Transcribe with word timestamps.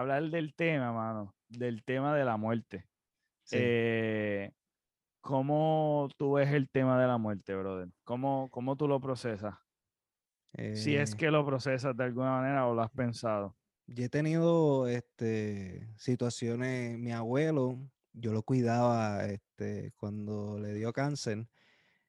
hablar 0.00 0.30
del 0.30 0.54
tema, 0.54 0.92
mano, 0.92 1.34
del 1.48 1.84
tema 1.84 2.14
de 2.16 2.24
la 2.24 2.36
muerte. 2.36 2.86
Eh, 3.52 4.52
¿Cómo 5.20 6.08
tú 6.16 6.34
ves 6.34 6.50
el 6.52 6.70
tema 6.70 7.00
de 7.00 7.06
la 7.06 7.18
muerte, 7.18 7.54
brother? 7.54 7.88
¿Cómo, 8.04 8.48
cómo 8.50 8.76
tú 8.76 8.88
lo 8.88 9.00
procesas? 9.00 9.54
si 10.74 10.96
es 10.96 11.14
Eh, 11.14 11.16
que 11.16 11.30
lo 11.30 11.44
procesas 11.46 11.96
de 11.96 12.04
alguna 12.04 12.32
manera 12.32 12.66
o 12.66 12.74
lo 12.74 12.82
has 12.82 12.90
pensado. 12.90 13.56
yo 13.86 14.04
he 14.04 14.08
tenido 14.08 14.86
este, 14.88 15.88
situaciones, 15.96 16.98
mi 16.98 17.12
abuelo, 17.12 17.78
yo 18.12 18.32
lo 18.32 18.42
cuidaba 18.42 19.24
este, 19.26 19.92
cuando 19.96 20.58
le 20.58 20.72
dio 20.74 20.92
cáncer, 20.92 21.48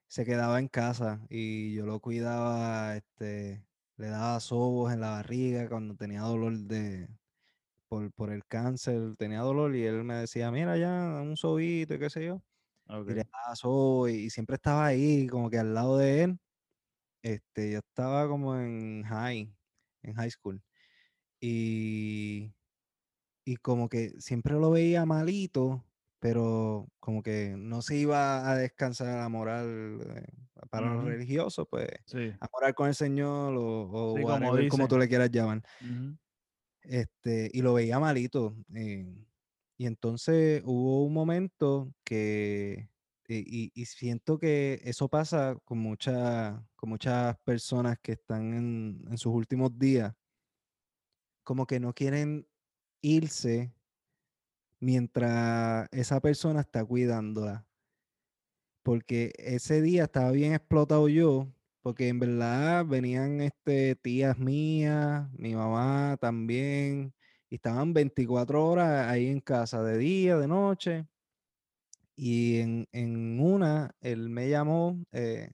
se 0.07 0.25
quedaba 0.25 0.59
en 0.59 0.67
casa 0.67 1.25
y 1.29 1.73
yo 1.75 1.85
lo 1.85 1.99
cuidaba, 2.01 2.95
este, 2.97 3.65
le 3.97 4.07
daba 4.07 4.39
sobos 4.39 4.93
en 4.93 5.01
la 5.01 5.11
barriga 5.11 5.69
cuando 5.69 5.95
tenía 5.95 6.21
dolor 6.21 6.57
de, 6.59 7.07
por, 7.91 8.13
por 8.13 8.31
el 8.31 8.45
cáncer, 8.47 9.15
tenía 9.17 9.41
dolor 9.41 9.75
y 9.75 9.83
él 9.85 10.05
me 10.05 10.15
decía, 10.15 10.49
mira 10.51 10.77
ya, 10.77 11.21
un 11.21 11.35
sobito 11.37 11.93
y 11.95 11.99
qué 11.99 12.09
sé 12.09 12.25
yo. 12.25 12.41
Y 13.07 13.13
le 13.15 13.23
sobo 13.55 14.09
y, 14.09 14.13
y 14.25 14.29
siempre 14.31 14.55
estaba 14.57 14.85
ahí 14.87 15.27
como 15.27 15.49
que 15.51 15.59
al 15.59 15.73
lado 15.75 15.97
de 15.99 16.23
él. 16.23 16.39
Este, 17.23 17.71
yo 17.73 17.79
estaba 17.79 18.27
como 18.29 18.57
en 18.57 19.03
high, 19.05 19.55
en 20.03 20.15
high 20.15 20.31
school. 20.31 20.61
Y, 21.41 22.53
y 23.45 23.57
como 23.57 23.89
que 23.89 24.11
siempre 24.21 24.53
lo 24.55 24.71
veía 24.71 25.05
malito, 25.05 25.85
pero 26.19 26.87
como 26.99 27.23
que 27.23 27.55
no 27.57 27.81
se 27.81 27.95
iba 27.97 28.49
a 28.51 28.55
descansar 28.57 29.19
a 29.19 29.29
moral 29.29 30.01
eh, 30.17 30.27
para 30.69 30.93
los 30.95 31.03
Ujú, 31.03 31.07
religiosos, 31.07 31.67
pues 31.69 31.89
Sí, 32.05 32.39
a 32.39 32.47
morar 32.53 32.73
con 32.75 32.87
el 32.89 32.95
Señor 32.95 33.55
o, 33.57 33.63
o 33.63 34.13
sí, 34.13 34.25
como 34.25 34.51
whatever, 34.51 34.67
como 34.67 34.87
tú 34.87 34.97
le 34.97 35.07
quieras 35.07 35.31
llamar. 35.31 35.63
Ujú, 35.81 36.17
Este, 36.83 37.49
y 37.53 37.61
lo 37.61 37.73
veía 37.73 37.99
malito. 37.99 38.55
eh, 38.75 39.05
y 39.77 39.85
entonces 39.87 40.61
hubo 40.65 41.05
un 41.05 41.13
momento 41.13 41.93
que, 42.03 42.89
y, 43.27 43.71
y- 43.73 43.85
siento 43.85 44.37
que 44.39 44.79
eso 44.83 45.09
pasa 45.09 45.57
con, 45.65 45.79
mucha- 45.79 46.63
con 46.75 46.89
muchas 46.89 47.37
personas 47.45 47.97
que 48.01 48.13
están 48.13 48.53
en, 48.53 49.05
en 49.09 49.17
sus 49.17 49.33
últimos 49.33 49.77
días, 49.79 50.13
como 51.43 51.65
que 51.67 51.79
no 51.79 51.93
quieren 51.93 52.47
irse 53.01 53.73
mientras 54.81 55.87
esa 55.91 56.19
persona 56.19 56.59
está 56.61 56.83
cuidándola. 56.85 57.65
Porque 58.83 59.33
ese 59.37 59.81
día 59.81 60.03
estaba 60.05 60.31
bien 60.31 60.53
explotado 60.53 61.07
yo, 61.07 61.47
porque 61.81 62.07
en 62.09 62.19
verdad 62.19 62.85
venían 62.85 63.41
este, 63.41 63.95
tías 63.95 64.37
mías, 64.39 65.29
mi 65.33 65.55
mamá 65.55 66.17
también, 66.21 67.13
y 67.49 67.55
estaban 67.55 67.93
24 67.93 68.65
horas 68.67 69.07
ahí 69.09 69.27
en 69.27 69.41
casa, 69.41 69.83
de 69.83 69.97
día, 69.97 70.37
de 70.37 70.47
noche. 70.47 71.07
Y 72.15 72.59
en, 72.59 72.87
en 72.91 73.39
una, 73.39 73.91
él 74.01 74.29
me 74.29 74.49
llamó 74.49 75.03
eh, 75.11 75.51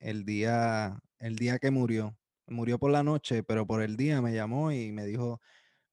el 0.00 0.24
día, 0.24 1.00
el 1.18 1.36
día 1.36 1.58
que 1.58 1.70
murió. 1.72 2.18
Murió 2.48 2.78
por 2.78 2.92
la 2.92 3.02
noche, 3.04 3.42
pero 3.44 3.66
por 3.66 3.82
el 3.82 3.96
día 3.96 4.22
me 4.22 4.34
llamó 4.34 4.72
y 4.72 4.92
me 4.92 5.06
dijo, 5.06 5.40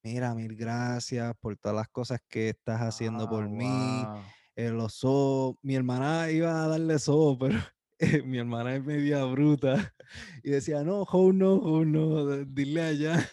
mira, 0.03 0.35
mil 0.35 0.55
gracias 0.57 1.33
por 1.41 1.57
todas 1.57 1.77
las 1.77 1.89
cosas 1.89 2.19
que 2.29 2.49
estás 2.49 2.81
haciendo 2.81 3.27
Ah, 3.27 3.29
por 3.29 3.49
mí. 3.49 4.09
wow. 4.09 4.33
Eh, 4.55 4.71
los 4.71 4.95
sobos, 4.95 5.57
mi 5.63 5.75
hermana 5.75 6.31
iba 6.31 6.65
a 6.65 6.69
darle 6.69 6.99
sobos, 6.99 7.37
pero 7.39 7.59
eh, 8.01 8.21
mi 8.25 8.37
hermana 8.39 8.75
es 8.75 8.83
media 8.83 9.23
bruta 9.25 9.93
y 10.43 10.51
decía, 10.51 10.83
no, 10.83 11.03
oh 11.03 11.31
no, 11.33 11.53
oh 11.55 11.85
no, 11.85 12.45
dile 12.45 12.81
allá. 12.81 13.29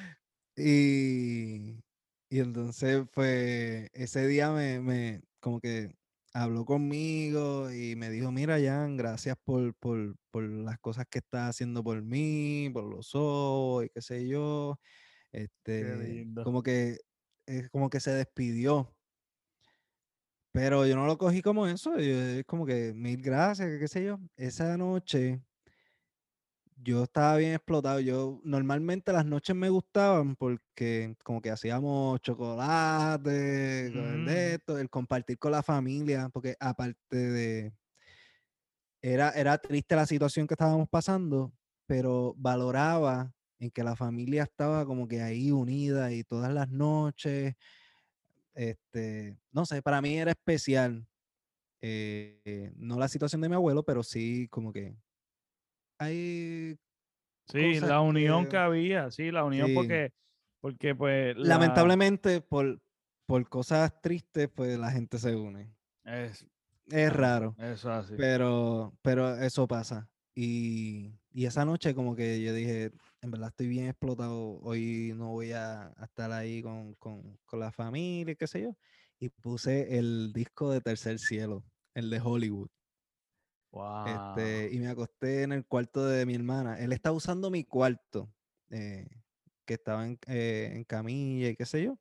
Y, 0.54 1.82
y 2.28 2.38
entonces, 2.40 3.06
pues, 3.14 3.88
ese 3.94 4.26
día 4.26 4.52
me, 4.52 4.80
me, 4.80 5.22
como 5.40 5.60
que 5.60 5.94
habló 6.34 6.64
conmigo 6.66 7.72
y 7.72 7.96
me 7.96 8.10
dijo, 8.10 8.30
mira, 8.32 8.58
Jan, 8.60 8.96
gracias 8.96 9.36
por, 9.44 9.74
por, 9.76 10.14
por 10.30 10.44
las 10.44 10.78
cosas 10.78 11.06
que 11.10 11.18
estás 11.18 11.50
haciendo 11.50 11.82
por 11.82 12.02
mí, 12.02 12.70
por 12.72 12.84
los 12.84 13.14
ojos 13.14 13.86
y 13.86 13.88
qué 13.90 14.02
sé 14.02 14.28
yo. 14.28 14.78
Este, 15.32 16.26
como 16.44 16.62
que, 16.62 16.98
es 17.46 17.70
como 17.70 17.90
que 17.90 18.00
se 18.00 18.12
despidió. 18.12 18.94
Pero 20.52 20.86
yo 20.86 20.96
no 20.96 21.06
lo 21.06 21.16
cogí 21.18 21.40
como 21.42 21.66
eso, 21.66 21.98
yo- 21.98 22.02
es 22.38 22.44
como 22.44 22.66
que 22.66 22.92
mil 22.94 23.22
gracias, 23.22 23.78
qué 23.78 23.88
sé 23.88 24.04
yo. 24.04 24.18
Esa 24.36 24.76
noche 24.76 25.40
yo 26.76 27.04
estaba 27.04 27.36
bien 27.36 27.54
explotado. 27.54 28.00
Yo 28.00 28.40
normalmente 28.44 29.12
las 29.12 29.24
noches 29.26 29.54
me 29.56 29.68
gustaban 29.70 30.36
porque 30.36 31.14
como 31.24 31.40
que 31.40 31.50
hacíamos 31.50 32.20
chocolate, 32.20 33.92
con 33.94 34.06
el 34.14 34.24
de 34.24 34.54
esto, 34.54 34.78
el 34.78 34.90
compartir 34.90 35.38
con 35.38 35.52
la 35.52 35.62
familia, 35.62 36.28
porque 36.30 36.56
aparte 36.60 37.16
de, 37.16 37.72
era, 39.00 39.30
era 39.30 39.58
triste 39.58 39.96
la 39.96 40.06
situación 40.06 40.46
que 40.46 40.54
estábamos 40.54 40.88
pasando, 40.88 41.52
pero 41.86 42.34
valoraba 42.36 43.32
en 43.58 43.70
que 43.70 43.84
la 43.84 43.96
familia 43.96 44.44
estaba 44.44 44.84
como 44.86 45.08
que 45.08 45.22
ahí 45.22 45.50
unida 45.52 46.12
y 46.12 46.24
todas 46.24 46.52
las 46.52 46.68
noches, 46.68 47.54
este, 48.54 49.38
no 49.52 49.66
sé, 49.66 49.82
para 49.82 50.00
mí 50.02 50.18
era 50.18 50.32
especial. 50.32 51.06
eh, 51.82 52.72
no 52.76 52.98
la 52.98 53.08
situación 53.08 53.40
de 53.42 53.48
mi 53.48 53.54
abuelo, 53.56 53.84
pero 53.84 54.02
sí 54.02 54.48
como 54.50 54.72
que 54.72 54.96
hay 55.98 56.76
Sí, 57.48 57.80
la 57.80 58.00
unión 58.00 58.44
que 58.44 58.50
que 58.50 58.56
había, 58.56 59.10
sí, 59.10 59.30
la 59.30 59.44
unión 59.44 59.68
sí. 59.68 59.74
porque, 59.74 60.10
porque 60.60 60.94
pues 60.94 61.36
la 61.36 61.48
Lamentablemente, 61.48 62.40
por, 62.40 62.80
por 63.26 63.48
cosas 63.48 64.00
tristes, 64.00 64.48
pues 64.54 64.78
la 64.78 64.90
gente 64.90 65.18
se 65.18 65.34
une. 65.34 65.74
es, 66.04 66.46
Es 66.86 67.12
raro, 67.12 67.54
eso 67.58 67.90
así. 67.90 68.14
pero, 68.16 68.92
pero 69.02 69.36
eso 69.36 69.66
pasa. 69.66 70.08
Y, 70.34 71.12
y 71.32 71.46
esa 71.46 71.64
noche 71.64 71.94
como 71.94 72.14
que 72.14 72.40
yo 72.42 72.54
dije, 72.54 72.92
en 73.22 73.30
verdad 73.30 73.50
estoy 73.50 73.68
bien 73.68 73.86
explotado, 73.88 74.58
hoy 74.62 75.12
no 75.16 75.30
voy 75.30 75.52
a, 75.52 75.88
a 75.96 76.04
estar 76.06 76.32
ahí 76.32 76.62
con, 76.62 76.94
con, 76.96 77.38
con 77.46 77.60
la 77.60 77.72
familia, 77.72 78.34
qué 78.34 78.46
sé 78.48 78.62
yo. 78.62 78.76
Y 79.18 79.28
puse 79.30 79.98
el 79.98 80.32
disco 80.34 80.70
de 80.72 80.80
Tercer 80.80 81.18
Cielo, 81.20 81.64
el 81.94 82.10
de 82.10 82.20
Hollywood. 82.20 82.68
Este, 84.04 84.68
Wow. 84.68 84.72
y 84.72 84.78
me 84.80 84.88
acosté 84.88 85.42
en 85.42 85.52
el 85.52 85.66
cuarto 85.66 86.04
de 86.06 86.26
mi 86.26 86.34
hermana. 86.34 86.78
Él 86.80 86.92
estaba 86.92 87.16
usando 87.16 87.50
mi 87.50 87.64
cuarto, 87.64 88.34
eh, 88.70 89.06
que 89.64 89.74
estaba 89.74 90.04
en, 90.06 90.18
eh, 90.26 90.72
en 90.74 90.84
camilla 90.84 91.48
y 91.50 91.56
qué 91.56 91.66
sé 91.66 91.84
yo. 91.84 91.98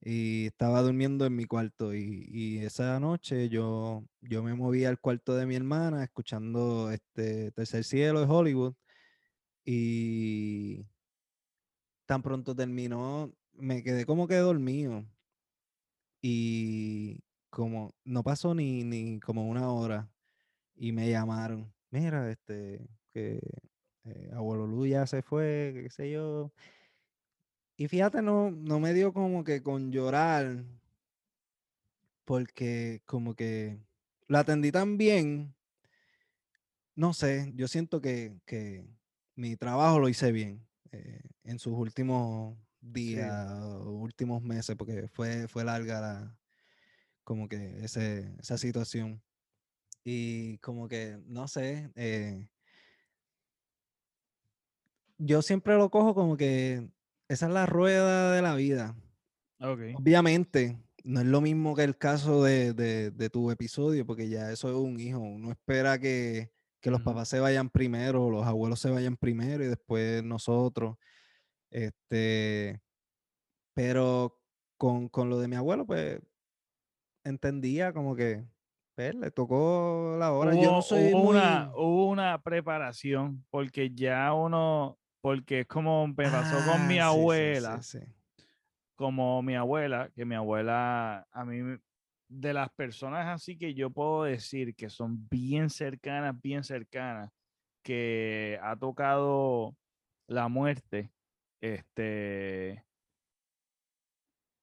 y 0.00 0.46
estaba 0.46 0.82
durmiendo 0.82 1.24
en 1.26 1.34
mi 1.36 1.44
cuarto 1.46 1.94
y, 1.94 2.24
y 2.28 2.58
esa 2.58 3.00
noche 3.00 3.48
yo, 3.48 4.04
yo 4.20 4.42
me 4.42 4.54
moví 4.54 4.84
al 4.84 5.00
cuarto 5.00 5.34
de 5.34 5.46
mi 5.46 5.54
hermana 5.56 6.04
escuchando 6.04 6.90
este 6.90 7.52
Tercer 7.52 7.84
Cielo 7.84 8.20
de 8.20 8.26
Hollywood 8.26 8.74
y 9.64 10.86
tan 12.06 12.22
pronto 12.22 12.54
terminó, 12.54 13.32
me 13.54 13.82
quedé 13.82 14.04
como 14.06 14.26
que 14.28 14.36
dormido 14.36 15.04
y 16.20 17.20
como 17.50 17.94
no 18.04 18.22
pasó 18.22 18.54
ni, 18.54 18.84
ni 18.84 19.20
como 19.20 19.48
una 19.48 19.70
hora 19.72 20.10
y 20.76 20.92
me 20.92 21.10
llamaron, 21.10 21.72
mira, 21.90 22.30
este, 22.30 22.86
que 23.12 23.40
eh, 24.04 24.30
ya 24.88 25.06
se 25.06 25.22
fue, 25.22 25.72
qué 25.82 25.90
sé 25.90 26.10
yo. 26.10 26.52
Y 27.76 27.88
fíjate, 27.88 28.22
no, 28.22 28.50
no 28.50 28.80
me 28.80 28.92
dio 28.92 29.12
como 29.12 29.44
que 29.44 29.62
con 29.62 29.90
llorar, 29.92 30.64
porque 32.24 33.02
como 33.06 33.34
que 33.34 33.78
lo 34.28 34.38
atendí 34.38 34.72
tan 34.72 34.96
bien, 34.96 35.54
no 36.94 37.12
sé, 37.12 37.52
yo 37.54 37.68
siento 37.68 38.00
que, 38.00 38.36
que 38.46 38.86
mi 39.36 39.56
trabajo 39.56 39.98
lo 39.98 40.08
hice 40.08 40.32
bien 40.32 40.66
eh, 40.92 41.20
en 41.44 41.58
sus 41.58 41.72
últimos 41.74 42.56
Sí. 42.56 42.90
días 42.92 43.46
o 43.50 43.92
últimos 43.92 44.42
meses, 44.42 44.76
porque 44.76 45.08
fue, 45.08 45.48
fue 45.48 45.64
larga 45.64 46.00
la, 46.00 46.38
como 47.24 47.48
que 47.48 47.82
ese, 47.84 48.34
esa 48.38 48.58
situación. 48.58 49.22
Y 50.04 50.58
como 50.58 50.86
que, 50.86 51.18
no 51.26 51.48
sé, 51.48 51.90
eh, 51.94 52.46
yo 55.18 55.42
siempre 55.42 55.76
lo 55.76 55.90
cojo 55.90 56.14
como 56.14 56.36
que 56.36 56.90
esa 57.28 57.46
es 57.46 57.52
la 57.52 57.66
rueda 57.66 58.32
de 58.32 58.42
la 58.42 58.54
vida. 58.54 58.94
Obviamente, 59.96 60.78
no 61.04 61.20
es 61.20 61.26
lo 61.26 61.40
mismo 61.40 61.74
que 61.74 61.84
el 61.84 61.96
caso 61.96 62.42
de, 62.42 62.74
de- 62.74 63.10
de 63.10 63.30
tu 63.30 63.50
episodio, 63.50 64.04
porque 64.06 64.28
ya 64.28 64.50
eso 64.52 64.68
es 64.68 64.74
un 64.76 65.00
hijo. 65.00 65.20
Uno 65.20 65.50
espera 65.52 65.98
que, 65.98 66.50
que 66.84 66.90
los 66.90 67.00
papás 67.00 67.28
se 67.28 67.40
vayan 67.40 67.70
primero, 67.70 68.28
los 68.28 68.46
abuelos 68.46 68.78
se 68.78 68.90
vayan 68.90 69.16
primero 69.16 69.64
y 69.64 69.68
después 69.68 70.22
nosotros. 70.22 70.98
Este, 71.70 72.78
pero 73.72 74.38
con, 74.76 75.08
con 75.08 75.30
lo 75.30 75.38
de 75.38 75.48
mi 75.48 75.56
abuelo, 75.56 75.86
pues 75.86 76.20
entendía 77.24 77.94
como 77.94 78.14
que 78.14 78.44
pues, 78.94 79.14
le 79.14 79.30
tocó 79.30 80.16
la 80.18 80.34
hora. 80.34 80.52
Yo 80.52 80.60
no 80.60 80.72
Hubo, 80.72 80.82
soy 80.82 81.14
hubo 81.14 81.30
una, 81.30 81.72
hubo 81.74 82.10
una 82.10 82.42
preparación 82.42 83.46
porque 83.48 83.90
ya 83.94 84.34
uno, 84.34 84.98
porque 85.22 85.60
es 85.60 85.66
como 85.66 86.06
me 86.06 86.28
pasó 86.28 86.70
con 86.70 86.86
mi 86.86 86.98
ah, 86.98 87.06
abuela. 87.06 87.80
como 88.94 89.40
mi 89.40 89.54
abuela, 89.54 90.10
que 90.14 90.26
mi 90.26 90.34
abuela, 90.34 91.26
a 91.32 91.44
mí, 91.46 91.78
de 92.40 92.52
las 92.52 92.70
personas 92.70 93.26
así 93.26 93.56
que 93.56 93.74
yo 93.74 93.90
puedo 93.90 94.24
decir 94.24 94.74
que 94.74 94.90
son 94.90 95.28
bien 95.28 95.70
cercanas, 95.70 96.40
bien 96.40 96.64
cercanas, 96.64 97.30
que 97.82 98.58
ha 98.62 98.76
tocado 98.76 99.76
la 100.26 100.48
muerte, 100.48 101.12
este, 101.60 102.84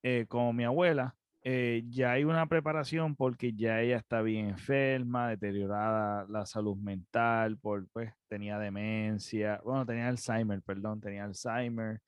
eh, 0.03 0.25
como 0.27 0.53
mi 0.53 0.63
abuela, 0.63 1.15
eh, 1.43 1.83
ya 1.89 2.11
hay 2.11 2.23
una 2.23 2.45
preparación 2.47 3.15
porque 3.15 3.53
ya 3.53 3.81
ella 3.81 3.97
está 3.97 4.21
bien 4.21 4.49
enferma, 4.49 5.29
deteriorada 5.29 6.25
la 6.29 6.45
salud 6.45 6.77
mental, 6.77 7.57
por, 7.57 7.87
pues 7.89 8.13
tenía 8.27 8.59
demencia, 8.59 9.59
bueno, 9.63 9.85
tenía 9.85 10.07
Alzheimer, 10.07 10.61
perdón, 10.61 11.01
tenía 11.01 11.23
Alzheimer, 11.23 11.99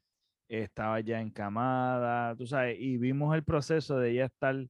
estaba 0.48 1.00
ya 1.00 1.22
encamada, 1.22 2.36
tú 2.36 2.46
sabes, 2.46 2.78
y 2.80 2.98
vimos 2.98 3.36
el 3.36 3.44
proceso 3.44 3.98
de 3.98 4.12
ella 4.12 4.26
estar 4.26 4.68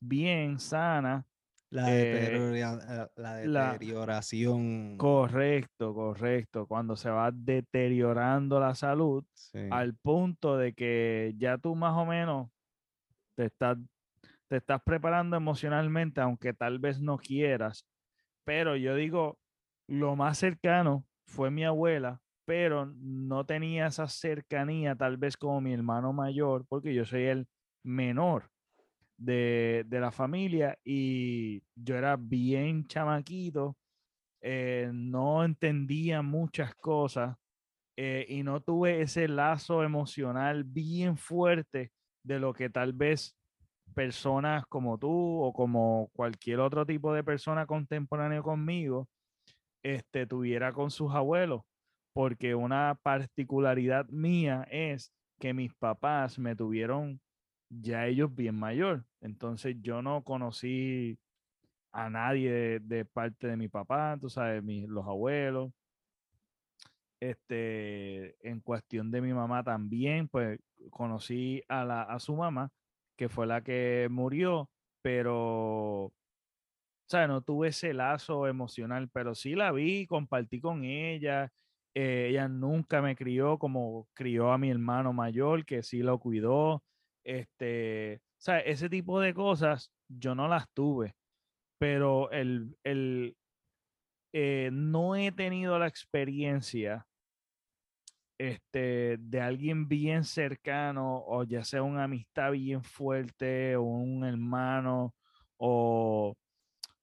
bien 0.00 0.58
sana. 0.58 1.26
La, 1.68 1.94
eh, 1.94 2.38
deterioración. 3.42 4.96
correcto, 4.96 5.94
correcto. 5.94 6.66
Cuando 6.66 6.94
se 6.96 7.10
va 7.10 7.30
deteriorando 7.32 8.60
la 8.60 8.74
salud 8.74 9.24
al 9.70 9.94
punto 9.94 10.56
de 10.56 10.72
que 10.74 11.34
ya 11.36 11.58
tú 11.58 11.74
más 11.74 11.94
o 11.96 12.06
menos 12.06 12.48
te 13.34 13.46
estás 13.46 13.78
te 14.48 14.56
estás 14.58 14.80
preparando 14.82 15.36
emocionalmente, 15.36 16.20
aunque 16.20 16.52
tal 16.52 16.78
vez 16.78 17.00
no 17.00 17.18
quieras. 17.18 17.84
Pero 18.44 18.76
yo 18.76 18.94
digo, 18.94 19.38
lo 19.88 20.14
más 20.14 20.38
cercano 20.38 21.04
fue 21.26 21.50
mi 21.50 21.64
abuela, 21.64 22.20
pero 22.44 22.86
no 22.86 23.44
tenía 23.44 23.88
esa 23.88 24.06
cercanía 24.06 24.94
tal 24.94 25.16
vez 25.16 25.36
como 25.36 25.60
mi 25.60 25.72
hermano 25.72 26.12
mayor, 26.12 26.64
porque 26.68 26.94
yo 26.94 27.04
soy 27.04 27.24
el 27.24 27.48
menor 27.82 28.50
de, 29.16 29.86
la 29.90 30.10
familia 30.12 30.78
y 30.84 31.62
yo 31.74 31.96
era 31.96 32.16
bien 32.16 32.86
chamaquito, 32.86 33.76
eh, 34.40 34.90
no 34.92 35.44
entendía 35.44 36.22
muchas 36.22 36.74
cosas 36.74 37.36
eh, 37.96 38.26
y 38.28 38.42
no 38.42 38.60
tuve 38.60 39.00
ese 39.00 39.28
lazo 39.28 39.82
emocional 39.82 40.64
bien 40.64 41.16
fuerte 41.16 41.92
de 42.22 42.38
lo 42.38 42.52
que 42.52 42.68
tal 42.68 42.92
vez 42.92 43.36
personas 43.94 44.66
como 44.66 44.98
tú 44.98 45.42
o 45.42 45.52
como 45.52 46.10
cualquier 46.12 46.60
otro 46.60 46.84
tipo 46.84 47.14
de 47.14 47.24
persona 47.24 47.66
contemporánea 47.66 48.42
conmigo 48.42 49.08
este, 49.82 50.26
tuviera 50.26 50.72
con 50.72 50.90
sus 50.90 51.14
abuelos, 51.14 51.62
porque 52.12 52.54
una 52.54 52.98
particularidad 53.02 54.06
mía 54.08 54.66
es 54.70 55.12
que 55.38 55.54
mis 55.54 55.72
papás 55.74 56.38
me 56.38 56.56
tuvieron 56.56 57.20
ya 57.68 58.06
ellos 58.06 58.34
bien 58.34 58.54
mayor, 58.54 59.04
entonces 59.20 59.76
yo 59.80 60.02
no 60.02 60.22
conocí 60.22 61.18
a 61.92 62.10
nadie 62.10 62.78
de, 62.80 63.04
parte 63.06 63.46
de 63.46 63.56
mi 63.56 63.68
papá, 63.68 64.18
tú 64.20 64.28
sabes, 64.28 64.62
los 64.64 65.06
abuelos. 65.06 65.72
Este, 67.18 68.36
en 68.46 68.60
cuestión 68.60 69.10
de 69.10 69.22
mi 69.22 69.32
mamá 69.32 69.64
también, 69.64 70.28
pues 70.28 70.60
conocí 70.90 71.62
a, 71.68 71.84
la, 71.84 72.02
a 72.02 72.18
su 72.18 72.36
mamá, 72.36 72.70
que 73.16 73.30
fue 73.30 73.46
la 73.46 73.62
que 73.62 74.08
murió, 74.10 74.68
pero, 75.00 76.04
o 76.04 76.12
sea, 77.08 77.26
no 77.26 77.40
tuve 77.40 77.68
ese 77.68 77.94
lazo 77.94 78.46
emocional, 78.46 79.08
pero 79.10 79.34
sí 79.34 79.54
la 79.54 79.72
vi, 79.72 80.06
compartí 80.06 80.60
con 80.60 80.84
ella. 80.84 81.50
Eh, 81.94 82.28
ella 82.30 82.46
nunca 82.48 83.00
me 83.00 83.16
crió 83.16 83.58
como 83.58 84.06
crió 84.12 84.52
a 84.52 84.58
mi 84.58 84.70
hermano 84.70 85.14
mayor, 85.14 85.64
que 85.64 85.82
sí 85.82 86.00
lo 86.00 86.18
cuidó. 86.18 86.82
Este, 87.26 88.20
o 88.22 88.40
sea, 88.40 88.60
ese 88.60 88.88
tipo 88.88 89.18
de 89.18 89.34
cosas 89.34 89.90
yo 90.08 90.36
no 90.36 90.46
las 90.46 90.70
tuve, 90.72 91.16
pero 91.76 92.30
el, 92.30 92.78
el 92.84 93.36
eh, 94.32 94.70
no 94.72 95.16
he 95.16 95.32
tenido 95.32 95.76
la 95.76 95.88
experiencia 95.88 97.04
este, 98.38 99.16
de 99.18 99.40
alguien 99.40 99.88
bien 99.88 100.22
cercano, 100.22 101.24
o 101.26 101.42
ya 101.42 101.64
sea 101.64 101.82
una 101.82 102.04
amistad 102.04 102.52
bien 102.52 102.84
fuerte, 102.84 103.74
o 103.74 103.82
un 103.82 104.24
hermano, 104.24 105.12
o, 105.56 106.36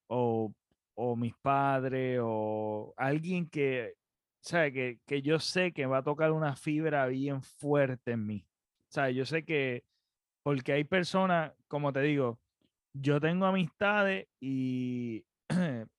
o, 0.08 0.54
o 0.96 1.16
mis 1.18 1.34
padres, 1.42 2.20
o 2.24 2.94
alguien 2.96 3.50
que, 3.50 3.96
que, 4.42 5.00
que 5.06 5.22
yo 5.22 5.38
sé 5.40 5.74
que 5.74 5.86
va 5.86 5.98
a 5.98 6.04
tocar 6.04 6.32
una 6.32 6.56
fibra 6.56 7.08
bien 7.08 7.42
fuerte 7.42 8.12
en 8.12 8.26
mí. 8.26 8.48
O 8.96 9.10
yo 9.10 9.26
sé 9.26 9.44
que, 9.44 9.84
porque 10.44 10.74
hay 10.74 10.84
personas, 10.84 11.54
como 11.68 11.94
te 11.94 12.02
digo, 12.02 12.40
yo 12.94 13.20
tengo 13.20 13.46
amistades 13.46 14.28
y, 14.40 15.26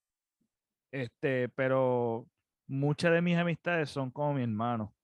este, 0.93 1.49
pero 1.51 2.29
muchas 2.69 3.13
de 3.13 3.23
mis 3.23 3.37
amistades 3.37 3.91
son 3.91 4.11
como 4.11 4.35
mi 4.35 4.43
hermano. 4.43 4.95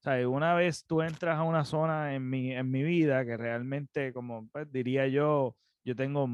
O 0.00 0.02
sea, 0.02 0.28
una 0.28 0.54
vez 0.54 0.86
tú 0.86 1.02
entras 1.02 1.38
a 1.38 1.42
una 1.42 1.64
zona 1.64 2.14
en 2.14 2.28
mi, 2.28 2.52
en 2.52 2.70
mi 2.70 2.82
vida 2.82 3.24
que 3.24 3.36
realmente, 3.36 4.12
como 4.12 4.48
pues, 4.48 4.70
diría 4.72 5.06
yo, 5.08 5.56
yo 5.84 5.94
tengo, 5.94 6.26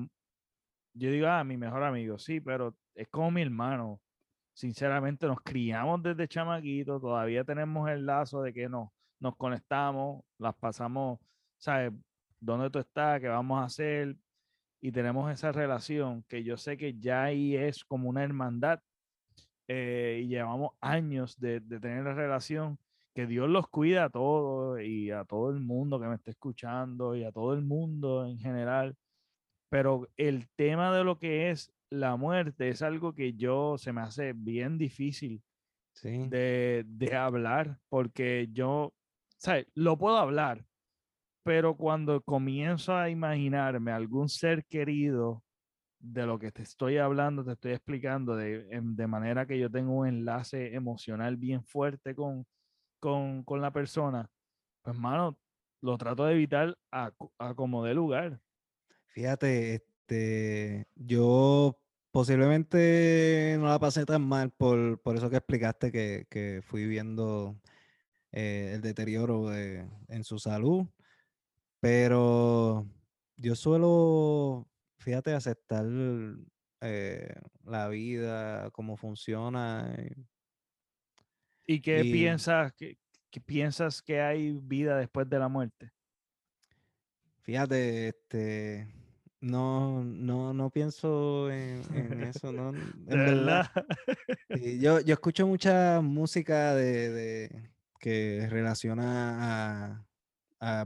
yo 0.95 1.11
digo, 1.11 1.27
ah, 1.29 1.45
mi 1.45 1.57
mejor 1.57 1.83
amigo, 1.83 2.19
sí, 2.19 2.41
pero 2.41 2.77
es 2.95 3.09
como 3.09 3.31
mi 3.31 3.43
hermano. 3.43 4.01
Sinceramente, 4.55 5.27
nos 5.27 5.41
criamos 5.43 6.03
desde 6.03 6.29
chamaquito, 6.29 7.01
todavía 7.01 7.45
tenemos 7.45 7.91
el 7.91 8.07
lazo 8.07 8.43
de 8.43 8.55
que 8.55 8.69
nos, 8.69 8.89
nos 9.21 9.37
conectamos, 9.37 10.25
las 10.39 10.55
pasamos, 10.57 11.19
¿sabes? 11.59 11.93
¿Dónde 12.47 12.71
tú 12.71 12.79
estás? 12.79 13.21
¿Qué 13.21 13.29
vamos 13.29 13.61
a 13.61 13.65
hacer? 13.65 14.17
Y 14.81 14.93
tenemos 14.93 15.31
esa 15.33 15.51
relación 15.51 16.23
que 16.29 16.45
yo 16.45 16.57
sé 16.57 16.77
que 16.77 16.97
ya 16.99 17.25
ahí 17.25 17.57
es 17.57 17.85
como 17.85 18.09
una 18.09 18.23
hermandad 18.23 18.81
eh, 19.69 20.21
y 20.23 20.29
llevamos 20.29 20.73
años 20.81 21.39
de, 21.41 21.59
de 21.59 21.81
tener 21.81 22.05
la 22.05 22.15
relación 22.15 22.79
que 23.15 23.27
Dios 23.27 23.49
los 23.49 23.67
cuida 23.69 24.05
a 24.05 24.11
todos 24.11 24.81
y 24.81 25.11
a 25.11 25.25
todo 25.25 25.51
el 25.51 25.59
mundo 25.59 25.99
que 25.99 26.07
me 26.07 26.15
esté 26.15 26.31
escuchando 26.31 27.17
y 27.17 27.25
a 27.25 27.33
todo 27.33 27.53
el 27.53 27.63
mundo 27.63 28.25
en 28.27 28.39
general. 28.39 28.95
Pero 29.69 30.09
el 30.17 30.49
tema 30.55 30.97
de 30.97 31.03
lo 31.03 31.19
que 31.19 31.51
es 31.51 31.73
la 31.91 32.15
muerte 32.17 32.69
es 32.69 32.81
algo 32.83 33.13
que 33.13 33.33
yo 33.33 33.77
se 33.77 33.93
me 33.93 34.03
hace 34.03 34.35
bien 34.35 34.79
difícil 34.79 35.43
de, 36.03 36.85
de, 36.87 37.17
hablar 37.17 37.79
porque 37.89 38.49
yo, 38.53 38.93
¿sabes? 39.39 39.67
Lo 39.75 39.97
puedo 39.97 40.19
hablar, 40.19 40.65
pero 41.47 41.77
cuando 41.77 42.21
comienzo 42.23 42.97
a 42.97 43.09
imaginarme 43.09 43.93
algún 43.93 44.29
ser 44.29 44.65
querido 44.65 45.45
de 46.01 46.27
lo 46.27 46.41
que 46.41 46.51
te 46.51 46.63
estoy 46.63 46.99
hablando, 46.99 47.45
te 47.45 47.53
estoy 47.53 47.71
explicando 47.71 48.35
de, 48.35 48.67
de 48.83 49.07
manera 49.07 49.47
que 49.47 49.57
yo 49.57 49.71
tengo 49.71 49.93
un 49.93 50.09
enlace 50.09 50.75
emocional 50.75 51.37
bien 51.37 51.63
fuerte 51.63 52.17
con, 52.17 52.45
con, 52.99 53.45
con 53.45 53.61
la 53.61 53.73
persona, 53.73 54.29
pues, 54.83 54.99
mano, 54.99 55.39
lo 55.83 55.97
trato 55.97 56.25
de 56.25 56.33
evitar 56.33 56.77
a, 56.91 57.13
a 57.39 57.55
como 57.55 57.85
de 57.85 57.95
lugar. 57.95 58.41
Fíjate, 59.07 59.75
este, 59.77 60.89
yo 60.97 61.79
posiblemente 62.11 63.57
no 63.61 63.69
la 63.69 63.79
pasé 63.79 64.05
tan 64.05 64.27
mal 64.27 64.51
por, 64.51 65.01
por 65.01 65.15
eso 65.15 65.31
que 65.31 65.37
explicaste 65.37 65.93
que, 65.93 66.27
que 66.29 66.61
fui 66.65 66.89
viendo 66.89 67.57
eh, 68.33 68.73
el 68.75 68.81
deterioro 68.81 69.49
de, 69.49 69.89
en 70.09 70.25
su 70.25 70.41
salud, 70.41 70.89
pero 71.81 72.87
yo 73.37 73.55
suelo, 73.55 74.67
fíjate, 74.99 75.35
aceptar 75.35 75.87
eh, 76.81 77.35
la 77.65 77.89
vida, 77.89 78.71
cómo 78.71 78.97
funciona. 78.97 79.95
¿Y 81.67 81.81
qué 81.81 82.03
piensas 82.03 82.73
que, 82.73 82.99
piensas 83.45 84.03
que 84.03 84.21
hay 84.21 84.53
vida 84.53 84.97
después 84.97 85.29
de 85.29 85.39
la 85.39 85.49
muerte? 85.49 85.93
Fíjate, 87.43 88.09
este 88.09 88.89
no, 89.41 90.03
no, 90.03 90.53
no 90.53 90.71
pienso 90.71 91.51
en, 91.51 91.83
eso, 92.35 92.53
¿no? 92.53 92.71
En 92.71 93.05
verdad. 93.07 93.71
yo, 94.81 95.01
yo 95.01 95.15
escucho 95.15 95.47
mucha 95.47 96.01
música 96.01 96.75
de, 96.75 97.71
que 97.99 98.47
relaciona 98.49 99.85
a, 99.93 100.06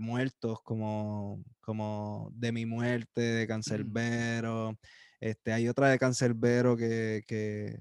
muertos 0.01 0.61
como, 0.63 1.43
como 1.61 2.31
de 2.35 2.53
mi 2.53 2.67
muerte, 2.67 3.21
de 3.21 3.47
Cancerbero. 3.47 4.79
Este, 5.21 5.53
hay 5.53 5.69
otra 5.69 5.89
de 5.89 5.99
Cancerbero 5.99 6.77
que, 6.77 7.23
que 7.27 7.79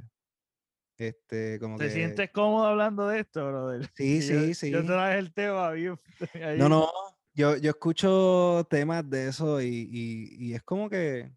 este, 1.00 1.60
como 1.60 1.78
¿Te 1.78 1.90
sientes 1.90 2.30
cómodo 2.32 2.66
hablando 2.66 3.08
de 3.08 3.22
esto, 3.22 3.48
brother? 3.48 3.90
Sí, 3.96 4.22
sí, 4.22 4.54
sí. 4.54 4.72
Yo 4.72 4.86
traje 4.86 5.18
el 5.18 5.34
tema 5.34 5.72
No, 6.58 6.68
no, 6.68 6.90
yo, 7.34 7.56
yo 7.56 7.70
escucho 7.70 8.68
temas 8.70 9.10
de 9.10 9.30
eso 9.30 9.62
y, 9.62 9.88
y, 10.38 10.54
es 10.54 10.62
como 10.64 10.90
que 10.90 11.32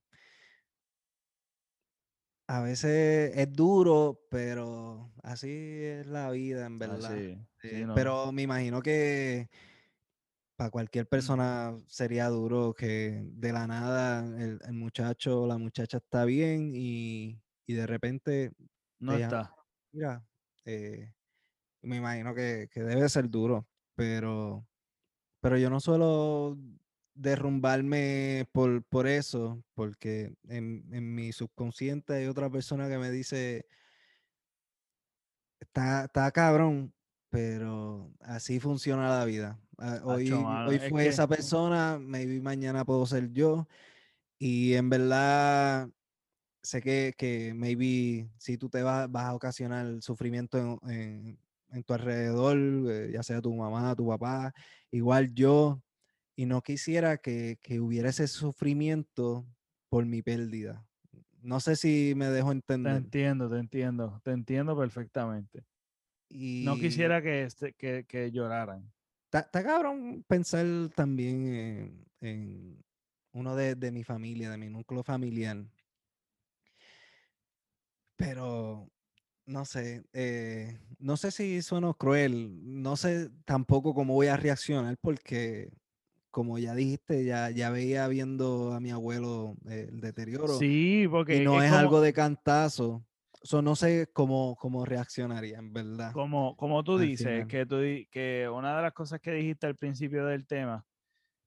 a 2.49 2.61
veces 2.61 3.33
es 3.37 3.53
duro, 3.53 4.21
pero 4.29 5.13
así 5.23 5.49
es 5.49 6.07
la 6.07 6.31
vida, 6.31 6.67
en 6.67 6.79
verdad. 6.79 7.17
Pero 7.95 8.33
me 8.33 8.43
imagino 8.43 8.83
que 8.83 9.49
para 10.63 10.71
cualquier 10.71 11.09
persona 11.09 11.77
sería 11.89 12.29
duro 12.29 12.73
que 12.73 13.21
de 13.33 13.53
la 13.53 13.67
nada 13.67 14.25
el, 14.39 14.61
muchacho 14.73 15.43
o 15.43 15.47
la 15.49 15.59
muchacha 15.59 15.97
está 15.97 16.25
bien 16.25 16.71
y, 16.73 17.41
de 17.67 17.85
repente 17.85 18.53
no 19.01 19.15
está. 19.15 19.53
Mira, 19.91 20.25
eh, 20.65 21.13
me 21.81 21.97
imagino 21.97 22.33
que, 22.33 22.69
debe 22.75 23.09
ser 23.09 23.29
duro, 23.29 23.67
pero, 23.97 24.65
pero 25.41 25.59
yo 25.59 25.69
no 25.69 25.81
suelo 25.81 26.57
derrumbarme 27.15 28.47
por, 28.53 28.85
por 28.85 29.09
eso, 29.09 29.65
porque 29.75 30.37
en, 30.49 30.85
en, 30.93 31.13
mi 31.13 31.33
subconsciente 31.33 32.15
hay 32.15 32.27
otra 32.27 32.51
persona 32.51 32.89
que 32.89 32.99
me 32.99 33.11
dice, 33.11 33.67
está, 35.59 36.05
está 36.05 36.31
cabrón, 36.31 36.95
pero 37.31 38.13
así 38.21 38.61
funciona 38.61 39.09
la 39.09 39.25
vida. 39.25 39.62
Ah, 39.79 40.01
hoy, 40.05 40.31
hoy 40.31 40.79
fue 40.79 41.07
esa 41.09 41.27
persona, 41.27 41.99
maybe 41.99 42.41
mañana 42.41 42.85
puedo 42.85 43.07
ser 43.07 43.33
yo. 43.33 43.67
Y 44.39 44.75
en 44.75 44.91
verdad, 44.91 45.89
sé 46.63 46.81
que, 46.81 47.15
que 47.17 47.53
maybe 47.55 48.29
si 48.39 48.57
tú 48.57 48.69
te 48.69 48.83
vas, 48.83 49.11
vas 49.11 49.27
a 49.27 49.35
ocasionar 49.35 50.01
sufrimiento 50.01 50.79
en, 50.89 51.39
en, 51.71 51.83
tu 51.85 51.95
alrededor, 51.95 52.57
eh, 52.91 53.11
ya 53.13 53.23
sea 53.23 53.41
tu 53.41 53.55
mamá, 53.55 53.95
tu 53.97 54.07
papá, 54.09 54.53
igual 54.91 55.33
yo, 55.35 55.83
y 56.37 56.47
no 56.47 56.63
quisiera 56.63 57.19
que, 57.19 57.59
que, 57.63 57.81
hubiera 57.81 58.09
ese 58.09 58.29
sufrimiento 58.29 59.47
por 59.89 60.07
mi 60.07 60.23
pérdida. 60.23 60.87
No 61.41 61.59
sé 61.61 61.77
si 61.77 62.15
me 62.17 62.29
dejo 62.29 62.53
entender. 62.53 62.93
Te 62.93 62.99
entiendo, 62.99 63.51
te 63.51 63.59
entiendo, 63.59 64.21
te 64.23 64.31
entiendo 64.31 64.77
perfectamente. 64.77 65.65
Y 66.29 66.63
no 66.65 66.79
quisiera 66.79 67.21
que, 67.21 67.43
este, 67.43 67.75
que, 67.75 68.05
que 68.07 68.31
lloraran. 68.31 68.91
Está 69.33 69.63
cabrón 69.65 70.25
pensar 70.29 70.67
también 70.95 72.07
en, 72.21 72.85
uno 73.33 73.57
de, 73.57 73.75
de, 73.75 73.91
mi 73.91 74.05
familia, 74.05 74.51
de 74.51 74.59
mi 74.59 74.69
núcleo 74.69 75.03
familiar. 75.03 75.65
Pero 78.17 78.91
no 79.47 79.65
sé, 79.65 80.05
eh, 80.13 80.79
no 80.99 81.17
sé 81.17 81.31
si 81.31 81.63
sueno 81.63 81.95
cruel, 81.95 82.61
no 82.83 82.97
sé 82.97 83.31
tampoco 83.45 83.95
cómo 83.95 84.15
voy 84.15 84.29
a 84.29 84.37
reaccionar 84.37 84.97
porque 85.01 85.73
como 86.31 86.59
ya 86.59 86.75
dijiste, 86.75 87.25
ya, 87.25 87.51
ya 87.51 87.71
veía 87.71 88.09
viendo 88.09 88.73
a 88.73 88.81
mi 88.81 88.91
abuelo 88.91 89.55
eh, 89.69 89.89
el 89.91 90.01
deterioro. 90.01 90.59
Sí, 90.59 91.07
porque. 91.11 91.37
Y 91.37 91.45
no 91.45 91.63
es, 91.63 91.71
algo 91.71 92.01
de 92.01 92.13
cantazo. 92.13 93.05
So, 93.45 93.61
no 93.61 93.75
sé 93.75 94.09
cómo, 94.13 94.57
cómo 94.57 94.85
reaccionaría, 94.85 95.59
en 95.59 95.73
verdad. 95.73 96.13
Como, 96.13 96.57
como 96.57 96.85
tú 96.85 96.99
dices, 96.99 97.47
que, 97.47 97.67
tú, 97.67 97.77
que 98.11 98.49
una 98.53 98.77
de 98.77 98.83
las 98.83 98.93
cosas 98.93 99.21
que 99.21 99.33
dijiste 99.33 99.67
al 99.67 99.77
principio 99.77 100.27
del 100.27 100.47
tema, 100.47 100.85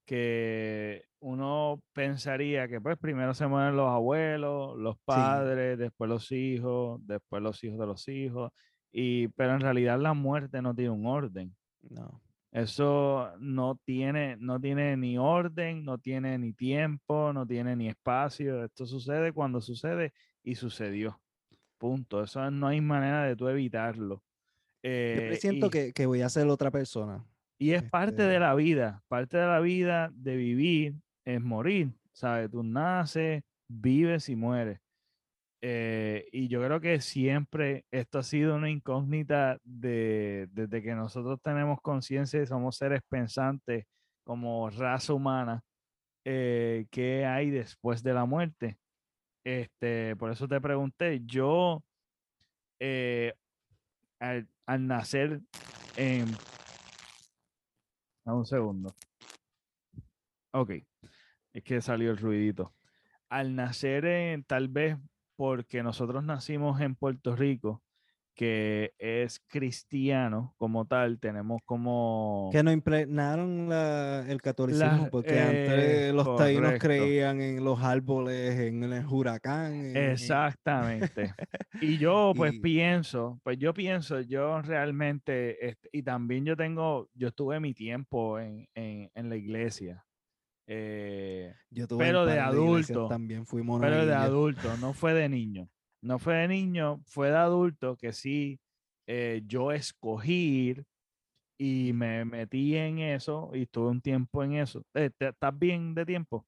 que 0.04 1.04
uno 1.20 1.82
pensaría 1.92 2.68
que 2.68 2.80
pues 2.80 2.96
primero 2.98 3.34
se 3.34 3.46
mueren 3.46 3.76
los 3.76 3.88
abuelos, 3.88 4.78
los 4.78 4.96
padres, 5.04 5.78
después 5.78 6.08
los 6.08 6.30
hijos, 6.32 7.00
después 7.04 7.42
los 7.42 7.62
hijos 7.64 7.78
de 7.78 7.86
los 7.86 8.08
hijos, 8.08 8.52
y, 8.92 9.28
pero 9.28 9.54
en 9.54 9.60
realidad 9.60 9.98
la 9.98 10.14
muerte 10.14 10.62
no 10.62 10.74
tiene 10.74 10.90
un 10.90 11.06
orden. 11.06 11.56
No. 11.82 12.22
Eso 12.52 13.32
no 13.38 13.78
tiene, 13.84 14.36
no 14.38 14.60
tiene 14.60 14.96
ni 14.96 15.18
orden, 15.18 15.84
no 15.84 15.98
tiene 15.98 16.38
ni 16.38 16.52
tiempo, 16.52 17.32
no 17.32 17.46
tiene 17.46 17.76
ni 17.76 17.88
espacio. 17.88 18.64
Esto 18.64 18.86
sucede 18.86 19.32
cuando 19.32 19.60
sucede 19.60 20.14
y 20.42 20.54
sucedió. 20.54 21.20
Punto. 21.78 22.22
Eso 22.22 22.50
no 22.50 22.66
hay 22.68 22.80
manera 22.80 23.24
de 23.24 23.36
tú 23.36 23.48
evitarlo. 23.48 24.22
Yo 24.82 24.90
eh, 24.90 25.38
siento 25.40 25.68
que, 25.70 25.92
voy 26.06 26.22
a 26.22 26.28
ser 26.28 26.46
otra 26.48 26.70
persona. 26.70 27.24
Y 27.58 27.72
es 27.72 27.82
parte 27.82 28.22
de 28.22 28.34
este 28.34 28.40
la 28.40 28.54
vida. 28.54 29.02
Parte 29.08 29.36
de 29.36 29.46
la 29.46 29.60
vida 29.60 30.10
de 30.14 30.36
vivir 30.36 30.94
es 31.24 31.40
morir. 31.40 31.92
¿Sabes? 32.12 32.50
Tú 32.50 32.62
naces, 32.62 33.42
vives 33.68 34.28
y 34.28 34.36
mueres. 34.36 34.80
Eh, 35.62 36.28
y 36.32 36.48
yo 36.48 36.62
creo 36.62 36.80
que 36.80 37.00
siempre 37.00 37.86
esto 37.90 38.18
ha 38.18 38.22
sido 38.22 38.56
una 38.56 38.70
incógnita 38.70 39.58
de, 39.64 40.48
desde 40.52 40.82
que 40.82 40.94
nosotros 40.94 41.40
tenemos 41.42 41.80
conciencia 41.80 42.40
y 42.40 42.46
somos 42.46 42.76
seres 42.76 43.00
pensantes 43.08 43.86
como 44.26 44.68
raza 44.70 45.14
humana, 45.14 45.62
eh, 46.24 46.86
¿qué 46.90 47.24
hay 47.24 47.50
después 47.50 48.02
de 48.02 48.12
la 48.12 48.24
muerte? 48.24 48.76
Este, 49.46 50.16
por 50.16 50.32
eso 50.32 50.48
te 50.48 50.60
pregunté, 50.60 51.20
yo 51.24 51.84
eh, 52.80 53.32
al, 54.18 54.48
al, 54.66 54.88
nacer 54.88 55.40
en... 55.96 56.26
un 58.24 58.44
segundo. 58.44 58.92
Ok, 60.50 60.72
es 61.52 61.62
que 61.62 61.80
salió 61.80 62.10
el 62.10 62.16
ruidito. 62.16 62.74
Al 63.28 63.54
nacer 63.54 64.06
en 64.06 64.42
tal 64.42 64.66
vez 64.66 64.98
porque 65.36 65.80
nosotros 65.84 66.24
nacimos 66.24 66.80
en 66.80 66.96
Puerto 66.96 67.36
Rico, 67.36 67.84
que 68.36 68.92
es 68.98 69.40
cristiano 69.48 70.54
como 70.58 70.84
tal, 70.84 71.18
tenemos 71.18 71.62
como... 71.64 72.50
Que 72.52 72.62
no 72.62 72.70
impregnaron 72.70 73.72
el 73.72 74.42
catolicismo, 74.42 75.08
porque 75.10 75.40
antes 75.40 76.10
eh, 76.10 76.12
los 76.14 76.36
taínos 76.36 76.74
creían 76.78 77.40
en 77.40 77.64
los 77.64 77.82
árboles, 77.82 78.60
en 78.60 78.84
el 78.84 79.06
huracán. 79.06 79.96
Exactamente. 79.96 81.34
y 81.80 81.96
yo 81.96 82.32
pues 82.36 82.60
pienso, 82.60 83.40
pues 83.42 83.58
yo 83.58 83.72
pienso, 83.72 84.20
yo 84.20 84.60
realmente, 84.60 85.68
este, 85.68 85.88
y 85.90 86.02
también 86.02 86.44
yo 86.44 86.56
tengo, 86.56 87.08
yo 87.14 87.28
estuve 87.28 87.58
mi 87.58 87.72
tiempo 87.72 88.38
en, 88.38 88.68
en 88.74 89.28
la 89.28 89.36
iglesia, 89.36 90.06
eh, 90.68 91.54
pero 91.96 92.26
de 92.26 92.40
adulto. 92.40 93.06
también 93.06 93.46
fuimos 93.46 93.80
Pero 93.80 94.04
de 94.04 94.14
adulto, 94.14 94.76
no 94.78 94.92
fue 94.92 95.14
de 95.14 95.28
niño. 95.28 95.68
No 96.02 96.18
fue 96.18 96.34
de 96.34 96.48
niño, 96.48 97.00
fue 97.06 97.30
de 97.30 97.36
adulto 97.36 97.96
que 97.96 98.12
sí, 98.12 98.60
eh, 99.06 99.42
yo 99.46 99.72
escogí 99.72 100.76
y 101.58 101.92
me 101.94 102.24
metí 102.24 102.76
en 102.76 102.98
eso 102.98 103.50
y 103.54 103.62
estuve 103.62 103.88
un 103.88 104.00
tiempo 104.00 104.44
en 104.44 104.54
eso. 104.54 104.84
Eh, 104.94 105.10
¿Estás 105.18 105.58
bien 105.58 105.94
de 105.94 106.06
tiempo? 106.06 106.46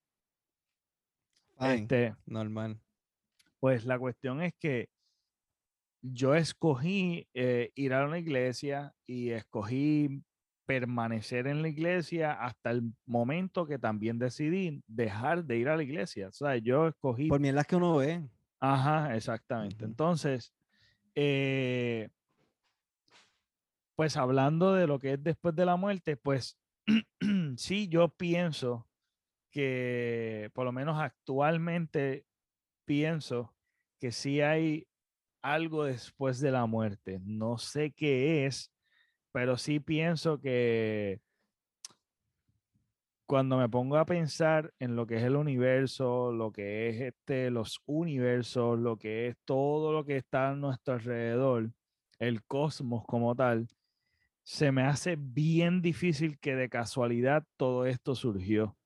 este, 1.60 2.14
normal. 2.26 2.80
Pues 3.58 3.84
la 3.84 3.98
cuestión 3.98 4.42
es 4.42 4.54
que 4.58 4.88
yo 6.00 6.34
escogí 6.36 7.26
ir 7.34 7.92
a 7.92 8.06
una 8.06 8.18
iglesia 8.18 8.94
y 9.04 9.30
escogí 9.30 10.22
permanecer 10.68 11.46
en 11.46 11.62
la 11.62 11.68
iglesia 11.68 12.32
hasta 12.32 12.70
el 12.70 12.92
momento 13.06 13.66
que 13.66 13.78
también 13.78 14.18
decidí 14.18 14.82
dejar 14.86 15.44
de 15.44 15.56
ir 15.56 15.68
a 15.70 15.76
la 15.76 15.82
iglesia. 15.82 16.28
O 16.28 16.32
sea, 16.32 16.58
yo 16.58 16.88
escogí... 16.88 17.26
Por 17.28 17.40
las 17.40 17.66
que 17.66 17.76
uno 17.76 17.96
ve. 17.96 18.22
Ajá, 18.60 19.14
exactamente. 19.16 19.84
Entonces, 19.84 20.52
eh, 21.14 22.08
pues 23.94 24.16
hablando 24.16 24.74
de 24.74 24.86
lo 24.86 24.98
que 24.98 25.14
es 25.14 25.22
después 25.22 25.54
de 25.54 25.66
la 25.66 25.76
muerte, 25.76 26.16
pues 26.16 26.58
sí, 27.56 27.88
yo 27.88 28.08
pienso 28.10 28.88
que 29.50 30.50
por 30.54 30.64
lo 30.66 30.72
menos 30.72 30.98
actualmente 31.00 32.26
pienso 32.84 33.54
que 34.00 34.12
sí 34.12 34.40
hay 34.40 34.88
algo 35.42 35.84
después 35.84 36.40
de 36.40 36.52
la 36.52 36.66
muerte. 36.66 37.20
No 37.24 37.58
sé 37.58 37.92
qué 37.92 38.46
es, 38.46 38.72
pero 39.32 39.56
sí 39.58 39.80
pienso 39.80 40.40
que 40.40 41.20
cuando 43.28 43.58
me 43.58 43.68
pongo 43.68 43.99
a 43.99 44.06
pensar 44.06 44.73
en 44.78 44.97
lo 44.97 45.06
que 45.06 45.18
es 45.18 45.23
el 45.23 45.37
universo, 45.37 46.32
lo 46.32 46.50
que 46.50 46.88
es 46.88 47.00
este, 47.02 47.50
los 47.50 47.82
universos, 47.85 48.78
lo 48.78 48.97
que 48.97 49.28
es 49.28 49.37
todo 49.44 49.92
lo 49.92 50.06
que 50.06 50.16
está 50.16 50.49
a 50.49 50.54
nuestro 50.54 50.94
alrededor, 50.94 51.70
el 52.18 52.42
cosmos 52.44 53.04
como 53.04 53.37
tal, 53.37 53.68
se 54.44 54.73
me 54.73 54.82
hace 54.82 55.16
bien 55.18 55.82
difícil 55.82 56.38
que 56.38 56.56
de 56.56 56.70
casualidad 56.70 57.44
todo 57.58 57.85
esto 57.85 58.14
surgió. 58.14 58.78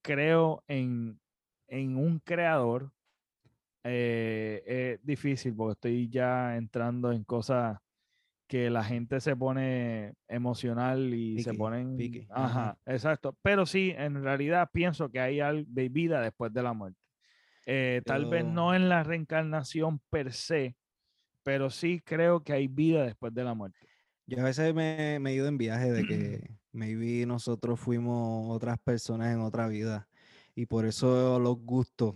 Creo 0.00 0.62
en, 0.68 1.18
un 1.68 2.20
creador. 2.20 2.92
Eh, 3.82 4.62
es 4.64 5.04
difícil 5.04 5.56
porque 5.56 5.72
estoy 5.72 6.08
ya 6.08 6.56
entrando 6.56 7.10
en 7.10 7.24
cosas 7.24 7.78
que 8.54 8.70
la 8.70 8.84
gente 8.84 9.18
se 9.18 9.34
pone 9.34 10.14
emocional 10.28 11.12
y 11.12 11.42
se 11.42 11.54
ponen... 11.54 11.98
Ajá, 12.30 12.78
exacto. 12.86 13.36
Pero 13.42 13.66
sí, 13.66 13.92
en 13.96 14.22
realidad 14.22 14.70
pienso 14.72 15.10
que 15.10 15.18
hay 15.18 15.40
vida 15.88 16.20
después 16.20 16.52
de 16.52 16.62
la 16.62 16.72
muerte. 16.72 17.00
Eh, 17.66 18.00
tal 18.06 18.26
vez 18.26 18.44
no 18.44 18.72
en 18.72 18.88
la 18.88 19.02
reencarnación 19.02 19.98
per 20.08 20.32
se, 20.32 20.76
pero 21.42 21.68
sí 21.68 22.00
creo 22.04 22.44
que 22.44 22.52
hay 22.52 22.68
vida 22.68 23.02
después 23.02 23.34
de 23.34 23.42
la 23.42 23.54
muerte. 23.54 23.88
Yo 24.24 24.38
a 24.40 24.44
veces 24.44 24.72
me, 24.72 25.18
me 25.18 25.32
he 25.32 25.34
ido 25.34 25.48
en 25.48 25.58
viaje 25.58 25.90
de 25.90 26.04
que 26.06 26.50
maybe 26.72 27.26
nosotros 27.26 27.80
fuimos 27.80 28.54
otras 28.54 28.78
personas 28.78 29.34
en 29.34 29.40
otra 29.40 29.66
vida 29.66 30.06
y 30.54 30.66
por 30.66 30.86
eso 30.86 31.40
los 31.40 31.58
gustos, 31.58 32.14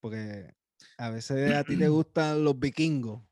porque 0.00 0.52
a 0.96 1.10
veces 1.10 1.54
a 1.54 1.62
ti 1.62 1.76
te 1.76 1.88
gustan 1.88 2.42
los 2.42 2.58
vikingos. 2.58 3.27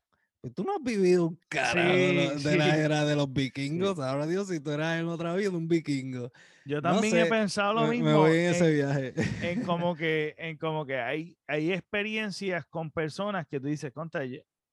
Tú 0.53 0.63
no 0.63 0.75
has 0.75 0.83
vivido 0.83 1.27
un 1.27 1.39
carajo 1.49 1.87
de, 1.87 2.57
la 2.57 2.77
era 2.77 3.05
de 3.05 3.15
los 3.15 3.31
vikingos. 3.33 3.99
Ahora 3.99 4.27
Dios, 4.27 4.47
si 4.47 4.59
tú 4.59 4.71
eras 4.71 4.99
en 4.99 5.07
otra 5.07 5.35
vida 5.35 5.49
un 5.49 5.67
vikingo. 5.67 6.31
Yo 6.65 6.81
también 6.81 7.15
he 7.17 7.25
pensado 7.27 7.73
lo 7.73 7.87
mismo. 7.87 8.07
Me 8.07 8.13
voy 8.13 8.37
en, 8.37 8.51
ese 8.51 8.71
viaje. 8.71 9.13
En 9.41 9.63
como 9.63 9.95
que, 9.97 10.35
en 10.37 10.57
como 10.57 10.85
que 10.85 10.97
hay, 10.97 11.37
hay 11.47 11.71
experiencias 11.71 12.65
con 12.65 12.91
personas 12.91 13.47
que 13.47 13.59
tú 13.59 13.67
dices, 13.67 13.93
contra, 13.93 14.23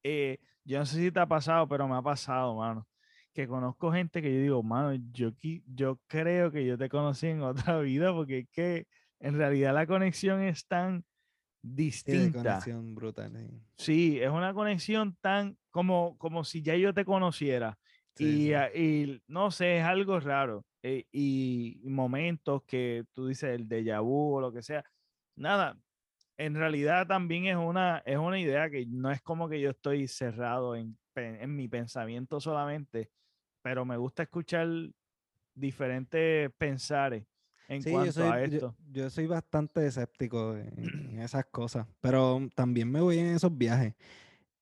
eh, 0.03 0.39
yo 0.65 0.79
no 0.79 0.87
sé 0.87 0.99
si 0.99 1.11
te 1.11 1.21
ha 1.21 1.27
pasado, 1.27 1.69
pero 1.69 1.87
me 1.87 1.97
ha 1.97 2.03
pasado, 2.03 2.57
mano. 2.57 2.87
Que 3.33 3.47
conozco 3.47 3.93
gente 3.93 4.23
que 4.23 4.33
yo 4.33 4.41
digo, 4.41 4.63
mano, 4.63 4.95
yo, 5.13 5.31
yo 5.67 6.01
creo 6.07 6.51
que 6.51 6.65
yo 6.65 6.77
te 6.77 6.89
conocí 6.89 7.29
en 7.29 7.43
otra 7.43 7.79
vida 7.81 8.13
porque 8.13 8.41
es 8.41 8.49
que 8.51 8.87
en 9.21 9.37
realidad 9.37 9.75
la 9.75 9.87
conexión 9.87 10.43
es 10.43 10.67
tan 10.67 11.05
distinta. 11.65 12.39
Sí, 12.39 12.45
conexión 12.45 12.95
brutal. 12.95 13.51
Sí, 13.77 14.21
es 14.21 14.31
una 14.31 14.53
conexión 14.53 15.17
tan 15.21 15.57
como, 15.71 16.17
como 16.19 16.45
si 16.45 16.63
ya 16.63 16.77
yo 16.77 16.93
te 16.93 17.05
conociera. 17.05 17.79
y, 18.19 18.53
y, 18.53 19.23
no 19.27 19.51
sé, 19.51 19.79
es 19.79 19.85
algo 19.85 20.21
raro. 20.21 20.65
Eh, 20.83 21.07
y 21.11 21.81
momentos 21.85 22.63
que 22.65 23.05
tú 23.15 23.27
dices 23.27 23.51
el 23.51 23.67
déjà 23.67 24.03
vu 24.03 24.37
o 24.37 24.41
lo 24.41 24.53
que 24.53 24.63
sea. 24.63 24.85
Nada, 25.35 25.79
en 26.37 26.55
realidad 26.55 27.07
también 27.07 27.47
es 27.47 27.57
una, 27.57 28.03
es 28.05 28.19
una 28.19 28.39
idea 28.39 28.69
que 28.69 28.85
no 28.87 29.11
es 29.11 29.23
como 29.23 29.49
que 29.49 29.61
yo 29.61 29.71
estoy 29.71 30.07
cerrado 30.07 30.77
en, 30.77 30.99
en 31.17 31.57
mi 31.57 31.69
pensamiento 31.69 32.39
solamente, 32.39 33.11
pero 33.63 33.87
me 33.87 33.97
gusta 33.97 34.25
escuchar 34.25 34.69
diferentes 35.55 36.53
pensares 36.59 37.25
en 37.69 37.83
cuanto 37.83 38.31
a 38.31 38.43
esto. 38.43 38.75
Yo, 38.93 39.11
soy 39.11 39.27
bastante 39.27 39.87
escéptico 39.87 40.57
en, 40.57 41.19
esas 41.21 41.47
cosas, 41.47 41.87
pero 42.01 42.49
también 42.55 42.91
me 42.91 43.01
voy 43.01 43.19
en 43.19 43.27
esos 43.27 43.57
viajes. 43.57 43.95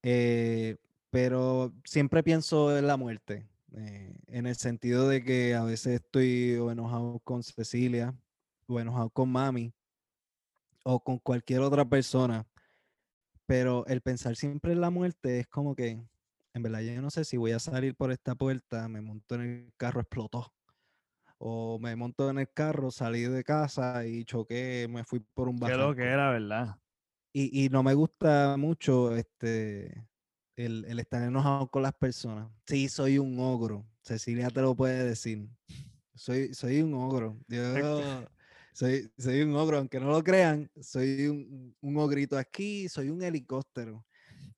Eh, 0.02 0.76
pero 1.10 1.72
siempre 1.84 2.22
pienso 2.22 2.76
en 2.76 2.86
la 2.86 2.96
muerte, 2.96 3.46
eh, 3.76 4.14
en 4.28 4.46
el 4.46 4.56
sentido 4.56 5.08
de 5.08 5.22
que 5.22 5.54
a 5.54 5.64
veces 5.64 6.00
estoy 6.00 6.52
enojado 6.54 7.20
con 7.20 7.42
Cecilia 7.42 8.14
o 8.66 8.80
enojado 8.80 9.10
con 9.10 9.30
mami 9.30 9.72
o 10.84 11.00
con 11.00 11.18
cualquier 11.18 11.60
otra 11.60 11.84
persona, 11.84 12.46
pero 13.46 13.86
el 13.86 14.00
pensar 14.00 14.36
siempre 14.36 14.72
en 14.72 14.80
la 14.80 14.90
muerte 14.90 15.40
es 15.40 15.46
como 15.46 15.74
que, 15.76 16.02
en 16.54 16.62
verdad, 16.62 16.80
yo 16.80 17.00
no 17.02 17.10
sé 17.10 17.24
si 17.24 17.36
voy 17.36 17.52
a 17.52 17.58
salir 17.58 17.94
por 17.94 18.10
esta 18.10 18.34
puerta, 18.34 18.88
me 18.88 19.00
monto 19.00 19.34
en 19.34 19.40
el 19.42 19.72
carro, 19.76 20.00
explotó 20.00 20.52
o 21.44 21.76
me 21.80 21.96
monto 21.96 22.30
en 22.30 22.38
el 22.38 22.48
carro, 22.52 22.92
salí 22.92 23.22
de 23.22 23.42
casa 23.42 24.06
y 24.06 24.24
choqué, 24.24 24.86
me 24.88 25.02
fui 25.02 25.18
por 25.18 25.48
un 25.48 25.56
barranco. 25.56 25.82
Qué 25.82 25.88
lo 25.88 25.96
que 25.96 26.04
era, 26.04 26.30
¿verdad? 26.30 26.76
Y, 27.32 27.64
y 27.64 27.68
no 27.68 27.82
me 27.82 27.94
gusta 27.94 28.56
mucho 28.56 29.16
este 29.16 30.06
el, 30.54 30.84
el, 30.84 31.00
estar 31.00 31.20
enojado 31.20 31.68
con 31.68 31.82
las 31.82 31.94
personas. 31.94 32.48
Sí, 32.68 32.88
soy 32.88 33.18
un 33.18 33.40
ogro. 33.40 33.84
Cecilia 34.02 34.50
te 34.50 34.60
lo 34.60 34.76
puede 34.76 35.02
decir. 35.02 35.48
Soy, 36.14 36.54
soy 36.54 36.80
un 36.80 36.94
ogro. 36.94 37.36
Yo 37.48 38.24
soy, 38.72 39.10
soy 39.18 39.42
un 39.42 39.56
ogro, 39.56 39.78
aunque 39.78 39.98
no 39.98 40.10
lo 40.10 40.22
crean, 40.22 40.70
soy 40.80 41.26
un, 41.26 41.74
un 41.80 41.96
ogrito 41.96 42.38
aquí, 42.38 42.88
soy 42.88 43.10
un 43.10 43.20
helicóptero. 43.20 44.06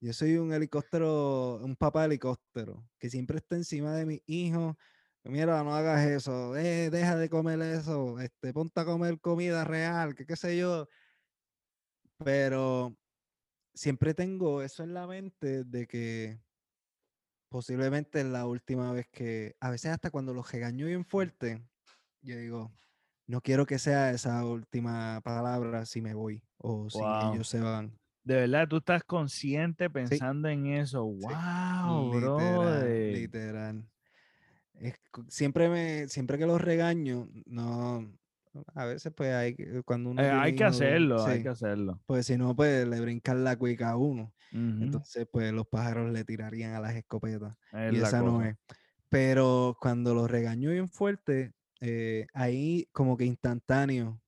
Yo 0.01 0.13
soy 0.13 0.37
un 0.37 0.53
helicóptero, 0.53 1.61
un 1.63 1.77
papá 1.77 2.05
helicóptero, 2.05 2.87
que 2.99 3.09
siempre 3.09 3.39
está 3.39 3.57
encima 3.57 3.95
de 3.95 4.05
mi 4.05 4.23
hijo, 4.27 4.77
mira, 5.25 5.63
no 5.65 5.75
hagas 5.75 6.07
eso, 6.07 6.57
eh, 6.57 6.91
deja 6.91 7.17
de 7.17 7.29
comer 7.29 7.61
eso, 7.63 8.21
este, 8.21 8.53
ponte 8.53 8.81
a 8.81 8.85
comer 8.85 9.19
comida 9.21 9.65
real, 9.65 10.15
que 10.15 10.27
qué 10.27 10.37
sé 10.37 10.57
yo. 10.57 10.87
Pero 12.23 12.97
siempre 13.75 14.15
tengo 14.15 14.63
eso 14.63 14.83
en 14.83 14.95
la 14.95 15.07
mente 15.07 15.65
de 15.65 15.87
que 15.87 16.41
posiblemente 17.49 18.21
es 18.21 18.27
la 18.27 18.47
última 18.47 18.93
vez 18.93 19.09
que, 19.11 19.57
a 19.61 19.71
veces 19.71 19.93
hasta 19.93 20.11
cuando 20.11 20.35
los 20.35 20.51
regaño 20.53 20.87
bien 20.87 21.05
fuerte, 21.05 21.67
yo 22.21 22.37
digo, 22.37 22.73
no 23.27 23.41
quiero 23.41 23.67
que 23.67 23.79
sea 23.79 24.11
esa 24.11 24.45
última 24.45 25.21
palabra 25.23 25.87
si 25.87 26.03
me 26.03 26.15
voy 26.15 26.43
o 26.59 26.91
si 26.91 26.99
ellos 26.99 27.49
se 27.49 27.61
van. 27.61 27.99
De 28.23 28.37
verdad, 28.37 28.69
tú 28.69 28.79
estás 28.79 29.05
consciente 29.05 29.91
pensando 29.91 30.49
en 30.49 30.67
eso. 30.67 31.05
Wow, 31.05 32.11
bro. 32.11 32.85
Literal 32.87 33.87
siempre 35.29 35.69
me, 35.69 36.09
siempre 36.09 36.39
que 36.39 36.47
los 36.47 36.61
regaño, 36.61 37.29
no, 37.47 38.11
a 38.75 38.85
veces 38.85 39.13
pues 39.15 39.35
hay 39.35 39.57
cuando 39.85 40.11
uno 40.11 40.23
eh, 40.23 40.31
hay 40.31 40.55
que 40.55 40.65
hacerlo, 40.65 41.25
hay 41.25 41.43
que 41.43 41.49
hacerlo. 41.49 42.01
Pues 42.07 42.27
si 42.27 42.37
no, 42.37 42.55
pues 42.55 42.87
le 42.87 43.01
brincan 43.01 43.45
la 43.45 43.57
cuica 43.57 43.91
a 43.91 43.97
uno. 43.97 44.33
Entonces, 44.53 45.27
pues 45.29 45.53
los 45.53 45.67
pájaros 45.67 46.13
le 46.13 46.25
tirarían 46.25 46.75
a 46.75 46.81
las 46.81 46.95
escopetas. 46.95 47.57
y 47.91 47.97
esa 47.97 48.23
no 48.23 48.41
es. 48.45 48.57
Pero 49.09 49.77
cuando 49.81 50.15
los 50.15 50.31
regaño 50.31 50.71
bien 50.71 50.89
fuerte, 50.89 51.53
eh, 51.81 52.27
ahí 52.33 52.89
como 52.93 53.17
que 53.17 53.25
instantáneo, 53.25 54.21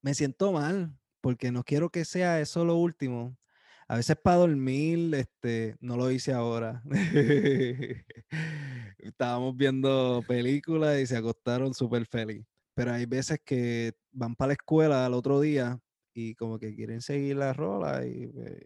me 0.00 0.14
siento 0.14 0.52
mal, 0.52 0.96
porque 1.20 1.50
no 1.50 1.64
quiero 1.64 1.90
que 1.90 2.04
sea 2.04 2.40
eso 2.40 2.64
lo 2.64 2.76
último. 2.76 3.36
A 3.90 3.96
veces 3.96 4.16
para 4.22 4.36
dormir, 4.36 5.12
este, 5.16 5.74
no 5.80 5.96
lo 5.96 6.12
hice 6.12 6.32
ahora. 6.32 6.80
Estábamos 8.98 9.56
viendo 9.56 10.22
películas 10.28 11.00
y 11.00 11.06
se 11.06 11.16
acostaron 11.16 11.74
súper 11.74 12.06
feliz. 12.06 12.46
Pero 12.72 12.92
hay 12.92 13.06
veces 13.06 13.40
que 13.44 13.94
van 14.12 14.36
para 14.36 14.50
la 14.50 14.52
escuela 14.52 15.04
al 15.04 15.14
otro 15.14 15.40
día 15.40 15.80
y 16.14 16.36
como 16.36 16.60
que 16.60 16.72
quieren 16.76 17.00
seguir 17.00 17.38
la 17.38 17.52
rola 17.52 18.06
y 18.06 18.28
pues, 18.28 18.64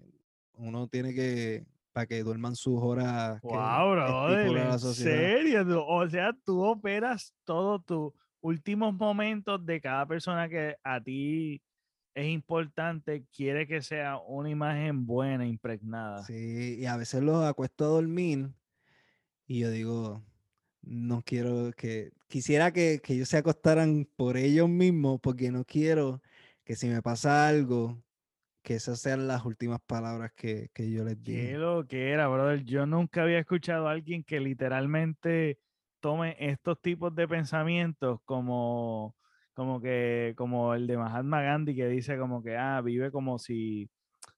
uno 0.58 0.88
tiene 0.88 1.14
que, 1.14 1.64
para 1.94 2.04
que 2.04 2.22
duerman 2.22 2.54
sus 2.54 2.78
horas. 2.82 3.40
Wow, 3.40 3.92
bro, 3.92 4.38
¿en 4.38 4.78
serio? 4.78 5.86
O 5.86 6.06
sea, 6.06 6.36
tú 6.44 6.62
operas 6.62 7.32
todos 7.44 7.82
tus 7.86 8.12
últimos 8.42 8.92
momentos 8.92 9.64
de 9.64 9.80
cada 9.80 10.04
persona 10.04 10.50
que 10.50 10.76
a 10.84 11.00
ti 11.02 11.62
es 12.14 12.26
importante, 12.28 13.24
quiere 13.34 13.66
que 13.66 13.82
sea 13.82 14.18
una 14.18 14.48
imagen 14.48 15.04
buena, 15.06 15.46
impregnada. 15.46 16.22
Sí, 16.22 16.76
y 16.78 16.86
a 16.86 16.96
veces 16.96 17.22
los 17.22 17.44
acuesto 17.44 17.84
a 17.84 17.88
dormir 17.88 18.50
y 19.46 19.60
yo 19.60 19.70
digo, 19.70 20.24
no 20.82 21.22
quiero 21.22 21.72
que, 21.76 22.12
quisiera 22.28 22.72
que, 22.72 23.00
que 23.02 23.14
ellos 23.14 23.28
se 23.28 23.38
acostaran 23.38 24.08
por 24.16 24.36
ellos 24.36 24.68
mismos 24.68 25.20
porque 25.20 25.50
no 25.50 25.64
quiero 25.64 26.22
que 26.64 26.76
si 26.76 26.88
me 26.88 27.02
pasa 27.02 27.48
algo, 27.48 28.02
que 28.62 28.74
esas 28.74 29.00
sean 29.00 29.26
las 29.26 29.44
últimas 29.44 29.80
palabras 29.86 30.32
que, 30.34 30.70
que 30.72 30.90
yo 30.90 31.04
les 31.04 31.22
diga. 31.22 31.42
Qué 31.42 31.58
lo 31.58 31.86
que 31.86 32.10
era, 32.10 32.28
brother. 32.28 32.64
Yo 32.64 32.86
nunca 32.86 33.22
había 33.22 33.38
escuchado 33.38 33.88
a 33.88 33.92
alguien 33.92 34.24
que 34.24 34.40
literalmente 34.40 35.58
tome 36.00 36.36
estos 36.38 36.80
tipos 36.80 37.14
de 37.14 37.28
pensamientos 37.28 38.20
como 38.24 39.14
como 39.54 39.80
que, 39.80 40.34
como 40.36 40.74
el 40.74 40.86
de 40.86 40.98
Mahatma 40.98 41.42
Gandhi 41.42 41.74
que 41.74 41.88
dice 41.88 42.18
como 42.18 42.42
que, 42.42 42.56
ah, 42.56 42.80
vive 42.80 43.10
como 43.10 43.38
si, 43.38 43.88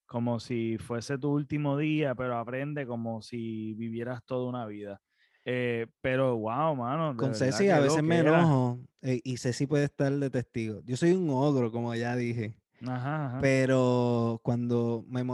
como 0.07 0.39
si 0.39 0.79
fuese 0.79 1.19
tu 1.19 1.33
último 1.33 1.77
día, 1.77 2.15
pero 2.15 2.39
aprende 2.39 2.87
como 2.87 3.23
si 3.23 3.75
vivieras 3.75 4.23
toda 4.25 4.49
una 4.49 4.67
vida. 4.67 5.01
Eh, 5.49 5.87
pero 6.01 6.37
wow, 6.37 6.75
mano. 6.75 7.17
Con 7.17 7.35
Ceci 7.35 7.71
a 7.71 7.79
veces 7.79 8.03
me 8.03 8.19
enojo 8.19 8.81
eh, 9.01 9.21
y 9.23 9.37
Ceci 9.37 9.67
puede 9.67 9.85
estar 9.85 10.13
de 10.13 10.29
testigo. 10.29 10.83
Yo 10.85 10.97
soy 10.97 11.13
un 11.13 11.31
ogro, 11.31 11.71
como 11.71 11.95
ya 11.95 12.17
dije. 12.17 12.59
Ajá, 12.87 13.39
Pero 13.41 14.41
cuando 14.43 15.05
me... 15.09 15.25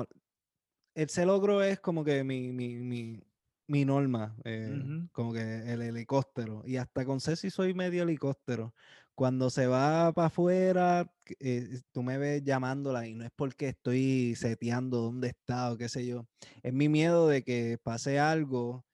El 0.94 1.08
ser 1.08 1.28
ogro 1.28 1.62
es 1.62 1.80
como 1.80 2.04
que 2.04 2.22
mi, 2.22 2.52
mi, 2.52 2.76
mi, 2.76 3.22
mi 3.66 3.84
norma, 3.86 4.36
eh, 4.44 4.78
como 5.12 5.32
que 5.32 5.72
el 5.72 5.80
helicóptero. 5.80 6.62
Y 6.66 6.76
hasta 6.76 7.06
con 7.06 7.18
Ceci 7.18 7.48
soy 7.48 7.72
medio 7.72 8.02
helicóptero. 8.02 8.74
Cuando 9.22 9.50
se 9.50 9.68
va 9.68 10.12
para 10.12 10.26
afuera, 10.26 11.06
eh, 11.38 11.80
tú 11.92 12.02
me 12.02 12.18
ves 12.18 12.42
llamándola 12.42 13.06
y 13.06 13.14
no 13.14 13.22
es 13.22 13.30
porque 13.36 13.68
estoy 13.68 14.34
seteando 14.34 15.00
dónde 15.00 15.28
está 15.28 15.70
o 15.70 15.76
qué 15.76 15.88
sé 15.88 16.04
yo. 16.04 16.26
Es 16.64 16.72
mi 16.72 16.88
miedo 16.88 17.28
de 17.28 17.44
que 17.44 17.78
pase 17.80 18.18
algo. 18.18 18.84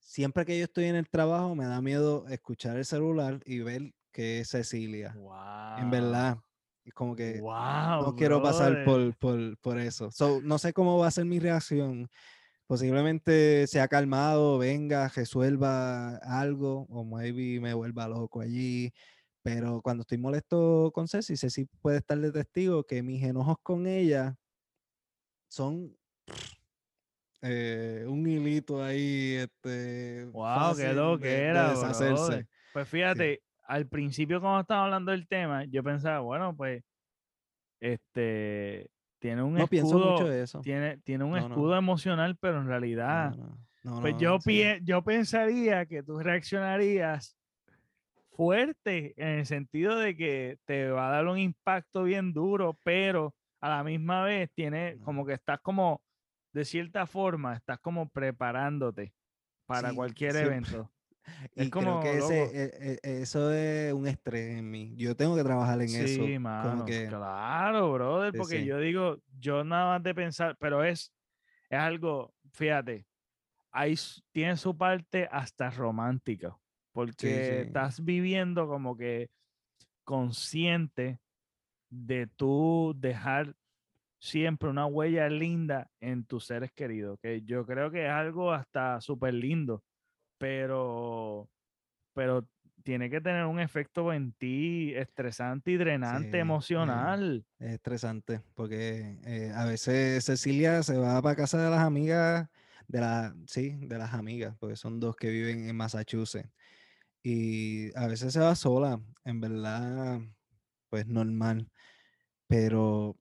Siempre 0.00 0.44
que 0.44 0.58
yo 0.58 0.64
estoy 0.64 0.86
en 0.86 0.96
el 0.96 1.08
trabajo, 1.08 1.54
me 1.54 1.66
da 1.66 1.80
miedo 1.80 2.26
escuchar 2.26 2.76
el 2.76 2.84
celular 2.84 3.38
y 3.46 3.60
ver 3.60 3.94
que 4.10 4.40
es 4.40 4.48
Cecilia. 4.48 5.16
En 5.78 5.88
verdad. 5.88 6.38
Es 6.84 6.92
como 6.92 7.14
que 7.14 7.40
no 7.40 8.16
quiero 8.16 8.42
pasar 8.42 8.82
por, 8.84 9.16
por, 9.18 9.56
por 9.58 9.78
eso. 9.78 10.10
no 10.42 10.58
sé 10.58 10.72
cómo 10.72 10.98
va 10.98 11.06
a 11.06 11.12
ser 11.12 11.26
mi 11.26 11.38
reacción 11.38 12.10
posiblemente 12.66 13.66
se 13.66 13.80
ha 13.80 13.88
calmado, 13.88 14.58
venga, 14.58 15.08
resuelva 15.14 16.16
algo, 16.16 16.86
o 16.90 17.04
maybe 17.04 17.60
me 17.60 17.74
vuelva 17.74 18.08
loco 18.08 18.40
allí. 18.40 18.92
Pero 19.46 19.80
cuando 19.80 20.00
estoy 20.00 20.18
molesto 20.18 20.90
con 20.92 21.06
Ceci, 21.06 21.36
Ceci 21.36 21.66
puede 21.80 21.98
estar 21.98 22.18
de 22.18 22.32
testigo 22.32 22.82
que 22.82 23.04
mis 23.04 23.22
enojos 23.22 23.58
con 23.62 23.86
ella 23.86 24.34
son 25.46 25.96
eh, 27.42 28.04
un 28.08 28.26
hilito 28.26 28.82
ahí, 28.82 29.34
este. 29.34 30.24
Wow, 30.32 30.74
qué 30.76 30.92
lo 30.92 31.16
que 31.16 31.44
era. 31.44 31.70
deshacerse. 31.70 32.48
Pues 32.72 32.88
fíjate, 32.88 33.40
al 33.68 33.86
principio 33.86 34.40
cuando 34.40 34.62
estaba 34.62 34.86
hablando 34.86 35.12
del 35.12 35.28
tema, 35.28 35.64
yo 35.66 35.84
pensaba, 35.84 36.18
bueno, 36.18 36.56
pues, 36.56 36.82
este, 37.78 38.90
tiene 39.20 39.44
un 39.44 39.54
no 39.54 39.68
pienso 39.68 39.96
escudo, 39.96 40.12
mucho 40.14 40.28
de 40.28 40.42
eso. 40.42 40.60
tiene, 40.60 40.98
tiene 41.04 41.22
un 41.22 41.38
escudo 41.38 41.76
emocional, 41.76 42.36
pero 42.40 42.60
en 42.60 42.66
realidad, 42.66 43.36
no, 43.84 44.00
pues 44.00 44.16
yo, 44.18 44.38
yo 44.82 45.04
pensaría 45.04 45.86
que 45.86 46.02
tú 46.02 46.18
reaccionarías 46.18 47.35
fuerte 48.36 49.14
en 49.16 49.38
el 49.38 49.46
sentido 49.46 49.96
de 49.96 50.16
que 50.16 50.58
te 50.66 50.90
va 50.90 51.08
a 51.08 51.12
dar 51.12 51.26
un 51.26 51.38
impacto 51.38 52.04
bien 52.04 52.32
duro, 52.32 52.78
pero 52.84 53.34
a 53.60 53.70
la 53.70 53.84
misma 53.84 54.22
vez 54.22 54.50
tiene 54.54 54.98
como 55.02 55.24
que 55.24 55.32
estás 55.32 55.60
como, 55.60 56.02
de 56.52 56.64
cierta 56.64 57.06
forma, 57.06 57.54
estás 57.54 57.78
como 57.80 58.08
preparándote 58.08 59.14
para 59.66 59.92
cualquier 59.94 60.36
evento. 60.36 60.90
Y 61.56 61.70
como, 61.70 62.02
creo 62.02 62.28
que 62.28 62.36
ese, 62.46 62.64
e, 62.64 62.98
e, 63.02 63.22
eso 63.22 63.52
es 63.52 63.92
un 63.92 64.06
estrés 64.06 64.58
en 64.58 64.70
mí. 64.70 64.94
Yo 64.96 65.16
tengo 65.16 65.34
que 65.34 65.42
trabajar 65.42 65.82
en 65.82 65.88
eso. 65.88 66.24
Sí, 66.24 66.38
mano. 66.38 66.84
Claro, 66.84 67.92
brother, 67.94 68.32
porque 68.32 68.64
yo 68.64 68.78
digo, 68.78 69.18
yo 69.36 69.64
nada 69.64 69.94
más 69.94 70.04
de 70.04 70.14
pensar, 70.14 70.56
pero 70.60 70.84
es, 70.84 71.12
es 71.68 71.78
algo, 71.80 72.32
fíjate, 72.52 73.08
ahí 73.72 73.96
tiene 74.30 74.56
su 74.56 74.76
parte 74.76 75.28
hasta 75.30 75.68
romántica, 75.70 76.56
porque 76.96 77.60
estás 77.60 78.04
viviendo 78.04 78.66
como 78.66 78.96
que 78.96 79.28
consciente 80.02 81.20
de 81.90 82.26
tú 82.26 82.94
dejar 82.96 83.54
siempre 84.18 84.68
una 84.68 84.86
huella 84.86 85.28
linda 85.28 85.90
en 86.00 86.24
tus 86.24 86.46
seres 86.46 86.72
queridos, 86.72 87.18
que 87.20 87.42
yo 87.42 87.66
creo 87.66 87.90
que 87.90 88.06
es 88.06 88.10
algo 88.10 88.50
hasta 88.52 89.00
súper 89.00 89.34
lindo 89.34 89.84
pero, 90.38 91.48
pero 92.12 92.48
tiene 92.82 93.10
que 93.10 93.20
tener 93.20 93.46
un 93.46 93.58
efecto 93.58 94.12
en 94.12 94.32
ti 94.32 94.92
estresante 94.94 95.72
y 95.72 95.76
drenante 95.76 96.38
emocional. 96.38 97.44
es 97.58 97.72
estresante, 97.72 98.40
porque 98.54 99.18
eh, 99.24 99.52
a 99.54 99.64
veces 99.64 100.24
Cecilia 100.24 100.82
se 100.82 100.96
va 100.96 101.20
para 101.20 101.36
casa 101.36 101.62
de 101.62 101.70
las 101.70 101.80
amigas, 101.80 102.48
de 102.86 103.00
la, 103.00 103.34
sí, 103.46 103.76
de 103.80 103.98
las 103.98 104.14
amigas, 104.14 104.56
porque 104.60 104.76
son 104.76 105.00
dos 105.00 105.16
que 105.16 105.30
viven 105.30 105.68
en 105.68 105.76
Massachusetts. 105.76 106.50
Y 107.26 107.90
a 107.96 108.06
veces 108.06 108.32
se 108.32 108.40
va 108.40 108.54
sola, 108.54 109.00
en 109.24 109.40
verdad, 109.40 110.20
pues 110.90 111.06
normal. 111.08 111.68
Pero 112.46 113.16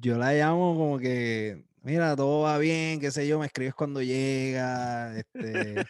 yo 0.00 0.18
la 0.18 0.32
llamo 0.34 0.76
como 0.76 0.98
que 0.98 1.66
mira, 1.86 2.16
todo 2.16 2.42
va 2.42 2.58
bien, 2.58 2.98
qué 2.98 3.12
sé 3.12 3.28
yo, 3.28 3.38
me 3.38 3.46
escribes 3.46 3.74
cuando 3.74 4.02
llega. 4.02 5.16
Este, 5.16 5.86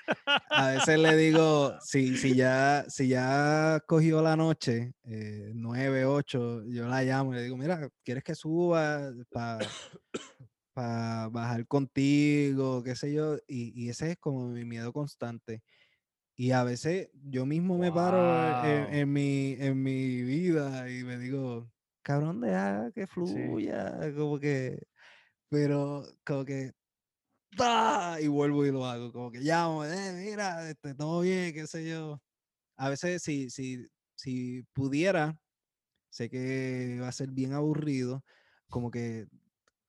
a 0.51 0.73
veces 0.73 0.99
le 0.99 1.17
digo, 1.17 1.75
si, 1.81 2.19
si, 2.19 2.35
ya, 2.37 2.85
si 2.89 3.09
ya 3.09 3.83
cogió 3.87 4.21
la 4.21 4.37
noche, 4.37 4.93
eh, 5.05 5.53
9, 5.55 6.05
8, 6.05 6.65
yo 6.67 6.87
la 6.87 7.03
llamo 7.03 7.33
y 7.33 7.37
le 7.37 7.43
digo, 7.45 7.57
mira, 7.57 7.89
¿quieres 8.05 8.23
que 8.23 8.35
suba 8.35 9.11
para 9.31 11.29
bajar 11.31 11.67
contigo, 11.67 12.83
qué 12.83 12.95
sé 12.95 13.15
yo? 13.15 13.39
Y, 13.49 13.89
ese 13.89 14.13
es 14.13 14.19
como 14.19 14.49
mi 14.49 14.67
miedo 14.67 14.93
constante. 14.93 15.63
Y 16.37 16.51
a 16.53 16.65
veces 16.65 17.09
yo 17.25 17.47
mismo 17.47 17.79
me 17.79 17.91
paro 17.91 18.65
en, 18.65 19.13
mi, 19.13 19.57
en 19.59 19.83
mi 19.83 20.23
vida 20.23 20.91
y 20.91 21.03
me 21.03 21.19
digo, 21.19 21.71
cabrón, 22.03 22.43
deja 22.43 22.91
que 22.95 23.07
fluya, 23.07 23.99
como 24.15 24.39
que 24.39 24.87
pero 25.49 26.05
como 26.25 26.45
que 26.45 26.73
y 28.21 28.29
vuelvo 28.29 28.67
y 28.67 28.71
lo 28.71 28.85
hago, 28.85 29.13
como 29.13 29.31
que 29.31 29.41
llamo, 29.41 29.85
eh, 29.85 30.13
mira, 30.13 30.69
este, 30.69 30.95
todo 30.95 31.21
bien, 31.23 31.55
qué 31.55 31.67
sé 31.67 31.89
yo. 31.89 32.21
A 32.77 32.91
veces 32.91 33.23
si, 33.23 33.49
si, 33.51 33.87
si 34.15 34.63
pudiera, 34.75 35.39
sé 36.11 36.29
que 36.29 36.99
va 37.01 37.09
a 37.09 37.13
ser 37.13 37.31
bien 37.31 37.55
aburrido, 37.55 38.25
como 38.69 38.91
que, 38.91 39.27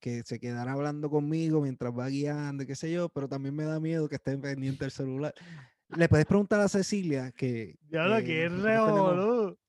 que 0.00 0.22
se 0.24 0.38
quedara 0.40 0.72
hablando 0.72 1.10
conmigo 1.10 1.60
mientras 1.60 1.92
va 1.92 2.08
guiando, 2.08 2.64
qué 2.64 2.74
sé 2.74 2.90
yo, 2.90 3.08
pero 3.10 3.28
también 3.28 3.54
me 3.54 3.64
da 3.64 3.80
miedo 3.80 4.08
que 4.08 4.16
esté 4.16 4.38
pendiente 4.38 4.84
el 4.86 4.90
celular. 4.90 5.34
Le 5.96 6.08
puedes 6.08 6.26
preguntar 6.26 6.60
a 6.60 6.68
Cecilia 6.68 7.32
que... 7.32 7.76
Ya 7.88 8.04
lo 8.04 8.22
que 8.22 8.44
es 8.44 8.52
re, 8.60 8.76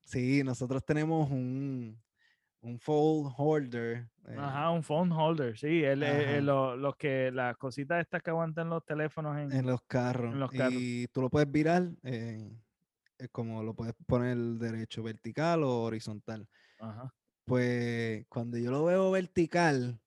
Sí, 0.04 0.42
nosotros 0.44 0.84
tenemos 0.84 1.30
un, 1.30 1.98
un 2.62 2.78
phone 2.78 3.32
holder. 3.36 4.08
Ajá, 4.36 4.66
eh. 4.66 4.76
un 4.76 4.82
phone 4.82 5.12
holder, 5.12 5.56
sí. 5.56 5.82
El, 5.82 6.00
los 6.44 6.96
que, 6.96 7.30
las 7.32 7.56
cositas 7.56 8.00
estas 8.00 8.22
que 8.22 8.30
aguantan 8.30 8.68
los 8.68 8.84
teléfonos 8.84 9.38
en, 9.38 9.66
los 9.66 9.82
carros. 9.82 10.34
Y 10.70 11.06
tú 11.08 11.22
lo 11.22 11.30
puedes 11.30 11.50
virar, 11.50 11.88
eh, 12.02 12.52
como 13.32 13.62
lo 13.62 13.74
puedes 13.74 13.94
poner 14.06 14.36
derecho, 14.36 15.02
vertical 15.02 15.62
o 15.62 15.82
horizontal. 15.82 16.46
Ajá. 16.80 17.12
Pues 17.44 18.26
cuando 18.28 18.58
yo 18.58 18.70
lo 18.70 18.84
veo 18.84 19.10
vertical, 19.10 19.98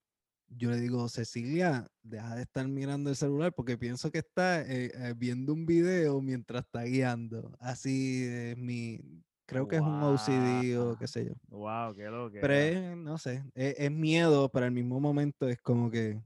yo 0.56 0.72
le 0.72 0.80
digo, 0.80 1.08
Cecilia, 1.10 1.88
deja 2.02 2.36
de 2.36 2.44
estar 2.44 2.68
mirando 2.68 3.10
el 3.10 3.16
celular 3.16 3.54
porque 3.54 3.78
pienso 3.78 4.12
que 4.12 4.20
está 4.20 4.62
eh, 4.62 5.13
viendo 5.18 5.54
un 5.54 5.66
video 5.66 6.22
mientras 6.22 6.66
está 6.66 6.84
guiando. 6.84 7.52
Así 7.60 8.26
es 8.26 8.58
mi, 8.58 9.00
Creo 9.46 9.68
que 9.68 9.76
es 9.76 9.82
un 9.82 10.02
OCD 10.02 10.78
o 10.80 10.98
qué 10.98 11.08
sé 11.08 11.26
yo. 11.26 11.34
Wow, 11.50 11.94
qué 11.96 12.06
loco. 12.06 12.38
Pero 12.42 12.96
no 12.96 13.18
sé, 13.18 13.44
es, 13.54 13.92
miedo, 13.92 14.50
pero 14.50 14.66
al 14.66 14.72
mismo 14.72 15.00
momento 15.00 15.50
es 15.50 15.62
como 15.62 15.92
que 15.92 16.20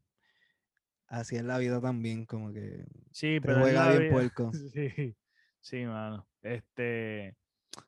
así 1.07 1.35
es 1.35 1.43
la 1.43 1.57
vida 1.57 1.81
también, 1.81 2.25
como 2.25 2.53
que 2.53 2.85
sí, 3.11 3.39
pero 3.41 3.61
juega 3.61 3.91
bien 3.91 4.11
puerco. 4.11 4.51
Sí, 4.53 5.15
sí, 5.61 5.85
mano. 5.85 6.27
Este, 6.41 7.35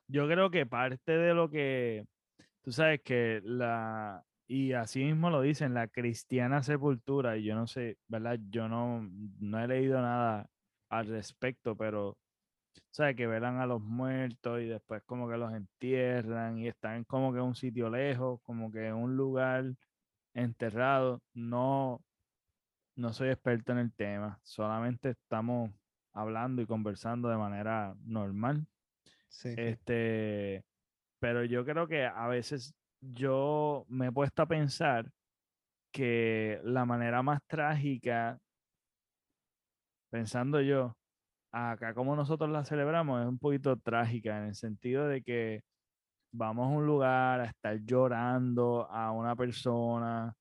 yo 0.08 0.26
creo 0.26 0.50
que 0.50 0.66
parte 0.66 1.12
de 1.12 1.32
lo 1.32 1.48
que 1.48 2.04
tú 2.62 2.72
sabes 2.72 3.00
que 3.02 3.40
la 3.44 4.24
y 4.52 4.72
así 4.72 5.04
mismo 5.04 5.30
lo 5.30 5.42
dicen, 5.42 5.74
la 5.74 5.86
cristiana 5.86 6.64
sepultura, 6.64 7.36
y 7.36 7.44
yo 7.44 7.54
no 7.54 7.68
sé, 7.68 7.98
¿verdad? 8.08 8.36
Yo 8.50 8.68
no, 8.68 9.08
no 9.38 9.60
he 9.60 9.68
leído 9.68 10.02
nada 10.02 10.50
al 10.88 11.06
respecto, 11.06 11.76
pero 11.76 12.18
¿sabes? 12.90 13.14
Que 13.14 13.28
velan 13.28 13.58
a 13.58 13.66
los 13.66 13.80
muertos 13.80 14.60
y 14.60 14.66
después 14.66 15.04
como 15.04 15.28
que 15.28 15.36
los 15.36 15.54
entierran 15.54 16.58
y 16.58 16.66
están 16.66 17.04
como 17.04 17.32
que 17.32 17.38
en 17.38 17.44
un 17.44 17.54
sitio 17.54 17.90
lejos, 17.90 18.40
como 18.42 18.72
que 18.72 18.88
en 18.88 18.94
un 18.94 19.16
lugar 19.16 19.66
enterrado. 20.34 21.22
No, 21.32 22.02
no 22.96 23.12
soy 23.12 23.28
experto 23.28 23.70
en 23.70 23.78
el 23.78 23.92
tema, 23.94 24.40
solamente 24.42 25.10
estamos 25.10 25.70
hablando 26.12 26.60
y 26.60 26.66
conversando 26.66 27.28
de 27.28 27.36
manera 27.36 27.94
normal. 28.04 28.66
Sí. 29.28 29.54
Este, 29.56 30.64
pero 31.20 31.44
yo 31.44 31.64
creo 31.64 31.86
que 31.86 32.04
a 32.04 32.26
veces 32.26 32.74
yo 33.00 33.84
me 33.88 34.08
he 34.08 34.12
puesto 34.12 34.42
a 34.42 34.46
pensar 34.46 35.10
que 35.92 36.60
la 36.64 36.84
manera 36.84 37.22
más 37.22 37.40
trágica, 37.46 38.38
pensando 40.10 40.60
yo, 40.60 40.96
acá 41.52 41.94
como 41.94 42.16
nosotros 42.16 42.50
la 42.50 42.64
celebramos 42.64 43.22
es 43.22 43.28
un 43.28 43.38
poquito 43.38 43.76
trágica 43.76 44.38
en 44.38 44.48
el 44.48 44.54
sentido 44.54 45.08
de 45.08 45.22
que 45.22 45.62
vamos 46.32 46.66
a 46.66 46.76
un 46.76 46.86
lugar 46.86 47.40
a 47.40 47.46
estar 47.46 47.78
llorando 47.84 48.88
a 48.90 49.12
una 49.12 49.36
persona 49.36 50.34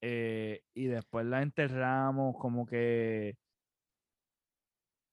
eh, 0.00 0.62
y 0.74 0.86
después 0.86 1.26
la 1.26 1.42
enterramos 1.42 2.36
como 2.38 2.66
que 2.66 3.36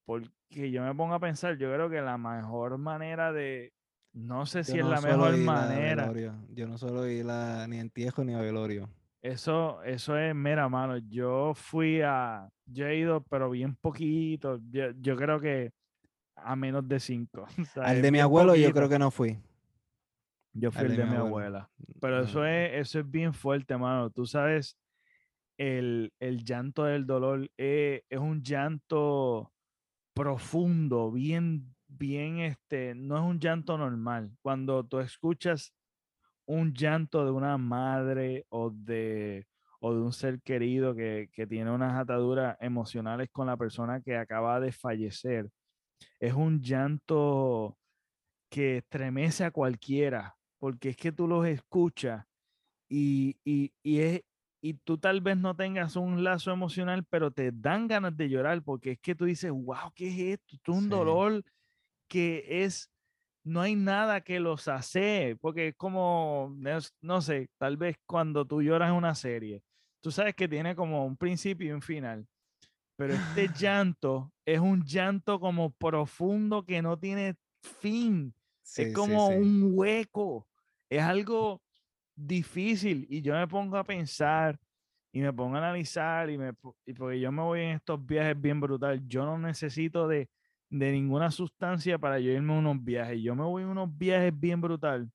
porque 0.05 0.71
yo 0.71 0.83
me 0.83 0.93
pongo 0.95 1.13
a 1.13 1.19
pensar, 1.19 1.57
yo 1.57 1.71
creo 1.73 1.89
que 1.89 2.01
la 2.01 2.17
mejor 2.17 2.77
manera 2.77 3.31
de, 3.31 3.71
no 4.13 4.45
sé 4.45 4.63
si 4.63 4.77
es 4.77 4.85
la 4.85 5.01
mejor 5.01 5.37
manera. 5.37 6.11
yo 6.49 6.67
no 6.67 6.77
solo 6.77 7.07
ir 7.07 7.25
ni 7.69 7.79
entierro 7.79 8.23
ni 8.23 8.33
a 8.33 8.39
velorio. 8.39 8.89
Eso, 9.21 9.83
eso 9.83 10.17
es 10.17 10.33
mera 10.33 10.67
mano. 10.67 10.97
Yo 10.97 11.53
fui 11.53 12.01
a, 12.01 12.49
yo 12.65 12.87
he 12.87 12.97
ido, 12.97 13.23
pero 13.23 13.49
bien 13.49 13.75
poquito. 13.75 14.59
Yo, 14.71 15.15
creo 15.15 15.39
que 15.39 15.71
a 16.35 16.55
menos 16.55 16.87
de 16.87 16.99
cinco. 16.99 17.45
Al 17.75 18.01
de 18.01 18.11
mi 18.11 18.19
abuelo 18.19 18.55
yo 18.55 18.71
creo 18.71 18.89
que 18.89 18.99
no 18.99 19.11
fui. 19.11 19.37
Yo 20.53 20.71
fui 20.71 20.85
el 20.85 20.97
de, 20.97 21.05
mi, 21.05 21.15
abuela. 21.15 21.69
Pero 22.01 22.23
eso 22.23 22.45
es, 22.45 22.71
eso 22.73 22.99
es 22.99 23.09
bien 23.09 23.33
fuerte, 23.33 23.77
mano. 23.77 24.09
Tú 24.09 24.25
sabes, 24.25 24.75
el, 25.57 26.11
llanto 26.43 26.83
del 26.85 27.05
dolor 27.05 27.49
es, 27.55 28.01
es, 28.09 28.19
un 28.19 28.41
llanto 28.41 29.53
profundo, 30.13 31.11
bien, 31.11 31.73
bien, 32.01 32.39
este, 32.39 32.95
no 32.95 33.15
es 33.15 33.21
un 33.21 33.39
llanto 33.39 33.77
normal. 33.77 34.31
Cuando 34.41 34.83
tú 34.83 34.99
escuchas 34.99 35.71
un 36.47 36.73
llanto 36.73 37.23
de 37.23 37.29
una 37.29 37.59
madre 37.59 38.47
o 38.49 38.71
de, 38.71 39.45
o 39.79 39.93
de 39.93 40.01
un 40.01 40.11
ser 40.11 40.41
querido 40.41 40.95
que, 40.95 41.29
tiene 41.47 41.69
unas 41.69 41.95
ataduras 41.95 42.57
emocionales 42.59 43.29
con 43.31 43.45
la 43.45 43.55
persona 43.55 44.01
que 44.01 44.17
acaba 44.17 44.59
de 44.59 44.71
fallecer. 44.71 45.47
Es 46.19 46.33
un 46.33 46.59
llanto 46.59 47.77
que 48.49 48.77
estremece 48.77 49.45
a 49.45 49.51
cualquiera, 49.51 50.35
porque 50.57 50.89
es 50.89 50.97
que 50.97 51.11
tú 51.11 51.27
los 51.27 51.45
escuchas 51.45 52.25
y, 52.89 53.37
y, 53.43 53.71
es, 53.83 54.21
y 54.59 54.73
tú 54.73 54.97
tal 54.97 55.21
vez 55.21 55.37
no 55.37 55.55
tengas 55.55 55.95
un 55.95 56.23
lazo 56.23 56.51
emocional, 56.51 57.05
pero 57.11 57.29
te 57.29 57.51
dan 57.51 57.87
ganas 57.87 58.17
de 58.17 58.27
llorar, 58.27 58.63
porque 58.63 58.93
es 58.93 58.99
que 58.99 59.13
tú 59.13 59.25
dices, 59.25 59.51
wow, 59.51 59.91
¿qué 59.93 60.07
es 60.07 60.39
esto? 60.39 60.55
es 60.55 60.77
un 60.77 60.89
dolor 60.89 61.43
que 62.11 62.43
es 62.65 62.91
no 63.43 63.61
hay 63.61 63.75
nada 63.75 64.21
que 64.21 64.39
los 64.39 64.67
hace, 64.67 65.37
porque 65.39 65.69
es 65.69 65.75
como, 65.75 66.53
no 67.01 67.21
sé, 67.21 67.49
tal 67.57 67.77
vez 67.77 67.95
cuando 68.05 68.45
tú 68.45 68.61
lloras 68.61 68.91
una 68.91 69.15
serie, 69.15 69.63
tú 70.01 70.11
sabes 70.11 70.35
que 70.35 70.47
tiene 70.47 70.75
como 70.75 71.05
un 71.05 71.15
principio 71.15 71.69
y 71.69 71.71
un 71.71 71.81
final, 71.81 72.27
pero 72.97 73.13
este 73.13 73.47
llanto 73.57 74.31
es 74.45 74.59
un 74.59 74.83
llanto 74.85 75.39
como 75.39 75.71
profundo 75.71 76.65
que 76.65 76.81
no 76.81 76.99
tiene 76.99 77.35
fin, 77.79 78.35
es 78.75 78.93
como 78.93 79.29
un 79.29 79.71
hueco, 79.73 80.45
es 80.89 81.01
algo 81.01 81.61
difícil 82.13 83.07
y 83.09 83.21
yo 83.21 83.33
me 83.33 83.47
pongo 83.47 83.77
a 83.77 83.85
pensar 83.85 84.59
y 85.13 85.21
me 85.21 85.33
pongo 85.33 85.55
a 85.55 85.59
analizar 85.59 86.29
y, 86.29 86.37
me, 86.37 86.51
y 86.85 86.93
porque 86.93 87.19
yo 87.19 87.31
me 87.31 87.41
voy 87.41 87.61
en 87.61 87.77
estos 87.77 88.05
viajes 88.05 88.39
bien 88.39 88.59
brutal, 88.59 89.01
yo 89.07 89.25
no 89.25 89.39
necesito 89.39 90.07
de 90.07 90.29
de 90.71 90.91
ninguna 90.93 91.29
sustancia 91.29 91.99
para 91.99 92.19
yo 92.19 92.31
irme 92.31 92.55
a 92.55 92.59
unos 92.59 92.83
viajes. 92.83 93.21
Yo 93.21 93.35
me 93.35 93.43
voy 93.43 93.63
a 93.63 93.67
unos 93.67 93.95
viajes 93.95 94.31
bien 94.37 94.61
brutal. 94.61 95.11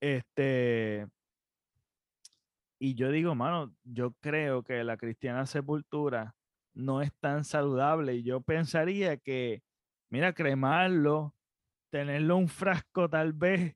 Este. 0.00 1.06
Y 2.78 2.94
yo 2.94 3.10
digo, 3.10 3.34
mano, 3.34 3.74
yo 3.84 4.12
creo 4.20 4.62
que 4.62 4.82
la 4.84 4.96
cristiana 4.96 5.44
sepultura 5.44 6.34
no 6.72 7.02
es 7.02 7.12
tan 7.20 7.44
saludable. 7.44 8.14
Y 8.14 8.22
yo 8.22 8.40
pensaría 8.40 9.16
que, 9.16 9.62
mira, 10.08 10.32
cremarlo, 10.32 11.34
tenerlo 11.90 12.36
un 12.36 12.48
frasco 12.48 13.10
tal 13.10 13.32
vez, 13.32 13.74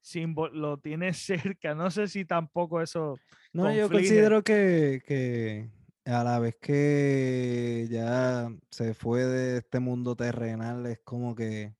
sin, 0.00 0.34
lo 0.52 0.76
tiene 0.78 1.12
cerca. 1.14 1.74
No 1.74 1.88
sé 1.90 2.08
si 2.08 2.24
tampoco 2.24 2.82
eso. 2.82 3.16
No, 3.52 3.72
yo 3.72 3.88
considero 3.88 4.42
que, 4.42 5.00
que, 5.06 5.70
a 6.06 6.22
la 6.22 6.38
vez 6.38 6.56
que 6.56 7.88
ya 7.90 8.48
se 8.70 8.94
fue 8.94 9.24
de 9.24 9.58
este 9.58 9.80
mundo 9.80 10.14
terrenal, 10.14 10.86
es 10.86 11.00
como 11.00 11.34
que. 11.34 11.74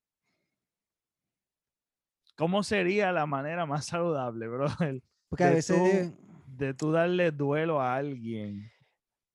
¿Cómo 2.37 2.62
sería 2.62 3.12
la 3.12 3.27
manera 3.27 3.67
más 3.67 3.87
saludable, 3.87 4.49
bro? 4.49 4.67
Porque 5.29 5.45
a 5.45 5.51
veces. 5.51 6.12
de 6.47 6.75
tú 6.75 6.91
darle 6.91 7.31
duelo 7.31 7.81
a 7.81 7.95
alguien. 7.95 8.71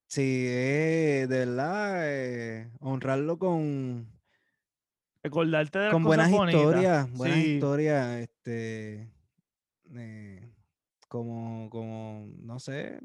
Sí, 0.07 0.43
de 0.43 1.25
verdad, 1.27 2.01
eh, 2.03 2.69
honrarlo 2.79 3.39
con. 3.39 4.11
Recordarte 5.23 5.79
de 5.79 5.91
Con 5.91 6.03
buenas 6.03 6.31
historias, 6.31 7.11
buenas 7.13 7.37
historias, 7.37 8.17
este. 8.17 9.09
Eh, 9.95 10.51
como, 11.07 11.69
como, 11.69 12.27
no 12.39 12.59
sé, 12.59 12.99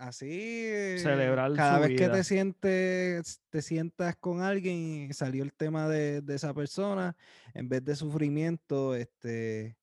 así 0.00 0.98
celebrar 0.98 1.52
cada 1.52 1.78
vez 1.80 1.98
que 1.98 2.08
te 2.08 2.24
sientes 2.24 3.40
te 3.50 3.62
sientas 3.62 4.16
con 4.16 4.40
alguien 4.40 4.76
y 5.10 5.12
salió 5.12 5.44
el 5.44 5.52
tema 5.52 5.88
de, 5.88 6.22
esa 6.28 6.54
persona 6.54 7.16
en 7.54 7.68
vez 7.68 7.84
de 7.84 7.94
sufrimiento 7.94 8.94
este 8.94 9.76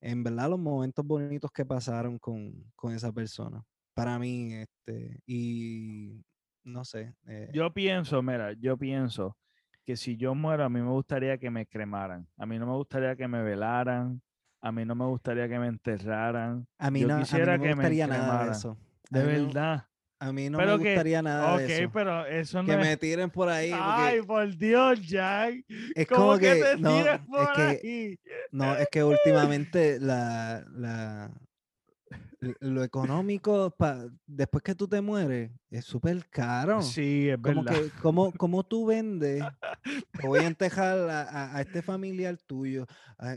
en 0.00 0.22
verdad 0.22 0.50
los 0.50 0.58
momentos 0.58 1.04
bonitos 1.04 1.50
que 1.50 1.64
pasaron 1.64 2.18
con, 2.18 2.64
esa 2.94 3.12
persona 3.12 3.64
para 3.94 4.18
mí 4.18 4.54
este 4.54 5.20
y 5.26 6.24
no 6.62 6.84
sé 6.84 7.14
eh. 7.26 7.50
Yo 7.52 7.72
pienso 7.72 8.22
mira 8.22 8.52
yo 8.52 8.76
pienso 8.76 9.36
que 9.84 9.96
si 9.96 10.16
yo 10.16 10.34
muero 10.34 10.64
a 10.64 10.68
mí 10.68 10.80
me 10.80 10.90
gustaría 10.90 11.38
que 11.38 11.50
me 11.50 11.66
cremaran 11.66 12.28
a 12.36 12.46
mí 12.46 12.58
no 12.58 12.66
me 12.66 12.74
gustaría 12.74 13.16
que 13.16 13.26
me 13.26 13.42
velaran 13.42 14.22
a 14.60 14.70
mí 14.70 14.84
no 14.84 14.94
me 14.94 15.06
gustaría 15.06 15.48
que 15.48 15.58
me 15.58 15.66
enterraran 15.66 16.66
a 16.78 16.90
mí 16.90 17.02
no, 17.02 17.18
quisiera 17.18 17.58
me 17.58 17.74
gustaría 17.74 18.06
nada 18.06 18.44
de 18.44 18.50
eso 18.52 18.78
de 19.10 19.22
verdad. 19.22 19.86
a 20.18 20.32
mí 20.32 20.48
no 20.50 20.58
me 20.58 20.76
gustaría 20.76 21.22
nada 21.22 21.58
de 21.58 21.82
eso. 21.82 21.90
pero 21.92 22.26
eso 22.26 22.62
no 22.62 22.68
Que 22.68 22.76
me 22.76 22.96
tiren 22.96 23.30
por 23.30 23.48
ahí. 23.48 23.70
Ay, 23.74 24.22
por 24.22 24.56
Dios, 24.56 25.00
Jack. 25.06 25.64
Es 25.94 26.06
como 26.06 26.38
que, 26.38 26.54
te 26.54 26.76
no, 26.78 27.04
por 27.26 27.42
es 27.42 27.80
que, 27.80 28.18
No, 28.50 28.76
es 28.76 28.88
que 28.90 29.04
últimamente 29.04 29.98
la, 30.00 30.64
la, 30.70 31.30
lo 32.60 32.82
económico, 32.84 33.74
después 34.26 34.62
que 34.62 34.74
tú 34.74 34.86
te 34.88 35.00
mueres, 35.00 35.50
es 35.70 35.84
súper 35.84 36.24
caro. 36.28 36.82
Sí, 36.82 37.28
es 37.28 37.38
como 37.38 37.64
verdad. 37.64 37.82
Que, 37.82 37.90
como, 38.38 38.64
tú 38.64 38.86
vendes, 38.86 39.42
voy 40.22 40.40
a 40.40 40.46
entejar 40.46 40.98
a, 41.10 41.60
este 41.60 41.82
familiar 41.82 42.36
tuyo, 42.46 42.86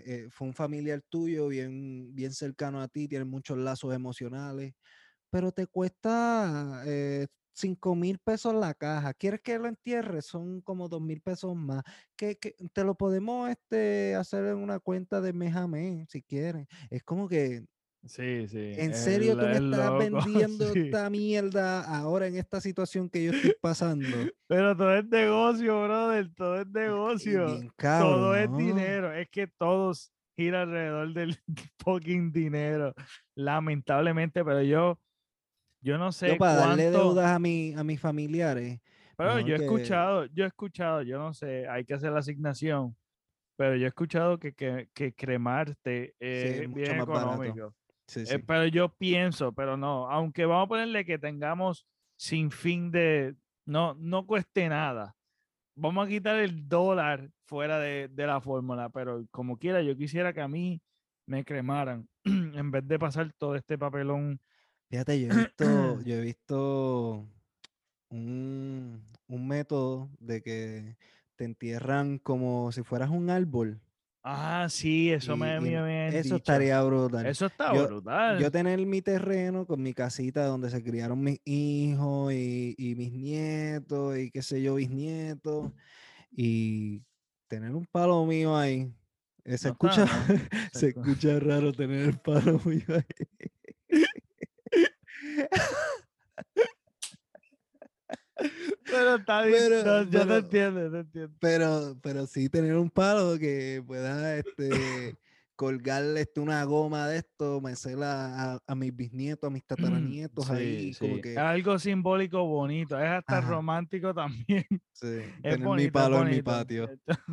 eh, 0.05 0.27
fue 0.29 0.47
un 0.47 0.53
familiar 0.53 1.01
tuyo 1.09 1.47
bien, 1.47 2.13
bien 2.13 2.33
cercano 2.33 2.81
a 2.81 2.87
ti, 2.87 3.07
tiene 3.07 3.25
muchos 3.25 3.57
lazos 3.57 3.93
emocionales 3.93 4.73
pero 5.29 5.51
te 5.51 5.67
cuesta 5.67 6.83
eh, 6.85 7.27
5 7.59 7.95
mil 7.95 8.19
pesos 8.19 8.53
la 8.55 8.73
caja. 8.73 9.13
¿Quieres 9.13 9.41
que 9.41 9.59
lo 9.59 9.67
entierre? 9.67 10.21
Son 10.21 10.61
como 10.61 10.87
2 10.87 11.01
mil 11.01 11.21
pesos 11.21 11.55
más. 11.55 11.83
Que, 12.15 12.37
te 12.73 12.83
lo 12.83 12.95
podemos 12.95 13.49
este, 13.49 14.15
hacer 14.15 14.45
en 14.45 14.57
una 14.57 14.79
cuenta 14.79 15.21
de 15.21 15.33
Mejamé, 15.33 16.05
si 16.09 16.21
quieren. 16.21 16.67
Es 16.89 17.03
como 17.03 17.27
que. 17.27 17.65
Sí, 18.05 18.47
sí. 18.47 18.75
¿En 18.77 18.95
serio 18.95 19.37
tú 19.37 19.45
me 19.45 19.57
estás 19.57 19.97
vendiendo 19.99 20.73
esta 20.73 21.09
mierda 21.09 21.81
ahora 21.81 22.27
en 22.27 22.37
esta 22.37 22.61
situación 22.61 23.09
que 23.09 23.25
yo 23.25 23.31
estoy 23.31 23.55
pasando? 23.61 24.07
Pero 24.47 24.75
todo 24.75 24.95
es 24.95 25.05
negocio, 25.05 25.83
brother. 25.83 26.33
Todo 26.33 26.61
es 26.61 26.67
negocio. 26.67 27.59
todo 27.77 28.35
es 28.35 28.49
dinero. 28.55 29.13
Es 29.13 29.27
que 29.29 29.47
todos 29.47 30.13
gira 30.37 30.61
alrededor 30.61 31.13
del 31.13 31.37
fucking 31.83 32.31
dinero. 32.31 32.93
Lamentablemente, 33.35 34.45
pero 34.45 34.61
yo 34.61 34.97
yo 35.81 35.97
no 35.97 36.11
sé. 36.11 36.35
para 36.35 36.55
darle 36.55 36.91
deudas 36.91 37.27
a, 37.27 37.39
mi, 37.39 37.73
a 37.73 37.83
mis 37.83 37.99
familiares. 37.99 38.79
Pero 39.17 39.39
yo 39.41 39.55
he 39.55 39.59
escuchado, 39.59 40.25
yo 40.27 40.45
he 40.45 40.47
escuchado, 40.47 41.01
yo 41.01 41.19
no 41.19 41.33
sé, 41.33 41.67
hay 41.67 41.83
que 41.83 41.93
hacer 41.93 42.11
la 42.11 42.19
asignación, 42.19 42.95
pero 43.57 43.75
yo 43.75 43.85
he 43.85 43.89
escuchado 43.89 44.39
que, 44.39 44.53
que, 44.53 45.13
cremarte 45.13 46.15
es 46.19 46.73
bien 46.73 47.01
económico. 47.01 47.75
Eh, 48.15 48.39
pero 48.39 48.65
yo 48.67 48.89
pienso, 48.95 49.51
pero 49.51 49.75
no, 49.75 50.09
aunque 50.09 50.45
vamos 50.45 50.65
a 50.65 50.69
ponerle 50.69 51.05
que 51.05 51.19
tengamos 51.19 51.85
sin 52.17 52.49
fin 52.49 52.91
de, 52.91 53.35
no, 53.65 53.93
no 53.95 54.25
cueste 54.25 54.69
nada. 54.69 55.15
Vamos 55.75 56.07
a 56.07 56.09
quitar 56.09 56.37
el 56.39 56.67
dólar 56.67 57.29
fuera 57.45 57.77
de, 57.79 58.07
de 58.09 58.25
la 58.25 58.39
fórmula, 58.41 58.89
pero 58.89 59.25
como 59.31 59.57
quiera, 59.57 59.81
yo 59.81 59.95
quisiera 59.97 60.33
que 60.33 60.41
a 60.41 60.47
mí 60.47 60.81
me 61.25 61.43
cremaran 61.43 62.07
en 62.23 62.71
vez 62.71 62.87
de 62.87 62.97
pasar 62.97 63.31
todo 63.37 63.55
este 63.55 63.77
papelón 63.77 64.39
Fíjate, 64.89 65.21
yo 65.21 65.31
he 65.31 65.35
visto, 65.35 66.01
yo 66.05 66.15
he 66.15 66.21
visto 66.21 67.27
un, 68.09 69.03
método 69.27 70.09
de 70.19 70.41
que 70.41 70.97
te 71.35 71.45
entierran 71.45 72.17
como 72.17 72.71
si 72.71 72.83
fueras 72.83 73.09
un 73.09 73.29
árbol. 73.29 73.79
Ah, 74.23 74.67
sí, 74.69 75.11
eso 75.11 75.37
me, 75.37 75.59
me, 75.61 76.17
Eso 76.17 76.35
estaría 76.35 76.81
brutal. 76.83 77.25
Eso 77.25 77.45
está 77.45 77.71
brutal. 77.71 78.39
Yo 78.39 78.51
tener 78.51 78.85
mi 78.85 79.01
terreno 79.01 79.65
con 79.65 79.81
mi 79.81 79.93
casita 79.93 80.45
donde 80.45 80.69
se 80.69 80.83
criaron 80.83 81.21
mis 81.21 81.39
hijos 81.45 82.33
y, 82.33 82.95
mis 82.97 83.13
nietos 83.13 84.17
y 84.17 84.29
qué 84.29 84.41
sé 84.41 84.61
yo, 84.61 84.75
bisnietos. 84.75 85.71
Y 86.31 87.01
tener 87.47 87.73
un 87.75 87.85
palo 87.85 88.25
mío 88.25 88.57
ahí. 88.57 88.91
Eh, 89.45 89.57
se, 89.57 89.69
escucha, 89.69 90.05
se 90.73 90.89
escucha 90.89 91.39
raro 91.39 91.71
tener 91.71 92.09
el 92.09 92.19
palo 92.19 92.59
mío 92.65 92.83
ahí. 92.89 94.03
Pero 98.85 99.15
está 99.15 99.41
bien, 99.43 99.69
yo 100.09 100.27
te 100.27 100.37
entiendo, 100.37 100.91
te 100.91 100.99
entiendo. 100.99 101.35
Pero, 101.39 101.97
pero 102.01 102.25
sí 102.25 102.49
tener 102.49 102.75
un 102.75 102.89
palo 102.89 103.37
que 103.37 103.83
pueda 103.85 104.37
este, 104.37 105.17
colgarle 105.59 106.21
este, 106.21 106.39
una 106.39 106.63
goma 106.63 107.05
de 107.09 107.17
esto, 107.17 107.59
me 107.59 107.73
a, 108.01 108.59
a, 108.65 108.75
mis 108.75 108.95
bisnietos, 108.95 109.45
a 109.45 109.51
mis 109.51 109.65
tataranietos 109.65 110.49
ahí. 110.49 110.93
Como 110.93 111.19
que... 111.19 111.37
Algo 111.37 111.77
simbólico 111.77 112.45
bonito, 112.45 112.97
es 112.97 113.09
hasta 113.09 113.41
romántico 113.41 114.13
también. 114.13 114.65
Sí, 114.93 115.21
tener 115.41 115.59
mi 115.61 115.89
palo 115.89 116.21
en 116.23 116.29
mi 116.29 116.41
patio. 116.41 116.89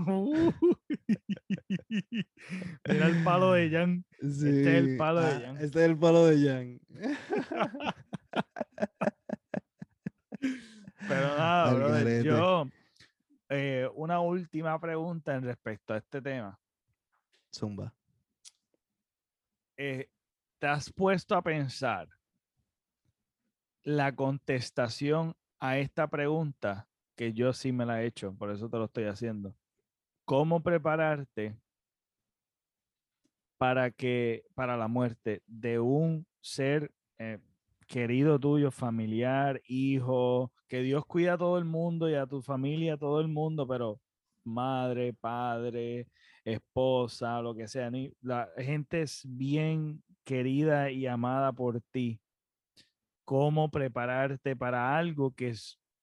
Mira 2.89 3.07
el 3.09 3.25
palo 3.25 3.53
de 3.55 3.71
Jan. 3.71 4.05
Este 4.21 4.61
es 4.61 4.67
el 4.67 4.97
palo 4.97 5.21
de 5.21 5.27
ah, 5.27 5.41
Jan. 5.45 5.57
Este 5.57 5.79
es 5.81 5.91
el 5.91 5.99
palo 5.99 6.27
de 6.27 6.47
Jan. 6.47 6.81
Pero 11.09 11.37
nada, 11.37 12.23
yo 12.23 12.69
eh, 13.49 13.89
una 13.95 14.21
última 14.21 14.81
pregunta 14.81 15.35
en 15.35 15.43
respecto 15.43 15.93
a 15.95 15.97
este 15.97 16.23
tema. 16.23 16.57
Zumba. 17.53 17.93
Eh, 19.77 20.09
¿Te 20.59 20.67
has 20.67 20.91
puesto 20.93 21.35
a 21.37 21.43
pensar 21.43 22.09
la 23.83 24.15
contestación 24.15 25.37
a 25.59 25.79
esta 25.79 26.09
pregunta 26.09 26.89
que 27.15 27.33
yo 27.33 27.53
sí 27.53 27.73
me 27.73 27.87
la 27.87 28.03
he 28.03 28.07
hecho, 28.07 28.35
por 28.35 28.51
eso 28.51 28.69
te 28.71 28.79
lo 28.79 28.87
estoy 28.87 29.05
haciendo? 29.05 29.55
¿Cómo 30.25 30.63
prepararte 30.63 31.57
para 33.59 33.91
que 33.91 34.45
para 34.55 34.77
la 34.77 34.89
muerte 34.89 35.43
de 35.47 35.79
un 35.79 36.27
ser 36.41 36.91
eh, 37.19 37.39
querido 37.87 38.39
tuyo, 38.39 38.71
familiar, 38.71 39.61
hijo, 39.67 40.53
que 40.69 40.81
Dios 40.81 41.05
cuida 41.07 41.35
a 41.35 41.39
todo 41.39 41.59
el 41.59 41.65
mundo 41.65 42.09
y 42.09 42.15
a 42.15 42.27
tu 42.27 42.43
familia, 42.43 42.95
a 42.95 42.99
todo 42.99 43.21
el 43.21 43.29
mundo, 43.29 43.67
pero 43.67 44.01
madre, 44.45 45.13
padre, 45.13 46.09
esposa, 46.47 47.43
lo 47.43 47.55
que 47.55 47.69
sea. 47.69 47.91
La 48.23 48.49
gente 48.57 49.03
es 49.03 49.23
bien 49.27 50.03
querida 50.25 50.91
y 50.91 51.07
amada 51.07 51.53
por 51.53 51.81
ti. 51.91 52.21
Cómo 53.25 53.71
prepararte 53.71 54.55
para 54.55 54.97
algo 54.97 55.35
que 55.35 55.53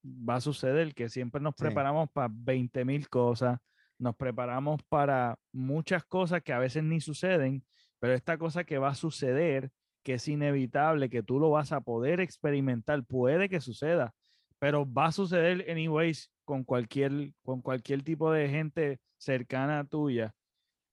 va 0.05 0.35
a 0.35 0.41
suceder, 0.41 0.93
que 0.93 1.07
siempre 1.07 1.41
nos 1.41 1.55
preparamos 1.55 2.09
para 2.11 2.29
20 2.29 2.83
mil 2.83 3.07
cosas, 3.07 3.57
nos 3.97 4.15
preparamos 4.15 4.81
para 4.89 5.39
muchas 5.53 6.03
cosas 6.03 6.43
que 6.43 6.51
a 6.51 6.59
veces 6.59 6.83
ni 6.83 6.99
suceden, 6.99 7.63
pero 7.99 8.13
esta 8.13 8.37
cosa 8.37 8.65
que 8.65 8.77
va 8.77 8.89
a 8.89 8.95
suceder, 8.95 9.71
que 10.03 10.15
es 10.15 10.27
inevitable, 10.27 11.09
que 11.09 11.23
tú 11.23 11.39
lo 11.39 11.51
vas 11.51 11.71
a 11.71 11.79
poder 11.79 12.19
experimentar, 12.19 13.05
puede 13.05 13.47
que 13.47 13.61
suceda, 13.61 14.13
pero 14.59 14.85
va 14.91 15.05
a 15.05 15.11
suceder 15.13 15.65
anyways 15.71 16.29
con 16.43 16.65
cualquier, 16.65 17.31
con 17.43 17.61
cualquier 17.61 18.03
tipo 18.03 18.29
de 18.33 18.49
gente 18.49 18.99
cercana 19.23 19.79
a 19.79 19.83
tuya. 19.85 20.35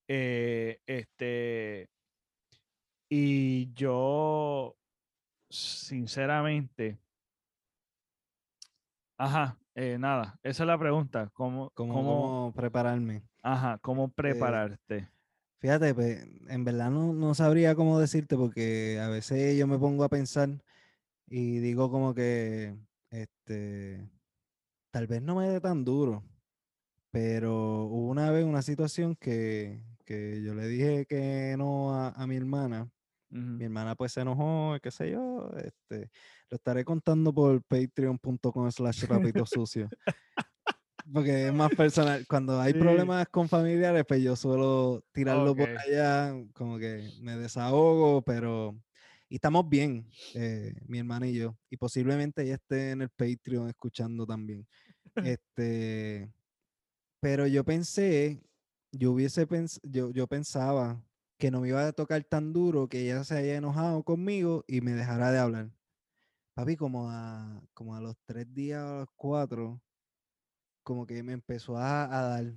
Eh, 0.09 0.79
este, 0.87 1.89
y 3.09 3.73
yo, 3.75 4.77
sinceramente, 5.49 6.99
ajá, 9.17 9.59
eh, 9.75 9.99
nada, 9.99 10.39
esa 10.43 10.63
es 10.63 10.67
la 10.67 10.79
pregunta. 10.79 11.31
¿Cómo, 11.33 11.71
cómo, 11.75 12.53
prepararme? 12.55 13.23
Ajá, 13.43 13.79
¿cómo 13.79 14.07
eh, 14.07 14.13
prepararte? 14.15 15.09
fíjate, 15.59 15.95
pues, 15.95 16.27
en 16.49 16.65
verdad 16.65 16.91
no, 16.91 17.13
no, 17.13 17.35
sabría 17.35 17.75
cómo 17.75 17.99
decirte 17.99 18.37
porque 18.37 18.99
a 19.01 19.09
veces 19.09 19.59
yo 19.59 19.67
me 19.67 19.79
pongo 19.79 20.05
a 20.05 20.09
pensar 20.09 20.49
y 21.27 21.59
digo 21.59 21.91
como 21.91 22.15
que, 22.15 22.77
este, 23.11 24.09
tal 24.91 25.07
vez 25.07 25.23
no 25.23 25.37
me 25.37 25.49
dé 25.49 25.61
tan 25.61 25.85
duro, 25.85 26.25
pero 27.11 27.85
hubo 27.85 28.09
una 28.09 28.31
vez 28.31 28.45
una 28.45 28.63
situación 28.63 29.17
que, 29.17 29.83
que 30.05 30.43
yo 30.43 30.55
le 30.55 30.67
dije 30.69 31.07
que 31.07 31.55
no 31.59 31.95
a, 31.95 32.27
mi 32.27 32.37
hermana. 32.37 32.89
Mi 33.29 33.65
hermana 33.65 33.95
pues 33.95 34.13
se 34.13 34.23
enojó, 34.23 34.77
qué 34.83 34.91
sé 34.91 35.13
yo. 35.13 35.51
Este, 35.57 36.11
lo 36.49 36.57
estaré 36.57 36.85
contando 36.85 37.33
por 37.33 37.63
patreon.com 37.63 38.71
slash 38.73 39.05
rapito 39.05 39.47
sucio. 39.47 39.89
Porque 41.13 41.47
es 41.47 41.53
más 41.53 41.71
personal. 41.75 42.27
Cuando 42.29 42.61
hay 42.61 42.75
problemas 42.75 43.29
con 43.29 43.49
familiares, 43.49 44.05
pues 44.07 44.23
yo 44.23 44.37
suelo 44.37 45.05
tirarlo 45.13 45.55
por 45.55 45.69
allá, 45.69 46.35
como 46.53 46.79
que 46.79 47.09
me 47.21 47.37
desahogo, 47.37 48.23
pero... 48.23 48.77
Y 49.29 49.37
estamos 49.37 49.69
bien, 49.69 50.11
eh, 50.35 50.75
mi 50.89 50.99
hermana 50.99 51.29
y 51.29 51.35
yo. 51.35 51.57
Y 51.71 51.77
posiblemente 51.77 52.43
ella 52.43 52.55
esté 52.55 52.91
en 52.91 53.03
el 53.03 53.11
Patreon 53.11 53.69
escuchando 53.69 54.27
también. 54.27 54.67
Este, 55.39 56.33
pero 57.21 57.47
yo 57.47 57.65
pensé 57.65 58.43
yo 58.93 59.13
hubiese 59.13 59.47
yo, 59.83 60.11
yo 60.11 60.27
pensaba 60.27 61.03
que 61.39 61.51
no 61.51 61.61
me 61.61 61.69
iba 61.69 61.87
a 61.87 61.93
tocar 61.93 62.23
tan 62.25 62.53
duro 62.53 62.89
que 62.89 63.03
ella 63.03 63.25
se 63.25 63.37
haya 63.37 63.57
enojado 63.57 64.03
conmigo 64.03 64.65
y 64.67 64.81
me 64.81 64.93
dejara 64.93 65.31
de 65.31 65.39
hablar. 65.39 65.71
Papi, 66.55 66.77
como 66.77 67.11
a, 67.11 67.63
como 67.73 67.95
a 67.95 68.01
los 68.01 68.17
tres 68.27 68.53
días 68.53 68.85
o 68.85 68.99
los 69.01 69.09
cuatro, 69.17 69.81
como 70.83 71.07
que 71.07 71.23
me 71.23 71.33
empezó 71.33 71.79
a, 71.79 72.07
dar. 72.09 72.53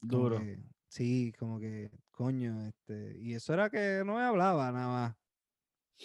Duro. 0.00 0.40
sí, 0.88 1.32
como 1.38 1.58
que, 1.58 1.90
coño, 2.10 2.66
este. 2.66 3.16
Y 3.18 3.34
eso 3.34 3.54
era 3.54 3.70
que 3.70 4.02
no 4.04 4.16
me 4.16 4.22
hablaba 4.22 4.70
nada 4.70 4.88
más. 4.88 5.16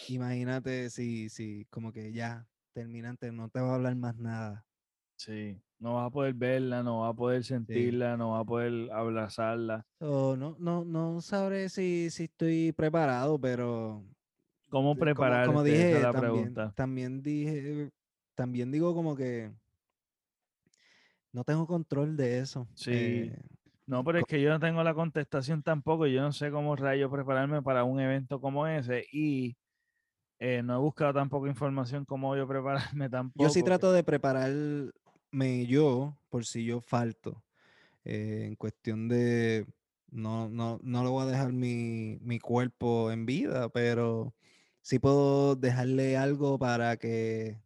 Imagínate 0.07 0.89
si, 0.89 1.29
si, 1.29 1.65
como 1.65 1.91
que 1.91 2.13
ya, 2.13 2.47
terminante, 2.73 3.31
no 3.31 3.49
te 3.49 3.59
va 3.59 3.71
a 3.71 3.75
hablar 3.75 3.95
más 3.95 4.15
nada. 4.15 4.65
Sí 5.17 5.61
no 5.79 5.95
vas 5.95 6.07
a 6.07 6.09
poder 6.09 6.33
verla, 6.33 6.83
no 6.83 7.01
vas 7.01 7.11
a 7.11 7.15
poder 7.15 7.43
sentirla, 7.43 8.17
no 8.17 8.31
vas 8.31 8.41
a 8.41 8.45
poder 8.45 8.91
abrazarla. 8.91 9.85
no, 9.99 10.35
no, 10.35 10.85
no 10.85 11.21
sabré 11.21 11.69
si, 11.69 12.09
si 12.09 12.25
estoy 12.25 12.71
preparado, 12.71 13.39
pero. 13.39 14.03
¿Cómo 14.69 14.95
prepararte? 14.95 15.47
Como, 15.47 15.63
dije, 15.63 15.93
la 15.93 16.11
también, 16.11 16.21
pregunta. 16.21 16.73
también 16.75 17.21
dije, 17.21 17.89
también 18.35 18.71
digo 18.71 18.93
como 18.93 19.15
que 19.15 19.51
no 21.31 21.43
tengo 21.43 21.67
control 21.67 22.17
de 22.17 22.39
eso. 22.39 22.67
Sí. 22.73 22.91
Eh, 22.93 23.39
no, 23.85 24.03
pero 24.03 24.19
es 24.19 24.25
que 24.25 24.41
yo 24.41 24.49
no 24.49 24.59
tengo 24.59 24.83
la 24.83 24.93
contestación 24.93 25.63
tampoco. 25.63 26.07
Yo 26.07 26.21
no 26.21 26.33
sé 26.33 26.51
cómo 26.51 26.75
rayo 26.75 27.09
prepararme 27.09 27.61
para 27.61 27.83
un 27.83 27.99
evento 27.99 28.41
como 28.41 28.67
ese 28.67 29.05
y 29.11 29.55
eh, 30.39 30.61
no 30.63 30.75
he 30.75 30.79
buscado 30.79 31.13
tampoco 31.13 31.47
información 31.47 32.05
cómo 32.05 32.35
yo 32.35 32.47
prepararme 32.47 33.09
tampoco. 33.09 33.43
Yo 33.43 33.49
sí 33.49 33.63
trato 33.63 33.91
de 33.91 34.03
preparar 34.03 34.51
me 35.31 35.65
yo 35.65 36.17
por 36.29 36.45
si 36.45 36.65
yo 36.65 36.81
falto. 36.81 37.43
Eh, 38.03 38.45
en 38.45 38.55
cuestión 38.55 39.07
de 39.09 39.65
no, 40.09 40.49
no, 40.49 40.79
no 40.81 41.03
le 41.03 41.09
voy 41.09 41.23
a 41.23 41.29
dejar 41.29 41.51
mi, 41.51 42.17
mi, 42.21 42.39
cuerpo 42.39 43.11
en 43.11 43.25
vida, 43.25 43.69
pero 43.69 44.33
sí 44.81 44.99
puedo 44.99 45.55
dejarle 45.55 46.15
algo 46.15 46.57
para 46.57 46.95
que 46.97 47.59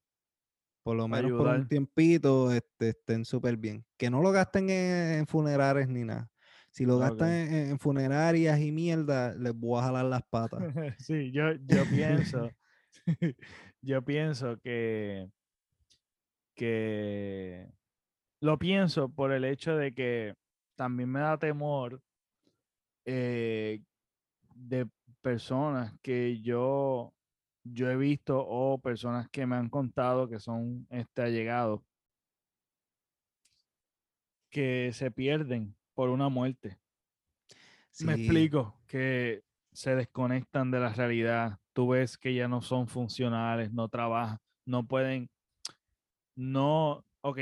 por 0.83 0.95
lo 0.97 1.07
menos 1.07 1.31
por 1.33 1.47
un 1.47 1.67
tiempito 1.67 2.51
este, 2.51 2.89
estén 2.89 3.25
súper 3.25 3.57
bien. 3.57 3.85
Que 3.97 4.09
no 4.09 4.21
lo 4.21 4.31
gasten 4.31 4.69
en, 4.69 5.27
funerarias 5.27 5.87
ni 5.87 6.03
nada. 6.03 6.31
Si 6.71 6.85
lo 6.85 6.97
gastan 6.97 7.29
en, 7.29 7.79
funerarias 7.79 8.59
y 8.59 8.71
mierda, 8.71 9.35
les 9.35 9.53
voy 9.53 9.79
a 9.79 9.83
jalar 9.83 10.05
las 10.05 10.23
patas. 10.23 10.59
sí, 10.97 11.31
yo, 11.31 11.53
yo 11.67 11.85
pienso, 11.89 12.49
yo 13.81 14.03
pienso 14.03 14.59
que 14.61 15.29
que 16.61 17.73
lo 18.39 18.59
pienso 18.59 19.09
por 19.09 19.31
el 19.31 19.45
hecho 19.45 19.75
de 19.75 19.95
que 19.95 20.35
también 20.75 21.09
me 21.09 21.19
da 21.19 21.39
temor 21.39 21.99
eh, 23.03 23.81
de 24.53 24.87
personas 25.23 25.91
que 26.03 26.39
yo, 26.41 27.15
yo 27.63 27.89
he 27.89 27.97
visto 27.97 28.45
o 28.47 28.77
personas 28.77 29.27
que 29.31 29.47
me 29.47 29.55
han 29.55 29.69
contado 29.69 30.29
que 30.29 30.39
son 30.39 30.85
este, 30.91 31.23
allegados 31.23 31.81
que 34.51 34.91
se 34.93 35.09
pierden 35.09 35.75
por 35.95 36.09
una 36.09 36.29
muerte. 36.29 36.77
Me 38.01 38.13
explico, 38.13 38.79
que 38.85 39.41
se 39.71 39.95
desconectan 39.95 40.69
de 40.69 40.79
la 40.79 40.93
realidad. 40.93 41.57
Tú 41.73 41.87
ves 41.87 42.19
que 42.19 42.35
ya 42.35 42.47
no 42.47 42.61
son 42.61 42.87
funcionales, 42.87 43.73
no 43.73 43.89
trabajan, 43.89 44.37
no 44.67 44.85
pueden 44.85 45.27
no, 46.35 47.05
ok, 47.21 47.39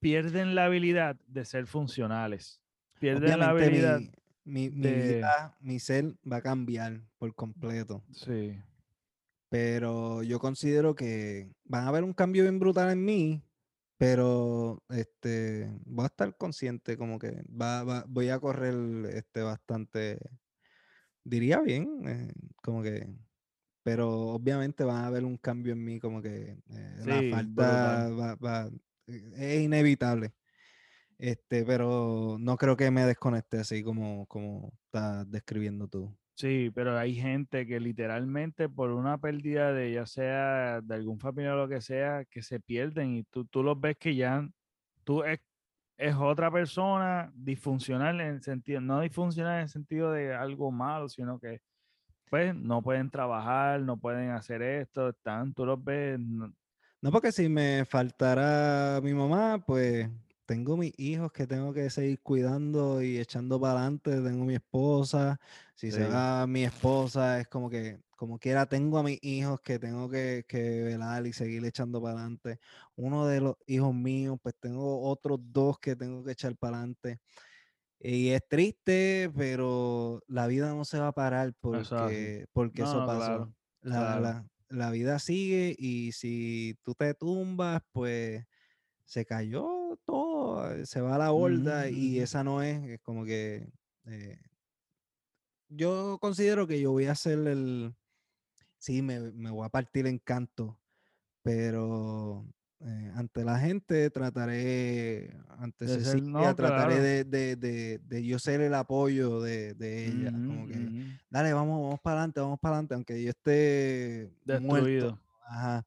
pierden 0.00 0.54
la 0.54 0.66
habilidad 0.66 1.16
de 1.26 1.44
ser 1.44 1.66
funcionales. 1.66 2.60
Pierden 2.98 3.38
la 3.38 3.50
habilidad. 3.50 4.00
Mi, 4.44 4.70
mi, 4.70 4.92
vida, 4.92 5.56
mi 5.60 5.78
ser 5.78 6.16
va 6.30 6.38
a 6.38 6.42
cambiar 6.42 7.00
por 7.18 7.34
completo. 7.34 8.02
Sí. 8.12 8.58
Pero 9.48 10.22
yo 10.22 10.40
considero 10.40 10.94
que 10.94 11.52
van 11.64 11.84
a 11.84 11.88
haber 11.88 12.04
un 12.04 12.12
cambio 12.12 12.42
bien 12.42 12.58
brutal 12.58 12.90
en 12.90 13.04
mí, 13.04 13.42
pero 13.98 14.82
este 14.88 15.70
voy 15.84 16.04
a 16.04 16.06
estar 16.06 16.36
consciente 16.36 16.96
como 16.96 17.18
que 17.18 17.44
va, 17.48 18.04
voy 18.08 18.30
a 18.30 18.40
correr 18.40 18.74
este 19.14 19.42
bastante 19.42 20.18
diría 21.24 21.60
bien 21.60 22.02
eh, 22.08 22.32
como 22.62 22.82
que 22.82 23.06
pero 23.82 24.10
obviamente 24.10 24.84
va 24.84 25.00
a 25.00 25.06
haber 25.06 25.24
un 25.24 25.36
cambio 25.36 25.72
en 25.72 25.84
mí, 25.84 25.98
como 25.98 26.22
que 26.22 26.56
eh, 26.70 26.96
la 27.04 27.36
falta 27.36 28.08
va, 28.10 28.70
eh, 29.06 29.32
es 29.36 29.62
inevitable. 29.62 30.32
Este, 31.18 31.64
pero 31.64 32.36
no 32.40 32.56
creo 32.56 32.76
que 32.76 32.90
me 32.90 33.06
desconecte 33.06 33.58
así 33.58 33.82
como, 33.82 34.26
como 34.26 34.72
estás 34.86 35.30
describiendo 35.30 35.86
tú. 35.86 36.12
Sí, 36.34 36.72
pero 36.74 36.98
hay 36.98 37.14
gente 37.14 37.66
que 37.66 37.78
literalmente 37.78 38.68
por 38.68 38.90
una 38.90 39.18
pérdida 39.18 39.72
de 39.72 39.92
ya 39.92 40.06
sea 40.06 40.80
de 40.80 40.94
algún 40.94 41.20
familiar 41.20 41.54
o 41.54 41.62
lo 41.62 41.68
que 41.68 41.80
sea, 41.80 42.24
que 42.24 42.42
se 42.42 42.58
pierden 42.58 43.16
y 43.16 43.22
tú, 43.24 43.44
tú 43.44 43.62
los 43.62 43.78
ves 43.80 43.96
que 43.98 44.16
ya 44.16 44.48
tú 45.04 45.22
es, 45.22 45.40
es 45.96 46.14
otra 46.16 46.50
persona 46.50 47.30
disfuncional 47.34 48.20
en 48.20 48.26
el 48.28 48.42
sentido, 48.42 48.80
no 48.80 49.00
disfuncional 49.00 49.56
en 49.56 49.62
el 49.62 49.68
sentido 49.68 50.10
de 50.10 50.34
algo 50.34 50.72
malo, 50.72 51.08
sino 51.08 51.38
que 51.38 51.60
pues 52.32 52.54
no 52.54 52.80
pueden 52.80 53.10
trabajar, 53.10 53.82
no 53.82 53.98
pueden 53.98 54.30
hacer 54.30 54.62
esto, 54.62 55.10
están, 55.10 55.52
tú 55.52 55.66
los 55.66 55.84
ves. 55.84 56.18
No, 56.18 57.12
porque 57.12 57.30
si 57.30 57.46
me 57.50 57.84
faltara 57.84 59.02
mi 59.02 59.12
mamá, 59.12 59.62
pues 59.66 60.08
tengo 60.46 60.78
mis 60.78 60.94
hijos 60.98 61.30
que 61.30 61.46
tengo 61.46 61.74
que 61.74 61.90
seguir 61.90 62.22
cuidando 62.22 63.02
y 63.02 63.18
echando 63.18 63.60
para 63.60 63.80
adelante, 63.80 64.12
tengo 64.22 64.46
mi 64.46 64.54
esposa, 64.54 65.38
si 65.74 65.92
se 65.92 66.08
va 66.08 66.46
mi 66.46 66.64
esposa 66.64 67.38
es 67.38 67.48
como 67.48 67.68
que, 67.68 68.00
como 68.16 68.38
quiera, 68.38 68.64
tengo 68.64 68.96
a 68.96 69.02
mis 69.02 69.18
hijos 69.22 69.60
que 69.60 69.78
tengo 69.78 70.08
que, 70.08 70.46
que 70.48 70.84
velar 70.84 71.26
y 71.26 71.34
seguir 71.34 71.62
echando 71.66 72.00
para 72.00 72.14
adelante. 72.14 72.60
Uno 72.96 73.26
de 73.26 73.42
los 73.42 73.56
hijos 73.66 73.94
míos, 73.94 74.38
pues 74.42 74.54
tengo 74.58 75.02
otros 75.02 75.38
dos 75.42 75.78
que 75.78 75.96
tengo 75.96 76.24
que 76.24 76.32
echar 76.32 76.56
para 76.56 76.78
adelante. 76.78 77.20
Y 78.04 78.30
es 78.30 78.42
triste, 78.48 79.30
pero 79.36 80.22
la 80.26 80.48
vida 80.48 80.74
no 80.74 80.84
se 80.84 80.98
va 80.98 81.08
a 81.08 81.12
parar 81.12 81.54
porque, 81.60 82.46
porque 82.52 82.82
eso 82.82 83.06
pasó. 83.06 83.54
la, 83.82 84.44
La, 84.68 84.90
vida 84.90 85.18
sigue 85.20 85.76
y 85.78 86.10
si 86.12 86.76
tú 86.82 86.94
te 86.94 87.14
tumbas, 87.14 87.82
pues 87.92 88.44
se 89.04 89.24
cayó 89.24 89.98
todo, 90.04 90.84
se 90.84 91.00
va 91.00 91.14
a 91.14 91.18
la 91.18 91.30
borda 91.30 91.88
y 91.90 92.18
esa 92.18 92.42
no 92.42 92.62
es, 92.62 92.82
es 92.88 93.00
como 93.00 93.24
que 93.24 93.70
Eh, 94.04 94.38
yo 95.68 96.18
considero 96.20 96.66
que 96.66 96.80
yo 96.80 96.90
voy 96.92 97.06
a 97.06 97.12
hacer 97.12 97.38
el, 97.46 97.94
sí, 98.78 99.00
me, 99.02 99.20
me 99.32 99.50
voy 99.50 99.64
a 99.64 99.68
partir 99.70 100.06
en 100.06 100.18
canto, 100.18 100.78
pero 101.42 102.44
eh, 102.84 103.12
ante 103.14 103.44
la 103.44 103.58
gente 103.60 104.10
trataré, 104.10 105.36
ante 105.58 105.86
Cecilia, 105.86 106.52
trataré 106.54 107.24
de, 107.24 107.24
de, 107.56 107.98
de, 107.98 108.24
yo 108.26 108.40
ser 108.40 108.60
el 108.60 108.74
apoyo 108.74 109.40
de, 109.40 109.76
ella. 110.06 110.32
como 110.32 110.66
que, 110.66 111.18
dale, 111.30 111.52
vamos, 111.52 111.80
vamos 111.80 112.00
para 112.00 112.16
adelante, 112.16 112.40
vamos 112.40 112.58
para 112.58 112.74
adelante, 112.74 112.94
aunque 112.94 113.22
yo 113.22 113.30
esté 113.30 114.32
Destruido. 114.44 114.60
muerto. 114.60 115.20
Ajá. 115.46 115.86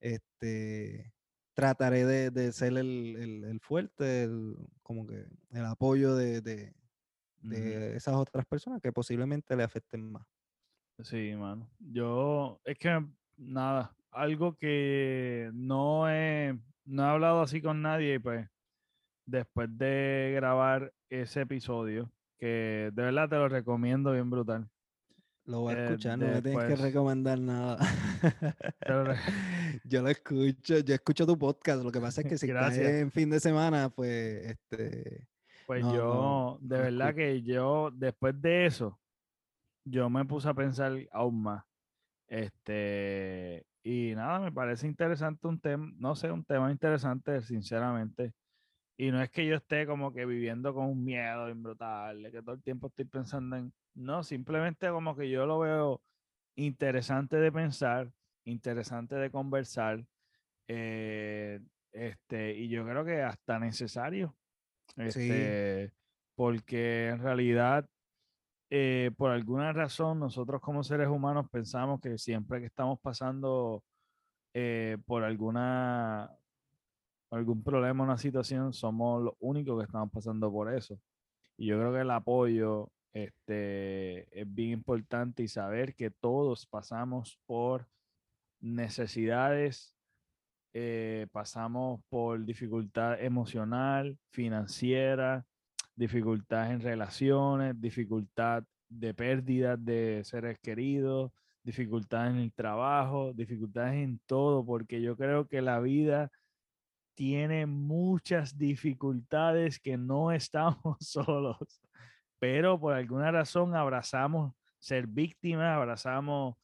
Este, 0.00 1.12
trataré 1.54 2.06
de, 2.06 2.52
ser 2.52 2.78
el, 2.78 3.44
el, 3.44 3.58
fuerte, 3.58 4.22
el, 4.22 4.54
como 4.84 5.08
que 5.08 5.26
el 5.50 5.64
apoyo 5.64 6.14
de, 6.14 6.40
de, 6.40 7.96
esas 7.96 8.14
otras 8.14 8.46
personas 8.46 8.80
que 8.80 8.92
posiblemente 8.92 9.56
le 9.56 9.64
afecten 9.64 10.12
más. 10.12 10.24
Sí, 11.02 11.34
mano. 11.36 11.68
Yo, 11.80 12.60
es 12.64 12.78
que, 12.78 13.04
nada, 13.36 13.92
algo 14.10 14.56
que 14.56 15.50
no 15.54 16.10
he, 16.10 16.58
no 16.84 17.04
he 17.04 17.06
hablado 17.06 17.42
así 17.42 17.60
con 17.60 17.82
nadie, 17.82 18.14
y 18.14 18.18
pues 18.18 18.48
después 19.26 19.68
de 19.76 20.32
grabar 20.34 20.92
ese 21.10 21.42
episodio, 21.42 22.10
que 22.38 22.90
de 22.92 23.02
verdad 23.02 23.28
te 23.28 23.36
lo 23.36 23.48
recomiendo 23.48 24.12
bien 24.12 24.30
brutal. 24.30 24.68
Lo 25.48 25.60
voy 25.60 25.74
a 25.74 25.78
eh, 25.78 25.84
escuchar, 25.84 26.18
no 26.18 26.26
me 26.26 26.42
tienes 26.42 26.64
que 26.64 26.76
recomendar 26.76 27.38
nada. 27.40 27.78
yo 29.84 30.02
lo 30.02 30.08
escucho, 30.10 30.78
yo 30.80 30.94
escucho 30.94 31.26
tu 31.26 31.38
podcast. 31.38 31.82
Lo 31.82 31.90
que 31.90 32.00
pasa 32.00 32.20
es 32.20 32.26
que 32.26 32.36
si 32.38 32.48
estás 32.48 32.76
en 32.76 33.10
fin 33.10 33.30
de 33.30 33.40
semana, 33.40 33.88
pues 33.88 34.44
este. 34.46 35.26
Pues 35.66 35.84
yo, 35.84 36.58
de 36.60 36.78
verdad 36.78 37.14
que 37.14 37.42
yo, 37.42 37.90
después 37.92 38.40
de 38.40 38.66
eso, 38.66 38.98
yo 39.84 40.08
me 40.08 40.24
puse 40.24 40.48
a 40.48 40.54
pensar 40.54 40.94
aún 41.12 41.42
más. 41.42 41.64
Este, 42.26 43.66
y 43.88 44.14
nada, 44.14 44.38
me 44.38 44.52
parece 44.52 44.86
interesante 44.86 45.46
un 45.46 45.58
tema, 45.58 45.90
no 45.96 46.14
sé, 46.14 46.30
un 46.30 46.44
tema 46.44 46.70
interesante, 46.70 47.40
sinceramente. 47.40 48.34
Y 48.98 49.10
no 49.10 49.22
es 49.22 49.30
que 49.30 49.46
yo 49.46 49.56
esté 49.56 49.86
como 49.86 50.12
que 50.12 50.26
viviendo 50.26 50.74
con 50.74 50.90
un 50.90 51.02
miedo 51.02 51.46
brutal, 51.54 52.30
que 52.30 52.42
todo 52.42 52.56
el 52.56 52.62
tiempo 52.62 52.88
estoy 52.88 53.06
pensando 53.06 53.56
en, 53.56 53.72
no, 53.94 54.22
simplemente 54.22 54.90
como 54.90 55.16
que 55.16 55.30
yo 55.30 55.46
lo 55.46 55.60
veo 55.60 56.02
interesante 56.54 57.38
de 57.38 57.50
pensar, 57.50 58.12
interesante 58.44 59.14
de 59.14 59.30
conversar, 59.30 60.04
eh, 60.66 61.58
este, 61.90 62.58
y 62.58 62.68
yo 62.68 62.84
creo 62.84 63.06
que 63.06 63.22
hasta 63.22 63.58
necesario, 63.58 64.36
este, 64.96 65.94
porque 66.34 67.08
en 67.08 67.20
realidad 67.20 67.88
eh, 68.70 69.10
por 69.16 69.30
alguna 69.30 69.72
razón 69.72 70.20
nosotros 70.20 70.60
como 70.60 70.82
seres 70.82 71.08
humanos 71.08 71.46
pensamos 71.50 72.00
que 72.00 72.18
siempre 72.18 72.60
que 72.60 72.66
estamos 72.66 73.00
pasando 73.00 73.82
eh, 74.54 74.98
por 75.06 75.24
alguna 75.24 76.30
algún 77.30 77.62
problema, 77.62 78.04
una 78.04 78.18
situación, 78.18 78.72
somos 78.72 79.22
los 79.22 79.34
únicos 79.40 79.78
que 79.78 79.84
estamos 79.84 80.10
pasando 80.10 80.50
por 80.50 80.72
eso. 80.72 80.98
Y 81.56 81.66
yo 81.66 81.78
creo 81.78 81.92
que 81.92 82.00
el 82.00 82.10
apoyo 82.10 82.90
este, 83.12 84.40
es 84.40 84.54
bien 84.54 84.70
importante 84.70 85.42
y 85.42 85.48
saber 85.48 85.94
que 85.94 86.10
todos 86.10 86.66
pasamos 86.66 87.38
por 87.46 87.86
necesidades, 88.60 89.94
eh, 90.72 91.26
pasamos 91.32 92.00
por 92.08 92.44
dificultad 92.44 93.20
emocional, 93.20 94.18
financiera, 94.30 95.46
dificultad 95.98 96.70
en 96.70 96.80
relaciones, 96.80 97.78
dificultad 97.80 98.62
de 98.88 99.12
pérdida 99.14 99.76
de 99.76 100.22
seres 100.24 100.58
queridos, 100.60 101.32
dificultades 101.64 102.34
en 102.34 102.38
el 102.38 102.52
trabajo, 102.52 103.32
dificultades 103.34 103.94
en 103.94 104.20
todo, 104.24 104.64
porque 104.64 105.02
yo 105.02 105.16
creo 105.16 105.48
que 105.48 105.60
la 105.60 105.80
vida 105.80 106.30
tiene 107.14 107.66
muchas 107.66 108.56
dificultades 108.56 109.80
que 109.80 109.98
no 109.98 110.30
estamos 110.32 110.96
solos, 111.00 111.58
pero 112.38 112.78
por 112.78 112.94
alguna 112.94 113.32
razón 113.32 113.74
abrazamos 113.74 114.54
ser 114.78 115.08
víctimas, 115.08 115.76
abrazamos 115.76 116.54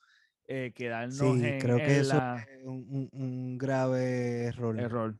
eh, 0.46 0.72
quedarnos 0.74 1.16
sí, 1.16 1.58
creo 1.58 1.78
que 1.78 2.00
eso 2.00 2.36
es 2.36 2.64
un, 2.64 3.58
grave 3.58 4.44
error. 4.44 4.78
Error. 4.78 5.16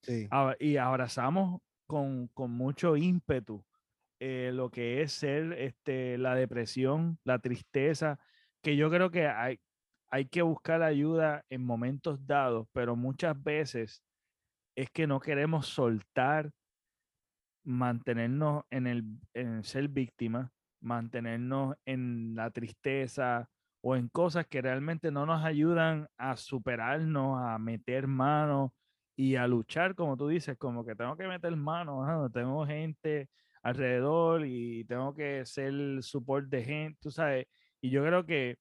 sí. 0.00 0.26
Y 0.60 0.76
abrazamos 0.78 1.60
con, 1.92 2.30
mucho 2.50 2.96
ímpetu 2.96 3.62
eh, 4.18 4.50
lo 4.54 4.70
que 4.70 5.02
es 5.02 5.12
ser 5.12 5.52
este, 5.52 6.16
la 6.16 6.34
depresión, 6.34 7.18
la 7.22 7.38
tristeza, 7.38 8.18
que 8.62 8.76
yo 8.76 8.88
creo 8.88 9.10
que 9.10 9.26
hay, 9.26 9.60
hay 10.10 10.24
que 10.26 10.40
buscar 10.40 10.82
ayuda 10.82 11.44
en 11.50 11.62
momentos 11.62 12.26
dados, 12.26 12.66
pero 12.72 12.96
muchas 12.96 13.40
veces 13.42 14.02
es 14.74 14.90
que 14.90 15.06
no 15.06 15.20
queremos 15.20 15.66
soltar, 15.66 16.50
mantenernos 17.64 18.64
en 18.70 18.86
el 18.86 19.04
en 19.34 19.62
ser 19.62 19.88
víctima, 19.88 20.50
mantenernos 20.80 21.76
en 21.84 22.34
la 22.34 22.50
tristeza 22.50 23.50
o 23.82 23.96
en 23.96 24.08
cosas 24.08 24.46
que 24.46 24.62
realmente 24.62 25.10
no 25.10 25.26
nos 25.26 25.44
ayudan 25.44 26.08
a 26.16 26.36
superarnos, 26.36 27.38
a 27.40 27.58
meter 27.58 28.06
manos 28.06 28.70
y 29.16 29.36
a 29.36 29.46
luchar, 29.46 29.94
como 29.94 30.16
tú 30.16 30.28
dices, 30.28 30.56
como 30.58 30.84
que 30.84 30.94
tengo 30.94 31.16
que 31.16 31.26
meter 31.26 31.54
manos, 31.56 32.32
tengo 32.32 32.66
gente 32.66 33.28
alrededor 33.62 34.46
y 34.46 34.84
tengo 34.84 35.14
que 35.14 35.44
ser 35.46 35.68
el 35.68 36.02
support 36.02 36.48
de 36.48 36.64
gente, 36.64 36.98
tú 37.00 37.10
sabes. 37.10 37.46
Y 37.80 37.90
yo 37.90 38.02
creo 38.04 38.24
que 38.24 38.58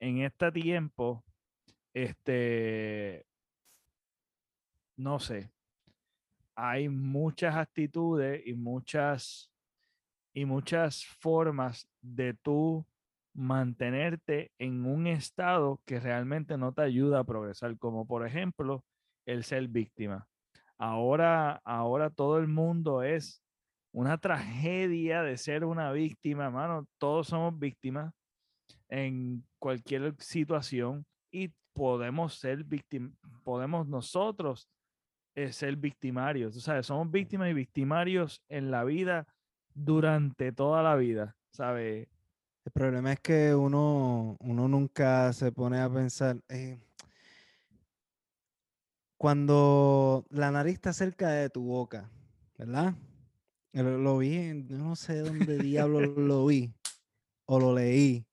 en 0.00 0.22
este 0.22 0.52
tiempo, 0.52 1.24
este, 1.94 3.26
no 4.96 5.18
sé, 5.18 5.50
hay 6.54 6.88
muchas 6.88 7.56
actitudes 7.56 8.42
y 8.46 8.54
muchas 8.54 9.50
y 10.32 10.44
muchas 10.44 11.04
formas 11.04 11.88
de 12.00 12.34
tú 12.34 12.86
mantenerte 13.34 14.52
en 14.58 14.86
un 14.86 15.06
estado 15.06 15.80
que 15.84 16.00
realmente 16.00 16.56
no 16.56 16.72
te 16.72 16.82
ayuda 16.82 17.20
a 17.20 17.24
progresar, 17.24 17.76
como 17.78 18.06
por 18.06 18.26
ejemplo 18.26 18.84
el 19.26 19.44
ser 19.44 19.68
víctima. 19.68 20.26
Ahora, 20.78 21.60
ahora 21.64 22.10
todo 22.10 22.38
el 22.38 22.48
mundo 22.48 23.02
es 23.02 23.42
una 23.92 24.18
tragedia 24.20 25.22
de 25.22 25.36
ser 25.36 25.64
una 25.64 25.92
víctima, 25.92 26.46
hermano. 26.46 26.86
Todos 26.98 27.28
somos 27.28 27.58
víctimas 27.58 28.12
en 28.88 29.44
cualquier 29.58 30.14
situación 30.18 31.06
y 31.30 31.52
podemos 31.72 32.34
ser 32.34 32.64
víctimas, 32.64 33.12
podemos 33.44 33.86
nosotros 33.86 34.68
eh, 35.34 35.52
ser 35.52 35.76
victimarios. 35.76 36.56
O 36.56 36.60
sea, 36.60 36.82
somos 36.82 37.10
víctimas 37.10 37.50
y 37.50 37.54
victimarios 37.54 38.42
en 38.48 38.70
la 38.70 38.84
vida 38.84 39.26
durante 39.74 40.52
toda 40.52 40.82
la 40.82 40.96
vida, 40.96 41.36
¿sabes? 41.52 42.08
El 42.64 42.72
problema 42.72 43.12
es 43.12 43.20
que 43.20 43.54
uno, 43.54 44.36
uno 44.40 44.68
nunca 44.68 45.32
se 45.32 45.50
pone 45.52 45.80
a 45.80 45.88
pensar, 45.88 46.36
eh, 46.48 46.78
cuando 49.20 50.24
la 50.30 50.50
nariz 50.50 50.76
está 50.76 50.94
cerca 50.94 51.28
de 51.28 51.50
tu 51.50 51.62
boca, 51.62 52.10
¿verdad? 52.56 52.94
Lo, 53.74 54.16
vi, 54.16 54.54
no 54.54 54.96
sé 54.96 55.18
dónde 55.18 55.58
diablo 55.58 56.00
lo 56.00 56.46
vi 56.46 56.72
o 57.44 57.60
lo 57.60 57.74
leí, 57.74 58.26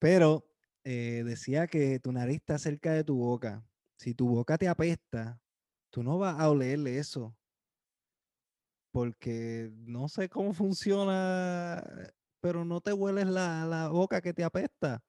pero 0.00 0.44
eh, 0.82 1.22
decía 1.24 1.68
que 1.68 2.00
tu 2.00 2.10
nariz 2.10 2.38
está 2.38 2.58
cerca 2.58 2.94
de 2.94 3.04
tu 3.04 3.16
boca. 3.16 3.64
Si 3.96 4.12
tu 4.12 4.26
boca 4.26 4.58
te 4.58 4.66
apesta, 4.66 5.40
tú 5.88 6.02
no 6.02 6.18
vas 6.18 6.40
a 6.40 6.50
olerle 6.50 6.98
eso. 6.98 7.36
Porque 8.90 9.70
no 9.72 10.08
sé 10.08 10.28
cómo 10.28 10.52
funciona, 10.52 11.80
pero 12.40 12.64
no 12.64 12.80
te 12.80 12.92
hueles 12.92 13.28
la, 13.28 13.64
la 13.66 13.86
boca 13.86 14.20
que 14.20 14.34
te 14.34 14.42
apesta. 14.42 15.00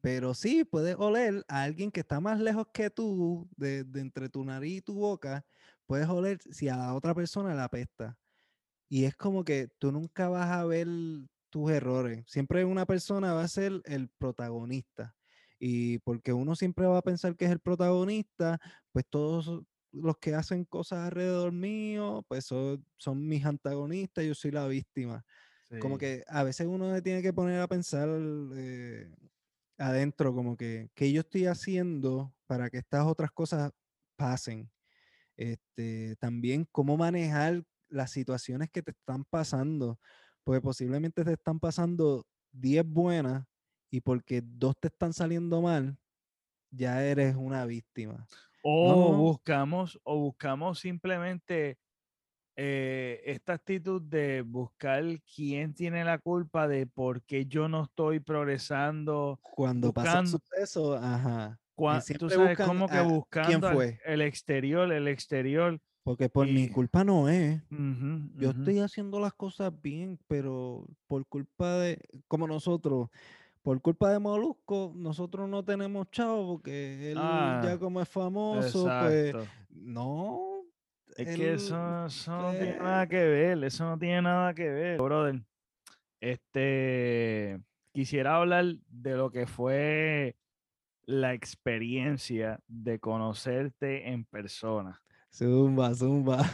Pero 0.00 0.34
sí, 0.34 0.64
puedes 0.64 0.96
oler 0.98 1.44
a 1.48 1.62
alguien 1.62 1.90
que 1.90 2.00
está 2.00 2.20
más 2.20 2.40
lejos 2.40 2.66
que 2.72 2.90
tú, 2.90 3.48
de, 3.56 3.80
entre 3.94 4.28
tu 4.28 4.44
nariz 4.44 4.78
y 4.78 4.82
tu 4.82 4.94
boca, 4.94 5.44
puedes 5.86 6.08
oler 6.08 6.38
si 6.50 6.68
a 6.68 6.76
la 6.76 6.94
otra 6.94 7.14
persona 7.14 7.54
la 7.54 7.64
apesta. 7.64 8.18
Y 8.88 9.04
es 9.04 9.14
como 9.16 9.44
que 9.44 9.68
tú 9.78 9.92
nunca 9.92 10.28
vas 10.28 10.50
a 10.50 10.64
ver 10.64 10.88
tus 11.50 11.70
errores. 11.70 12.24
Siempre 12.26 12.64
una 12.64 12.86
persona 12.86 13.34
va 13.34 13.42
a 13.42 13.48
ser 13.48 13.82
el 13.84 14.08
protagonista. 14.08 15.14
Y 15.58 15.98
porque 15.98 16.32
uno 16.32 16.56
siempre 16.56 16.86
va 16.86 16.98
a 16.98 17.02
pensar 17.02 17.36
que 17.36 17.44
es 17.44 17.50
el 17.50 17.60
protagonista, 17.60 18.58
pues 18.92 19.04
todos 19.08 19.62
los 19.92 20.16
que 20.18 20.34
hacen 20.34 20.64
cosas 20.64 21.00
alrededor 21.00 21.52
mío, 21.52 22.24
pues 22.28 22.46
son, 22.46 22.84
son 22.96 23.26
mis 23.28 23.44
antagonistas, 23.44 24.24
yo 24.24 24.34
soy 24.34 24.52
la 24.52 24.66
víctima. 24.66 25.24
Como 25.78 25.98
que 25.98 26.24
a 26.26 26.42
veces 26.42 26.66
uno 26.66 26.92
se 26.92 27.00
tiene 27.00 27.22
que 27.22 27.32
poner 27.32 27.60
a 27.60 27.68
pensar 27.68 28.08
eh, 28.54 29.08
adentro, 29.80 30.34
como 30.34 30.56
que, 30.56 30.90
¿qué 30.94 31.10
yo 31.10 31.20
estoy 31.22 31.46
haciendo 31.46 32.32
para 32.46 32.70
que 32.70 32.78
estas 32.78 33.06
otras 33.06 33.30
cosas 33.32 33.72
pasen? 34.16 34.70
Este, 35.36 36.16
también 36.16 36.66
cómo 36.70 36.96
manejar 36.96 37.64
las 37.88 38.10
situaciones 38.10 38.70
que 38.70 38.82
te 38.82 38.92
están 38.92 39.24
pasando, 39.24 39.98
Porque 40.44 40.60
posiblemente 40.60 41.24
te 41.24 41.32
están 41.32 41.58
pasando 41.58 42.26
10 42.52 42.84
buenas 42.86 43.44
y 43.90 44.00
porque 44.00 44.42
dos 44.44 44.76
te 44.78 44.88
están 44.88 45.12
saliendo 45.12 45.60
mal, 45.62 45.98
ya 46.70 47.04
eres 47.04 47.34
una 47.34 47.64
víctima. 47.66 48.26
O 48.62 49.14
buscamos, 49.16 49.98
o 50.04 50.18
buscamos 50.18 50.78
simplemente 50.78 51.78
eh, 52.62 53.22
esta 53.24 53.54
actitud 53.54 54.02
de 54.02 54.42
buscar 54.42 55.02
quién 55.34 55.72
tiene 55.72 56.04
la 56.04 56.18
culpa 56.18 56.68
de 56.68 56.86
por 56.86 57.22
qué 57.22 57.46
yo 57.46 57.68
no 57.68 57.84
estoy 57.84 58.20
progresando. 58.20 59.40
Cuando 59.40 59.94
pasa 59.94 60.22
eso, 60.60 60.94
ajá. 60.94 61.58
tú 62.18 62.28
sabes 62.28 62.58
cómo 62.58 62.86
que 62.86 63.00
buscando 63.00 63.72
fue? 63.72 63.98
el 64.04 64.20
exterior, 64.20 64.92
el 64.92 65.08
exterior. 65.08 65.80
Porque 66.02 66.28
por 66.28 66.46
mi 66.46 66.68
culpa 66.68 67.02
no 67.02 67.30
es. 67.30 67.62
Yo 68.36 68.50
estoy 68.50 68.80
haciendo 68.80 69.20
las 69.20 69.32
cosas 69.32 69.72
bien, 69.80 70.18
pero 70.28 70.86
por 71.06 71.24
culpa 71.24 71.78
de, 71.78 71.98
como 72.28 72.46
nosotros, 72.46 73.08
por 73.62 73.80
culpa 73.80 74.10
de 74.12 74.18
Molusco, 74.18 74.92
nosotros 74.94 75.48
no 75.48 75.64
tenemos 75.64 76.10
chavo 76.10 76.46
porque 76.46 77.12
él 77.12 77.16
ya 77.16 77.72
ah, 77.72 77.78
como 77.80 78.02
es 78.02 78.08
famoso, 78.08 78.84
pues 78.84 79.34
no. 79.70 80.59
Es 81.16 81.36
que 81.36 81.52
eso, 81.54 81.76
no 82.28 82.50
tiene 82.52 82.78
nada 82.78 83.06
que 83.06 83.24
ver, 83.24 83.64
eso 83.64 83.84
no 83.84 83.98
tiene 83.98 84.22
nada 84.22 84.54
que 84.54 84.68
ver, 84.68 84.98
brother. 84.98 85.42
Este, 86.20 87.58
quisiera 87.92 88.36
hablar 88.36 88.76
de 88.88 89.16
lo 89.16 89.30
que 89.30 89.46
fue 89.46 90.36
la 91.04 91.34
experiencia 91.34 92.60
de 92.68 92.98
conocerte 92.98 94.10
en 94.10 94.24
persona. 94.24 95.00
Zumba, 95.32 95.94
zumba. 95.94 96.44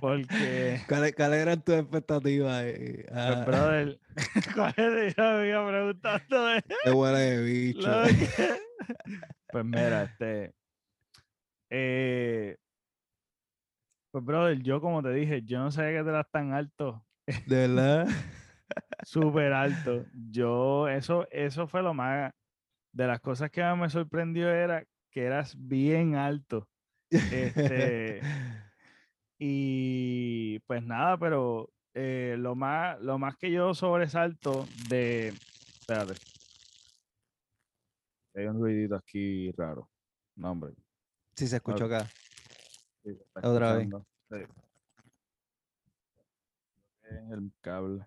Porque. 0.00 0.80
¿Cuáles 0.88 1.14
eran 1.18 1.62
tus 1.62 1.76
expectativas? 1.76 2.64
Eh? 2.64 3.06
Pues, 3.08 3.18
ah. 3.18 3.44
brother, 3.46 4.00
¿cuál 4.54 4.74
es? 4.76 5.14
Yo 5.16 5.22
me 5.22 5.48
iba 5.48 5.68
preguntando. 5.68 6.46
De... 6.46 6.64
Qué 6.84 6.90
huele 6.90 7.18
de 7.18 7.42
bicho. 7.42 8.02
Pues 9.48 9.64
mira, 9.64 10.02
este. 10.04 10.52
Eh, 11.70 12.56
pues, 14.14 14.24
brother, 14.24 14.62
yo 14.62 14.80
como 14.80 15.02
te 15.02 15.10
dije, 15.10 15.42
yo 15.42 15.58
no 15.58 15.72
sabía 15.72 15.98
que 15.98 16.04
te 16.04 16.10
eras 16.10 16.30
tan 16.30 16.52
alto. 16.52 17.04
¿De 17.48 17.66
verdad? 17.66 18.06
Súper 19.02 19.52
alto. 19.52 20.06
Yo, 20.30 20.86
eso, 20.86 21.26
eso 21.32 21.66
fue 21.66 21.82
lo 21.82 21.94
más. 21.94 22.32
De 22.92 23.08
las 23.08 23.18
cosas 23.18 23.50
que 23.50 23.60
más 23.60 23.76
me 23.76 23.90
sorprendió 23.90 24.48
era 24.48 24.84
que 25.10 25.24
eras 25.24 25.56
bien 25.58 26.14
alto. 26.14 26.68
Este, 27.10 28.20
y 29.40 30.60
pues 30.60 30.80
nada, 30.84 31.18
pero 31.18 31.72
eh, 31.92 32.36
lo, 32.38 32.54
más, 32.54 33.00
lo 33.00 33.18
más 33.18 33.36
que 33.36 33.50
yo 33.50 33.74
sobresalto 33.74 34.64
de... 34.88 35.30
Espérate. 35.80 36.14
Hay 38.36 38.46
un 38.46 38.60
ruidito 38.60 38.94
aquí 38.94 39.50
raro. 39.50 39.90
No, 40.36 40.52
hombre. 40.52 40.72
Sí, 41.34 41.48
se 41.48 41.56
escuchó 41.56 41.86
acá. 41.86 42.08
Otra 43.42 43.74
vez. 43.74 43.88
El 47.04 47.52
cable. 47.60 48.06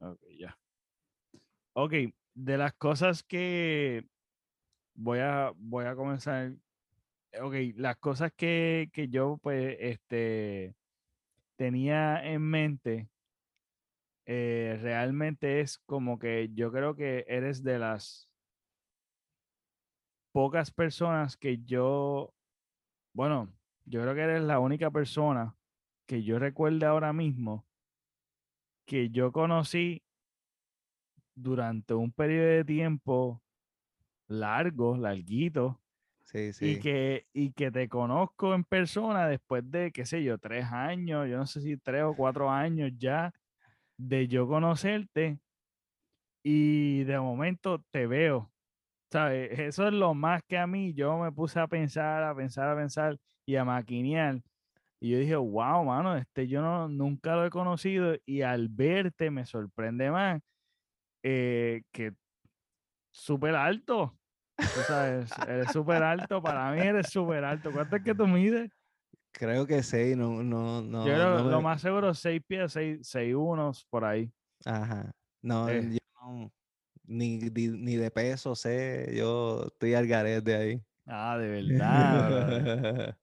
Ok, 0.00 0.20
ya. 0.38 0.58
Ok, 1.72 1.92
de 2.34 2.58
las 2.58 2.74
cosas 2.74 3.22
que 3.22 4.06
voy 4.94 5.18
a, 5.20 5.52
voy 5.56 5.86
a 5.86 5.96
comenzar 5.96 6.52
ok, 7.40 7.54
las 7.76 7.96
cosas 7.96 8.32
que, 8.36 8.90
yo 9.10 9.38
pues 9.42 9.76
este, 9.80 10.74
tenía 11.56 12.24
en 12.24 12.42
mente 12.42 13.08
eh, 14.26 14.78
realmente 14.80 15.60
es 15.60 15.78
como 15.78 16.18
que 16.18 16.50
yo 16.54 16.72
creo 16.72 16.94
que 16.94 17.24
eres 17.28 17.62
de 17.62 17.78
las 17.78 18.28
pocas 20.32 20.70
personas 20.70 21.36
que 21.36 21.58
yo, 21.64 22.32
bueno, 23.12 23.52
yo 23.84 24.02
creo 24.02 24.14
que 24.14 24.20
eres 24.22 24.42
la 24.42 24.58
única 24.58 24.90
persona 24.90 25.56
que 26.06 26.22
yo 26.22 26.38
recuerde 26.38 26.86
ahora 26.86 27.12
mismo 27.12 27.66
que 28.86 29.10
yo 29.10 29.32
conocí 29.32 30.02
durante 31.34 31.94
un 31.94 32.12
periodo 32.12 32.48
de 32.48 32.64
tiempo 32.64 33.42
largo, 34.28 34.96
larguito, 34.96 35.80
y, 36.60 36.80
que, 36.80 37.26
y 37.32 37.52
que 37.52 37.70
te 37.70 37.88
conozco 37.88 38.54
en 38.54 38.64
persona 38.64 39.28
después 39.28 39.70
de, 39.70 39.92
qué 39.92 40.06
sé 40.06 40.22
yo, 40.22 40.38
tres 40.38 40.66
años, 40.66 41.28
yo 41.28 41.36
no 41.36 41.46
sé 41.46 41.60
si 41.60 41.76
tres 41.76 42.04
o 42.04 42.14
cuatro 42.14 42.50
años 42.50 42.92
ya 42.98 43.32
de 43.98 44.28
yo 44.28 44.46
conocerte 44.48 45.38
y 46.42 47.04
de 47.04 47.18
momento 47.20 47.82
te 47.90 48.06
veo. 48.06 48.53
¿Sabes? 49.14 49.56
Eso 49.60 49.86
es 49.86 49.92
lo 49.92 50.12
más 50.12 50.42
que 50.42 50.58
a 50.58 50.66
mí, 50.66 50.92
yo 50.92 51.16
me 51.18 51.30
puse 51.30 51.60
a 51.60 51.68
pensar, 51.68 52.24
a 52.24 52.34
pensar, 52.34 52.68
a 52.68 52.74
pensar 52.74 53.16
y 53.46 53.54
a 53.54 53.64
maquinear. 53.64 54.42
Y 55.00 55.10
yo 55.10 55.18
dije, 55.18 55.36
wow, 55.36 55.84
mano, 55.84 56.16
este 56.16 56.48
yo 56.48 56.60
no, 56.60 56.88
nunca 56.88 57.36
lo 57.36 57.46
he 57.46 57.50
conocido 57.50 58.16
y 58.26 58.42
al 58.42 58.68
verte 58.68 59.30
me 59.30 59.46
sorprende 59.46 60.10
más 60.10 60.42
eh, 61.22 61.82
que 61.92 62.12
súper 63.12 63.54
alto. 63.54 64.18
Tú 64.56 64.80
sabes, 64.84 65.30
eres 65.48 65.70
súper 65.70 66.02
alto. 66.02 66.42
Para 66.42 66.72
mí 66.72 66.80
eres 66.80 67.08
súper 67.08 67.44
alto. 67.44 67.70
¿Cuánto 67.70 67.94
es 67.94 68.02
que 68.02 68.16
tú 68.16 68.26
mides? 68.26 68.68
Creo 69.30 69.64
que 69.64 69.84
seis, 69.84 70.16
no, 70.16 70.42
no, 70.42 70.82
no. 70.82 71.06
Yo 71.06 71.14
creo 71.14 71.38
lo 71.50 71.62
más 71.62 71.80
seguro 71.80 72.14
seis 72.14 72.42
pies, 72.44 72.72
seis, 72.72 72.98
seis 73.02 73.32
unos 73.32 73.84
por 73.84 74.04
ahí. 74.04 74.28
Ajá. 74.64 75.12
No, 75.40 75.68
eh. 75.68 75.88
yo 75.88 75.98
no, 76.20 76.50
ni, 77.06 77.38
ni, 77.38 77.96
de 77.96 78.10
peso 78.10 78.54
sé, 78.54 79.12
yo 79.16 79.64
estoy 79.66 79.94
al 79.94 80.06
garete 80.06 80.54
ahí. 80.54 80.82
Ah, 81.06 81.36
de 81.38 81.48
verdad. 81.48 83.16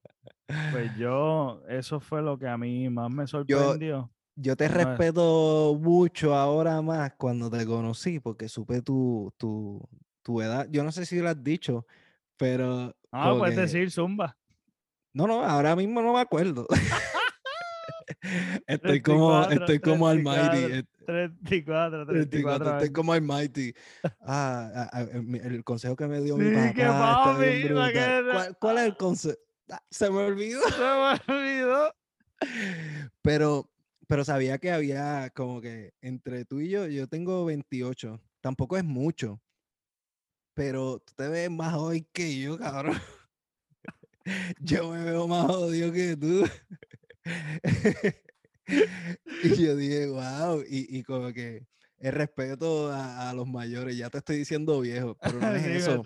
pues 0.71 0.95
yo, 0.97 1.61
eso 1.67 1.99
fue 1.99 2.21
lo 2.21 2.37
que 2.37 2.47
a 2.47 2.57
mí 2.57 2.89
más 2.89 3.09
me 3.11 3.27
sorprendió. 3.27 4.11
Yo, 4.35 4.55
te 4.55 4.67
respeto 4.67 5.77
mucho 5.79 6.35
ahora 6.35 6.81
más 6.81 7.13
cuando 7.17 7.49
te 7.49 7.65
conocí, 7.65 8.19
porque 8.19 8.47
supe 8.47 8.81
tu, 8.81 9.33
tu, 9.37 9.81
tu 10.23 10.41
edad, 10.41 10.67
yo 10.71 10.83
no 10.83 10.91
sé 10.91 11.05
si 11.05 11.19
lo 11.19 11.29
has 11.29 11.43
dicho, 11.43 11.85
pero... 12.37 12.95
Ah, 13.11 13.35
puedes 13.37 13.55
decir 13.55 13.91
Zumba. 13.91 14.37
No, 15.13 15.27
no, 15.27 15.43
ahora 15.43 15.75
mismo 15.75 16.01
no 16.01 16.13
me 16.13 16.21
acuerdo. 16.21 16.65
estoy 18.67 19.01
como, 19.01 19.43
estoy 19.49 19.79
como 19.79 20.07
Almighty. 20.07 20.85
34, 21.05 22.05
34. 22.05 22.71
estoy 22.71 22.91
como 22.91 23.13
Almighty. 23.13 23.73
Ah, 24.21 24.89
el 24.93 25.63
consejo 25.63 25.95
que 25.95 26.07
me 26.07 26.21
dio 26.21 26.37
mi 26.37 26.53
papá. 26.53 27.35
¿Cuál, 28.31 28.57
¿Cuál, 28.59 28.77
es 28.77 28.83
el 28.85 28.97
consejo? 28.97 29.37
Ah, 29.69 29.81
se 29.89 30.09
me 30.09 30.17
olvidó. 30.17 30.61
Se 30.69 30.79
me 30.79 31.37
olvidó. 31.37 31.95
Pero, 33.21 33.69
pero 34.07 34.25
sabía 34.25 34.57
que 34.57 34.71
había 34.71 35.29
como 35.29 35.61
que 35.61 35.93
entre 36.01 36.43
tú 36.43 36.59
y 36.59 36.69
yo, 36.69 36.87
yo 36.87 37.07
tengo 37.07 37.45
28. 37.45 38.19
Tampoco 38.41 38.77
es 38.77 38.83
mucho 38.83 39.39
pero 40.53 40.99
tú 40.99 41.13
te 41.15 41.27
ves 41.27 41.49
más 41.49 41.73
hoy 41.75 42.05
que 42.13 42.39
yo, 42.39 42.57
cabrón. 42.57 42.99
yo 44.59 44.91
me 44.91 45.03
veo 45.03 45.27
más 45.27 45.47
jodido 45.47 45.91
que 45.91 46.15
tú. 46.15 46.43
y 49.43 49.63
yo 49.63 49.75
dije, 49.75 50.07
wow, 50.07 50.61
y, 50.67 50.97
y 50.97 51.03
como 51.03 51.31
que 51.33 51.65
el 51.99 52.13
respeto 52.13 52.91
a, 52.91 53.31
los 53.33 53.47
mayores, 53.47 53.95
ya 53.95 54.09
te 54.09 54.17
estoy 54.17 54.37
diciendo 54.37 54.79
viejo, 54.81 55.15
pero 55.21 55.39
no 55.39 55.53
es 55.53 55.65
eso. 55.87 56.01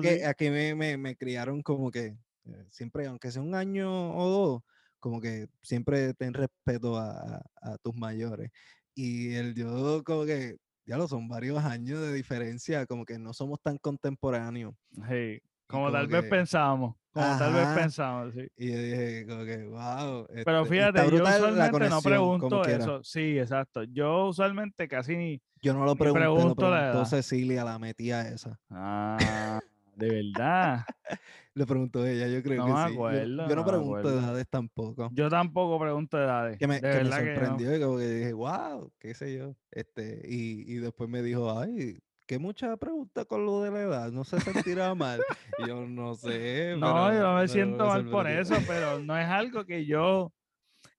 que 0.00 0.24
aquí 0.24 0.50
me, 0.50 0.74
me, 0.74 0.96
me, 0.96 1.16
criaron 1.16 1.62
como 1.62 1.90
que 1.90 2.16
eh, 2.44 2.66
siempre, 2.70 3.06
aunque 3.06 3.30
sea 3.30 3.42
un 3.42 3.54
año 3.54 4.14
o 4.16 4.28
dos, 4.28 4.62
como 5.00 5.20
que 5.20 5.48
siempre 5.62 6.14
ten 6.14 6.32
respeto 6.32 6.96
a, 6.96 7.42
a 7.60 7.78
tus 7.82 7.94
mayores. 7.94 8.50
Y 8.94 9.34
el 9.34 9.54
yo 9.54 10.02
como 10.04 10.24
que 10.24 10.58
ya 10.86 10.96
lo 10.96 11.08
son 11.08 11.28
varios 11.28 11.64
años 11.64 12.00
de 12.00 12.12
diferencia, 12.12 12.86
como 12.86 13.04
que 13.04 13.18
no 13.18 13.32
somos 13.32 13.60
tan 13.62 13.78
contemporáneos. 13.78 14.74
Sí, 15.08 15.40
como, 15.70 15.92
tal 15.92 16.06
vez 16.06 16.24
pensábamos, 16.24 16.96
como 17.12 17.38
tal 17.38 17.54
vez 17.54 17.66
pensábamos, 17.68 18.34
sí. 18.34 18.48
Y 18.56 18.72
yo 18.72 18.78
dije, 18.78 19.26
como 19.26 19.44
que, 19.44 19.64
wow. 19.64 20.26
Pero 20.44 20.62
este, 20.62 20.74
fíjate, 20.74 21.10
yo 21.10 21.22
usualmente 21.22 21.88
no 21.88 22.02
pregunto 22.02 22.64
eso. 22.64 23.02
Sí, 23.02 23.38
exacto. 23.38 23.84
Yo 23.84 24.26
usualmente 24.26 24.88
casi 24.88 25.16
ni. 25.16 25.42
Yo 25.62 25.74
no 25.74 25.84
lo 25.84 25.94
pregunté, 25.94 26.20
pregunto 26.20 26.70
lo 26.70 26.76
preguntó 26.76 27.04
Cecilia, 27.04 27.64
la 27.64 27.78
metía 27.78 28.22
esa. 28.28 28.58
Ah, 28.70 29.60
de 29.96 30.08
verdad. 30.08 30.84
Le 31.52 31.66
preguntó 31.66 32.06
ella, 32.06 32.28
yo 32.28 32.42
creo 32.44 32.64
que 32.64 32.72
sí. 32.72 32.96
Yo, 32.96 33.56
no, 33.56 33.64
pregunto 33.66 34.08
edades 34.08 34.46
tampoco. 34.48 35.10
Yo 35.12 35.28
tampoco 35.28 35.80
pregunto 35.80 36.16
edades. 36.16 36.58
Que 36.58 36.68
me, 36.68 36.80
que 36.80 36.86
me 36.86 37.10
sorprendió 37.10 37.76
y 37.76 37.80
como 37.80 37.98
que 37.98 38.08
dije, 38.08 38.32
wow, 38.32 38.92
qué 39.00 39.14
sé 39.14 39.36
yo. 39.36 39.56
Este, 39.72 40.22
y, 40.24 40.72
y 40.72 40.76
después 40.76 41.10
me 41.10 41.22
dijo, 41.22 41.58
ay, 41.58 41.98
qué 42.30 42.38
mucha 42.38 42.76
pregunta 42.76 43.24
con 43.24 43.44
lo 43.44 43.60
de 43.60 43.72
la 43.72 43.80
edad, 43.80 44.12
no 44.12 44.22
se 44.22 44.38
sentirá 44.38 44.94
mal. 44.94 45.20
yo 45.66 45.84
no 45.84 46.14
sé. 46.14 46.76
No, 46.78 47.12
yo 47.12 47.22
no 47.22 47.34
me 47.34 47.48
siento 47.48 47.86
mal 47.86 48.08
por 48.08 48.28
eso, 48.28 48.54
pero 48.68 49.00
no 49.00 49.18
es 49.18 49.26
algo 49.26 49.64
que 49.64 49.84
yo, 49.84 50.32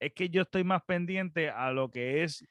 es 0.02 0.12
que 0.14 0.30
yo 0.30 0.42
estoy 0.42 0.66
más 0.66 0.84
pendiente 0.84 1.50
a 1.50 1.72
lo 1.72 1.90
que 1.90 2.24
es 2.24 2.46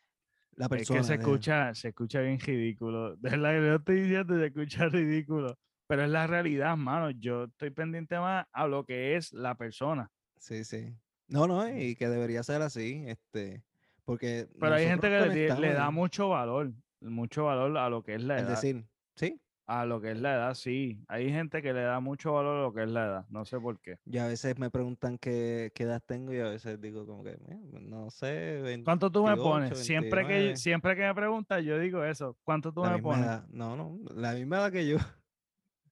La 0.53 0.67
persona. 0.71 1.01
Es 1.01 1.07
que 1.09 1.13
se 1.13 1.21
escucha, 1.21 1.75
se 1.75 1.89
escucha 1.89 2.23
bien 2.23 2.41
ridículo. 2.41 3.17
De 3.17 3.29
verdad 3.29 3.51
que 3.51 3.67
yo 3.67 3.75
estoy 3.75 4.01
diciendo, 4.01 4.39
se 4.39 4.47
escucha 4.47 4.89
ridículo. 4.89 5.59
Pero 5.87 6.05
es 6.05 6.11
la 6.11 6.27
realidad, 6.27 6.75
mano. 6.79 7.11
Yo 7.11 7.45
estoy 7.45 7.69
pendiente 7.69 8.19
más 8.19 8.47
a 8.51 8.67
lo 8.67 8.87
que 8.87 9.15
es 9.15 9.31
la 9.35 9.57
persona. 9.57 10.11
Sí, 10.39 10.65
sí. 10.65 10.91
No, 11.29 11.47
no, 11.47 11.69
y 11.69 11.97
que 11.97 12.09
debería 12.09 12.43
ser 12.43 12.63
así, 12.63 13.05
este, 13.07 13.63
porque... 14.07 14.49
Pero 14.59 14.75
hay 14.75 14.87
gente 14.87 15.11
que 15.11 15.55
le, 15.55 15.73
da 15.75 15.91
mucho 15.91 16.31
valor, 16.31 16.73
mucho 17.01 17.45
valor 17.45 17.77
a 17.79 17.89
lo 17.89 18.03
que 18.03 18.15
es 18.15 18.23
la 18.23 18.39
edad. 18.39 18.53
Es 18.53 18.63
decir, 18.63 18.85
¿sí? 19.15 19.41
A 19.67 19.85
lo 19.85 20.01
que 20.01 20.11
es 20.11 20.21
la 20.21 20.35
edad, 20.35 20.55
sí. 20.55 21.01
Hay 21.07 21.31
gente 21.31 21.63
que 21.63 21.73
le 21.73 21.83
da 21.83 22.01
mucho 22.01 22.33
valor 22.33 22.57
a 22.59 22.63
lo 22.63 22.73
que 22.73 22.83
es 22.83 22.91
la 22.91 23.07
edad. 23.07 23.27
No 23.29 23.45
sé 23.45 23.61
por 23.61 23.81
qué. 23.81 23.99
Y 24.05 24.19
a 24.19 24.27
veces 24.27 24.59
me 24.59 24.69
preguntan 24.69 25.17
qué, 25.17 25.73
edad 25.79 26.03
tengo 26.05 26.33
y 26.33 26.41
a 26.41 26.49
veces 26.49 26.81
digo 26.81 27.07
como 27.07 27.23
que, 27.23 27.39
no 27.81 28.11
sé. 28.11 28.83
¿Cuánto 28.85 29.13
tú 29.13 29.25
me 29.25 29.37
pones? 29.37 29.79
siempre 29.79 30.27
que, 30.27 30.57
siempre 30.57 30.97
que 30.97 31.03
me 31.03 31.15
preguntas, 31.15 31.65
yo 31.65 31.79
digo 31.79 32.03
eso. 32.05 32.37
¿Cuánto 32.43 32.73
tú 32.73 32.83
me 32.83 32.99
pones? 32.99 33.49
No, 33.51 33.77
no, 33.77 33.99
la 34.15 34.33
misma 34.33 34.57
edad 34.59 34.73
que 34.73 34.89
yo. 34.89 34.97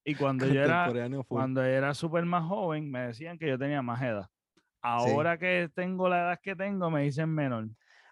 Y 0.05 0.15
cuando 0.15 0.47
yo 0.53 0.63
era, 0.63 0.91
cuando 1.29 1.63
era 1.63 1.95
súper 1.95 2.25
más 2.25 2.49
joven, 2.49 2.91
me 2.91 3.09
decían 3.09 3.39
que 3.39 3.47
yo 3.47 3.59
tenía 3.59 3.83
más 3.83 4.03
edad. 4.03 4.29
Ahora 4.81 5.39
que 5.39 5.71
tengo 5.75 6.09
la 6.09 6.21
edad 6.21 6.41
que 6.43 6.57
tengo, 6.57 6.91
me 6.91 7.03
dicen 7.03 7.29
menor. 7.29 7.69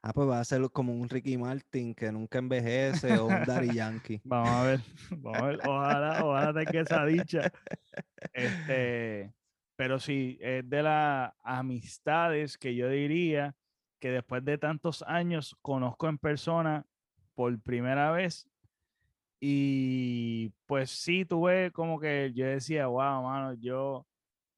Ah, 0.09 0.13
pues 0.13 0.29
va 0.29 0.39
a 0.39 0.45
ser 0.45 0.63
como 0.71 0.93
un 0.93 1.09
Ricky 1.09 1.37
Martin 1.37 1.93
que 1.93 2.13
nunca 2.13 2.39
envejece 2.39 3.19
o 3.19 3.27
un 3.27 3.43
Daddy 3.45 3.75
Yankee. 3.75 4.21
Vamos 4.25 4.51
a 4.51 4.63
ver, 4.63 4.81
vamos 5.11 5.43
a 5.43 5.47
ver. 5.47 5.61
Ojalá, 5.67 6.25
ojalá 6.25 6.55
tenga 6.55 6.81
esa 6.81 7.05
dicha. 7.05 7.53
Este, 8.33 9.35
pero 9.75 9.99
sí, 9.99 10.39
es 10.41 10.69
de 10.71 10.83
las 10.85 11.33
amistades 11.43 12.57
que 12.57 12.77
yo 12.77 12.89
diría 12.89 13.57
que 13.99 14.13
después 14.13 14.45
de 14.45 14.59
tantos 14.59 15.03
años 15.03 15.57
conozco 15.61 16.09
en 16.09 16.19
persona 16.19 16.87
por 17.35 17.61
primera 17.61 18.13
vez. 18.13 18.49
Y 19.41 20.53
pues 20.67 20.91
sí, 20.91 21.25
tuve 21.25 21.73
como 21.73 21.99
que 21.99 22.33
yo 22.33 22.47
decía, 22.47 22.87
wow, 22.87 23.25
mano, 23.25 23.55
yo 23.55 24.07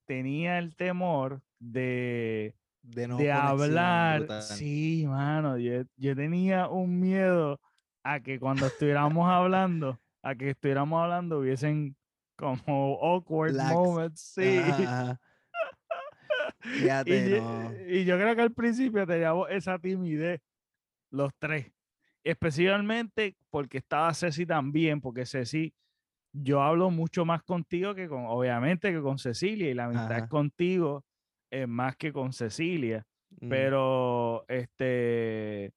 tenía 0.05 0.59
el 0.59 0.75
temor 0.75 1.41
de, 1.57 2.55
de, 2.89 3.31
hablar. 3.31 4.41
Sí, 4.41 5.05
mano, 5.07 5.57
yo, 5.57 6.15
tenía 6.15 6.67
un 6.67 6.99
miedo 6.99 7.59
a 8.03 8.19
que 8.19 8.39
cuando 8.39 8.67
estuviéramos 8.67 9.29
hablando, 9.29 9.99
a 10.21 10.35
que 10.35 10.51
estuviéramos 10.51 11.01
hablando 11.01 11.39
hubiesen 11.39 11.95
como 12.35 12.97
awkward 13.01 13.55
moments, 13.55 14.33
sí. 14.35 14.59
y, 16.65 18.05
yo 18.05 18.17
creo 18.17 18.35
que 18.35 18.41
al 18.41 18.53
principio 18.53 19.05
teníamos 19.05 19.49
esa 19.49 19.77
timidez, 19.79 20.41
los 21.11 21.31
tres. 21.37 21.71
Especialmente 22.23 23.37
porque 23.49 23.77
estaba 23.77 24.13
Ceci 24.13 24.45
también, 24.45 24.99
porque 25.01 25.25
Ceci 25.25 25.73
yo 26.31 26.61
hablo 26.61 26.91
mucho 26.91 27.25
más 27.25 27.43
contigo 27.43 27.95
que 27.95 28.07
con, 28.07 28.25
obviamente, 28.25 28.91
que 28.91 29.01
con 29.01 29.17
Cecilia 29.17 29.69
y 29.69 29.73
la 29.73 29.85
amistad 29.85 30.27
contigo 30.29 31.03
es 31.51 31.67
más 31.67 31.95
que 31.95 32.11
con 32.11 32.33
Cecilia. 32.33 33.05
Mm. 33.41 33.49
Pero, 33.49 34.45
este, 34.47 35.71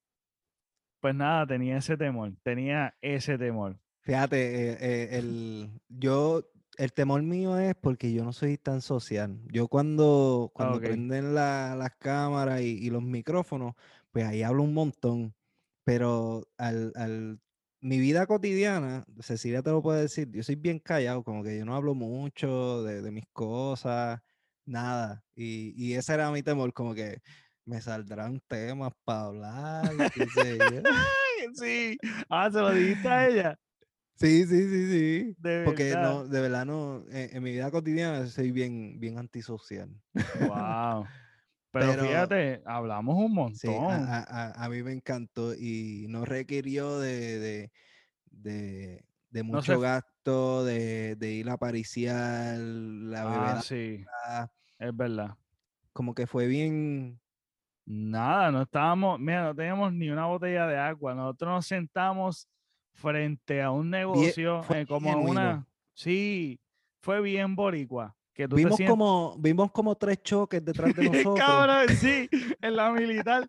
pues 1.00 1.14
nada, 1.14 1.46
tenía 1.46 1.76
ese 1.76 1.96
temor, 1.96 2.32
tenía 2.42 2.94
ese 3.00 3.38
temor. 3.38 3.78
Fíjate, 4.00 4.70
eh, 4.70 4.78
eh, 4.80 5.08
el, 5.18 5.70
yo, 5.88 6.44
el 6.76 6.92
temor 6.92 7.22
mío 7.22 7.58
es 7.58 7.74
porque 7.74 8.12
yo 8.12 8.24
no 8.24 8.32
soy 8.32 8.58
tan 8.58 8.80
social. 8.80 9.38
Yo 9.52 9.68
cuando, 9.68 10.50
cuando 10.54 10.80
prenden 10.80 11.34
las 11.34 11.90
cámaras 11.98 12.62
y, 12.62 12.90
los 12.90 13.02
micrófonos, 13.02 13.74
pues 14.10 14.24
ahí 14.24 14.42
hablo 14.42 14.62
un 14.62 14.74
montón. 14.74 15.34
Pero 15.84 16.46
al, 16.56 16.92
al 16.94 17.40
mi 17.82 17.98
vida 17.98 18.26
cotidiana, 18.26 19.04
Cecilia 19.20 19.60
te 19.62 19.70
lo 19.70 19.82
puede 19.82 20.02
decir, 20.02 20.30
yo 20.30 20.42
soy 20.44 20.54
bien 20.54 20.78
callado, 20.78 21.24
como 21.24 21.42
que 21.42 21.58
yo 21.58 21.64
no 21.64 21.74
hablo 21.74 21.94
mucho 21.94 22.84
de, 22.84 23.10
mis 23.10 23.26
cosas, 23.32 24.22
nada. 24.64 25.22
Y, 25.34 25.94
ese 25.94 26.14
era 26.14 26.30
mi 26.30 26.42
temor, 26.42 26.72
como 26.72 26.94
que 26.94 27.20
me 27.64 27.80
saldrán 27.80 28.40
temas 28.48 28.92
para 29.04 29.24
hablar. 29.24 29.90
sí, 31.54 31.98
ah, 32.28 32.50
se 32.50 32.58
lo 32.58 32.72
dijiste 32.72 33.08
a 33.08 33.28
ella. 33.28 33.58
Sí, 34.14 34.46
sí, 34.46 34.68
sí, 34.68 34.90
sí. 34.90 35.36
Porque 35.64 35.94
no, 35.94 36.26
de 36.26 36.40
verdad 36.40 36.64
no, 36.64 37.04
en, 37.10 37.42
mi 37.42 37.52
vida 37.52 37.70
cotidiana 37.70 38.26
soy 38.26 38.52
bien, 38.52 39.00
bien 39.00 39.18
antisocial. 39.18 39.88
Wow. 40.46 41.06
Pero, 41.72 42.04
fíjate, 42.04 42.62
hablamos 42.66 43.16
un 43.16 43.32
montón. 43.32 43.86
a, 43.88 44.68
mí 44.70 44.82
me 44.82 44.92
encantó 44.92 45.54
y 45.54 46.06
no 46.08 46.26
requirió 46.26 47.00
de, 47.00 47.70
mucho 49.42 49.80
gasto, 49.80 50.64
de, 50.64 51.16
ir 51.20 51.48
a 51.48 51.56
pariciar, 51.56 52.58
la 52.58 53.24
bebida. 53.24 53.58
Ah, 53.58 53.62
sí, 53.62 54.04
es 54.78 54.96
verdad. 54.96 55.36
Como 55.92 56.14
que 56.14 56.26
fue 56.26 56.46
bien... 56.46 57.18
Nada, 57.84 58.52
no 58.52 58.62
estábamos, 58.62 59.18
mira, 59.18 59.42
no 59.42 59.54
teníamos 59.54 59.92
ni 59.92 60.08
una 60.08 60.26
botella 60.26 60.66
de 60.68 60.78
agua. 60.78 61.14
Nosotros 61.14 61.50
nos 61.50 61.66
sentamos 61.66 62.48
frente 62.92 63.60
a 63.60 63.70
un 63.72 63.90
negocio, 63.90 64.62
eh, 64.72 64.86
como 64.86 65.16
una... 65.18 65.66
Sí, 65.94 66.60
fue 67.00 67.20
bien 67.20 67.56
boricua 67.56 68.14
vimos, 68.48 68.78
como, 68.86 69.36
vimos 69.38 69.70
como 69.70 69.94
tres 69.94 70.22
choques 70.22 70.64
detrás 70.64 70.94
de 70.94 71.04
nosotros. 71.10 71.38
Cabrón, 71.38 71.88
sí, 71.96 72.28
en 72.60 72.76
la 72.76 72.90
militar. 72.92 73.48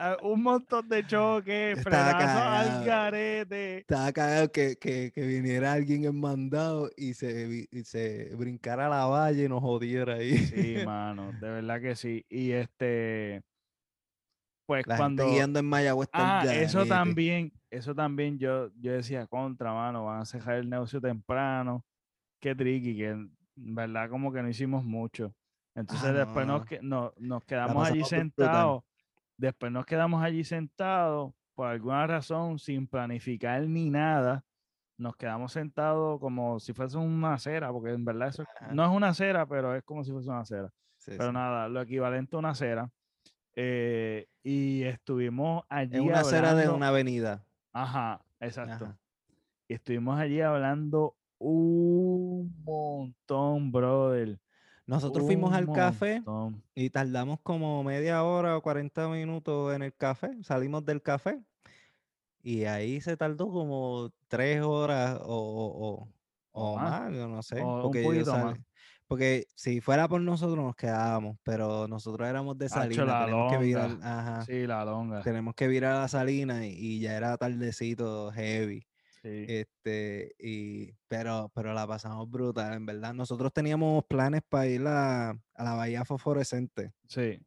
Ah, 0.00 0.16
un 0.22 0.44
montón 0.44 0.88
de 0.88 1.04
choques, 1.04 1.84
al 1.84 2.84
garete. 2.84 3.78
Estaba 3.78 4.12
cagado 4.12 4.52
que, 4.52 4.76
que, 4.76 5.10
que, 5.12 5.26
viniera 5.26 5.72
alguien 5.72 6.04
en 6.04 6.20
mandado 6.20 6.88
y 6.96 7.14
se, 7.14 7.66
y 7.68 7.82
se 7.82 8.32
brincara 8.36 8.88
la 8.88 9.06
valle 9.06 9.46
y 9.46 9.48
nos 9.48 9.60
jodiera 9.60 10.14
ahí. 10.14 10.38
Sí, 10.38 10.76
mano, 10.86 11.32
de 11.40 11.50
verdad 11.50 11.80
que 11.80 11.96
sí. 11.96 12.24
Y 12.28 12.52
este, 12.52 13.42
pues 14.66 14.86
cuando... 14.86 15.28
guiando 15.28 15.58
en 15.58 15.66
Mayagüez 15.66 16.10
Ah, 16.12 16.44
eso 16.46 16.86
también, 16.86 17.52
eso 17.68 17.92
también 17.92 18.38
yo, 18.38 18.70
yo 18.78 18.92
decía, 18.92 19.26
contra, 19.26 19.72
mano, 19.72 20.04
van 20.04 20.20
a 20.20 20.24
cerrar 20.26 20.58
el 20.58 20.70
negocio 20.70 21.00
temprano. 21.00 21.84
Qué 22.40 22.54
tricky, 22.54 22.96
que 22.96 23.16
¿verdad? 23.56 24.08
Como 24.08 24.32
que 24.32 24.42
no 24.42 24.48
hicimos 24.48 24.84
mucho. 24.84 25.34
Entonces 25.74 26.10
ah, 26.10 26.12
después 26.12 26.46
Nos, 26.46 26.62
no, 26.82 27.12
nos 27.16 27.44
quedamos 27.44 27.88
allí 27.88 28.04
sentados. 28.04 28.84
Después 29.38 29.70
nos 29.70 29.86
quedamos 29.86 30.22
allí 30.22 30.42
sentados, 30.42 31.32
por 31.54 31.68
alguna 31.68 32.06
razón, 32.06 32.58
sin 32.58 32.88
planificar 32.88 33.62
ni 33.62 33.88
nada. 33.88 34.44
Nos 34.98 35.16
quedamos 35.16 35.52
sentados 35.52 36.18
como 36.18 36.58
si 36.58 36.72
fuese 36.72 36.98
una 36.98 37.34
acera, 37.34 37.70
porque 37.72 37.92
en 37.92 38.04
verdad 38.04 38.28
eso 38.28 38.44
no 38.72 38.84
es 38.84 38.90
una 38.90 39.10
acera, 39.10 39.46
pero 39.46 39.76
es 39.76 39.84
como 39.84 40.02
si 40.02 40.10
fuese 40.10 40.28
una 40.28 40.40
acera. 40.40 40.70
pero 41.06 41.32
nada, 41.32 41.68
lo 41.68 41.80
equivalente 41.80 42.34
a 42.34 42.40
una 42.40 42.50
acera. 42.50 42.90
Eh, 43.54 44.26
y 44.42 44.82
estuvimos 44.82 45.64
allí. 45.68 45.96
En 45.96 46.02
una 46.02 46.20
acera 46.20 46.54
de 46.54 46.68
una 46.68 46.88
avenida. 46.88 47.44
Ajá, 47.72 48.20
exacto. 48.40 48.92
Y 49.68 49.74
estuvimos 49.74 50.18
allí 50.18 50.40
hablando 50.40 51.16
un 51.38 52.52
montón, 52.64 53.70
brother. 53.70 54.40
Nosotros 54.88 55.26
fuimos 55.26 55.52
al 55.52 55.70
café 55.70 56.22
y 56.74 56.88
tardamos 56.88 57.38
como 57.42 57.84
media 57.84 58.24
hora 58.24 58.56
o 58.56 58.62
40 58.62 59.08
minutos 59.08 59.76
en 59.76 59.82
el 59.82 59.94
café. 59.94 60.30
Salimos 60.42 60.82
del 60.82 61.02
café 61.02 61.42
y 62.42 62.64
ahí 62.64 62.98
se 63.02 63.14
tardó 63.14 63.50
como 63.52 64.10
tres 64.28 64.62
horas 64.62 65.20
o, 65.22 66.08
más, 66.54 67.12
no 67.12 67.42
sé. 67.42 67.62
porque, 69.06 69.46
si 69.54 69.82
fuera 69.82 70.08
por 70.08 70.22
nosotros 70.22 70.64
nos 70.64 70.74
quedábamos, 70.74 71.36
pero 71.42 71.86
nosotros 71.86 72.26
éramos 72.26 72.56
de 72.56 72.70
Salina. 72.70 73.26
tenemos 73.26 73.52
que 73.52 73.58
virar, 73.58 73.90
ajá, 74.02 74.44
sí, 74.46 74.66
la 74.66 74.86
longa. 74.86 75.20
Tenemos 75.20 75.54
que 75.54 75.68
virar 75.68 75.96
a 75.96 76.00
la 76.00 76.08
Salina 76.08 76.66
y, 76.66 76.70
y 76.70 77.00
ya 77.00 77.14
era 77.14 77.36
tardecito 77.36 78.32
heavy. 78.32 78.87
Este, 79.22 80.34
y, 80.38 80.92
pero, 81.08 81.50
pero 81.54 81.72
la 81.74 81.86
pasamos 81.86 82.30
brutal, 82.30 82.74
en 82.74 82.86
verdad. 82.86 83.14
Nosotros 83.14 83.52
teníamos 83.52 84.04
planes 84.06 84.42
para 84.48 84.66
ir 84.66 84.86
a, 84.86 85.36
la 85.56 85.74
Bahía 85.74 86.04
Fosforescente. 86.04 86.92
Sí. 87.06 87.40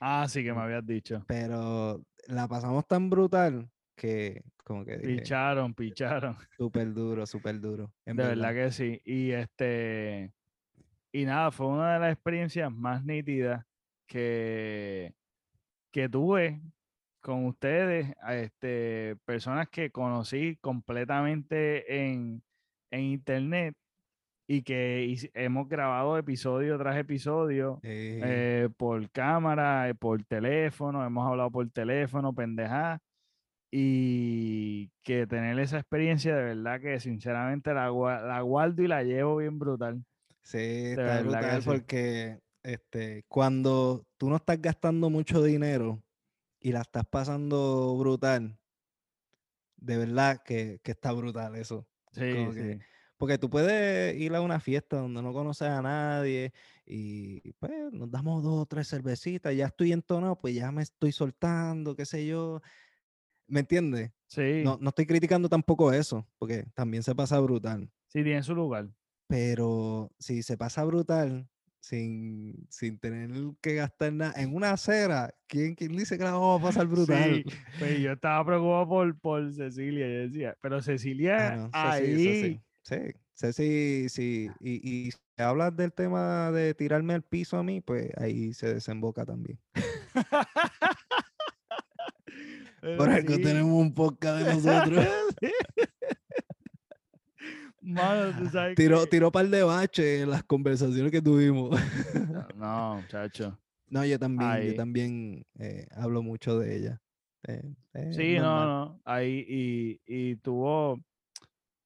Ah, 0.00 0.26
sí 0.28 0.42
que 0.42 0.52
me 0.52 0.60
habías 0.60 0.86
dicho. 0.86 1.24
Pero 1.26 2.02
la 2.26 2.48
pasamos 2.48 2.86
tan 2.86 3.10
brutal 3.10 3.68
que 3.94 4.42
como 4.64 4.84
que 4.84 4.98
picharon, 4.98 5.74
picharon. 5.74 6.36
Súper 6.56 6.92
duro, 6.92 7.26
súper 7.26 7.60
duro. 7.60 7.92
de 8.04 8.14
verdad. 8.14 8.54
que 8.54 8.70
sí. 8.70 9.00
Y 9.04 9.30
este 9.30 10.32
y 11.12 11.24
nada, 11.24 11.50
fue 11.50 11.66
una 11.66 11.94
de 11.94 12.00
las 12.00 12.12
experiencias 12.12 12.70
más 12.70 13.04
nítidas 13.04 13.64
que, 14.06 15.14
que 15.90 16.08
tuve 16.08 16.60
con 17.28 17.44
ustedes, 17.44 18.14
este, 18.30 19.14
personas 19.26 19.68
que 19.68 19.90
conocí 19.90 20.56
completamente 20.62 22.06
en, 22.08 22.42
internet 22.90 23.74
y 24.46 24.62
que 24.62 25.14
hemos 25.34 25.68
grabado 25.68 26.16
episodio 26.16 26.78
tras 26.78 26.96
episodio 26.96 27.80
eh, 27.82 28.70
por 28.78 29.10
cámara, 29.10 29.90
eh, 29.90 29.94
por 29.94 30.24
teléfono, 30.24 31.04
hemos 31.04 31.28
hablado 31.28 31.50
por 31.50 31.68
teléfono, 31.68 32.32
pendeja 32.32 32.98
y 33.70 34.88
que 35.02 35.26
tener 35.26 35.58
esa 35.58 35.76
experiencia 35.76 36.34
de 36.34 36.44
verdad 36.44 36.80
que 36.80 36.98
sinceramente 36.98 37.74
la, 37.74 37.90
la 37.90 38.40
guardo 38.40 38.82
y 38.82 38.88
la 38.88 39.02
llevo 39.02 39.36
bien 39.36 39.58
brutal. 39.58 40.02
Sí, 40.44 40.56
está 40.56 41.20
brutal 41.20 41.60
porque 41.62 42.38
este, 42.62 43.22
cuando 43.28 44.06
tú 44.16 44.30
no 44.30 44.36
estás 44.36 44.62
gastando 44.62 45.10
mucho 45.10 45.42
dinero 45.42 46.02
y 46.68 46.72
la 46.72 46.82
estás 46.82 47.06
pasando 47.06 47.96
brutal, 47.96 48.58
de 49.78 49.96
verdad 49.96 50.42
que, 50.44 50.80
está 50.84 51.12
brutal 51.12 51.56
eso. 51.56 51.88
Sí, 52.12 52.22
sí. 52.52 52.78
porque 53.16 53.38
tú 53.38 53.48
puedes 53.48 54.14
ir 54.16 54.34
a 54.34 54.42
una 54.42 54.60
fiesta 54.60 54.98
donde 54.98 55.22
no 55.22 55.32
conoces 55.32 55.68
a 55.68 55.80
nadie 55.80 56.52
y 56.84 57.52
pues 57.52 57.72
nos 57.92 58.10
damos 58.10 58.42
dos 58.42 58.62
o 58.62 58.66
tres 58.66 58.88
cervecitas, 58.88 59.54
ya 59.56 59.66
estoy 59.66 59.92
entonado, 59.92 60.38
pues 60.38 60.54
ya 60.54 60.70
me 60.70 60.82
estoy 60.82 61.12
soltando, 61.12 61.96
qué 61.96 62.04
sé 62.04 62.26
yo. 62.26 62.60
¿Me 63.46 63.60
entiendes? 63.60 64.10
Sí. 64.26 64.62
No, 64.62 64.76
no 64.78 64.90
estoy 64.90 65.06
criticando 65.06 65.48
tampoco 65.48 65.90
eso, 65.90 66.26
porque 66.38 66.66
también 66.74 67.02
se 67.02 67.14
pasa 67.14 67.40
brutal. 67.40 67.90
Sí, 68.08 68.22
tiene 68.22 68.42
su 68.42 68.54
lugar. 68.54 68.90
Pero 69.26 70.12
si 70.18 70.42
se 70.42 70.58
pasa 70.58 70.84
brutal 70.84 71.48
sin, 71.80 72.66
sin 72.68 72.98
tener 72.98 73.30
que 73.60 73.74
gastar 73.74 74.12
nada 74.12 74.34
en 74.36 74.54
una 74.54 74.72
acera, 74.72 75.34
¿quién, 75.46 75.74
quién 75.74 75.96
dice 75.96 76.18
que 76.18 76.24
la 76.24 76.32
vamos 76.32 76.60
a 76.60 76.64
pasar 76.64 76.86
brutal? 76.86 77.44
Sí, 77.46 77.56
pues 77.78 78.00
yo 78.00 78.12
estaba 78.12 78.44
preocupado 78.44 78.88
por, 78.88 79.18
por 79.18 79.52
Cecilia, 79.52 80.06
yo 80.06 80.18
decía, 80.28 80.56
pero 80.60 80.82
Cecilia 80.82 81.68
ah, 81.72 81.92
ahí. 81.92 82.60
Sí, 82.82 82.96
Ceci, 83.34 84.08
sí, 84.08 84.50
y, 84.60 85.06
y 85.06 85.10
si 85.12 85.18
hablas 85.36 85.76
del 85.76 85.92
tema 85.92 86.50
de 86.50 86.74
tirarme 86.74 87.14
al 87.14 87.22
piso 87.22 87.56
a 87.58 87.62
mí, 87.62 87.80
pues 87.80 88.10
ahí 88.16 88.52
se 88.52 88.74
desemboca 88.74 89.24
también. 89.24 89.58
Por 92.96 93.10
algo 93.10 93.34
tenemos 93.36 93.80
un 93.80 93.92
podcast 93.94 94.44
de 94.44 94.54
nosotros. 94.54 95.06
Tiró, 98.76 99.06
tiró 99.06 99.32
par 99.32 99.48
de 99.48 99.62
baches 99.62 100.22
en 100.22 100.30
las 100.30 100.42
conversaciones 100.44 101.10
que 101.10 101.22
tuvimos. 101.22 101.70
no, 102.56 102.96
muchacho. 102.96 103.58
No, 103.88 104.04
yo 104.04 104.18
también, 104.18 104.62
yo 104.62 104.74
también 104.74 105.46
eh, 105.58 105.86
hablo 105.92 106.22
mucho 106.22 106.58
de 106.58 106.76
ella. 106.76 107.00
Eh, 107.46 107.74
eh, 107.94 108.12
sí, 108.12 108.36
no, 108.38 108.66
no. 108.66 109.00
Ahí, 109.04 109.46
y, 109.48 110.00
y 110.06 110.36
tuvo, 110.36 111.00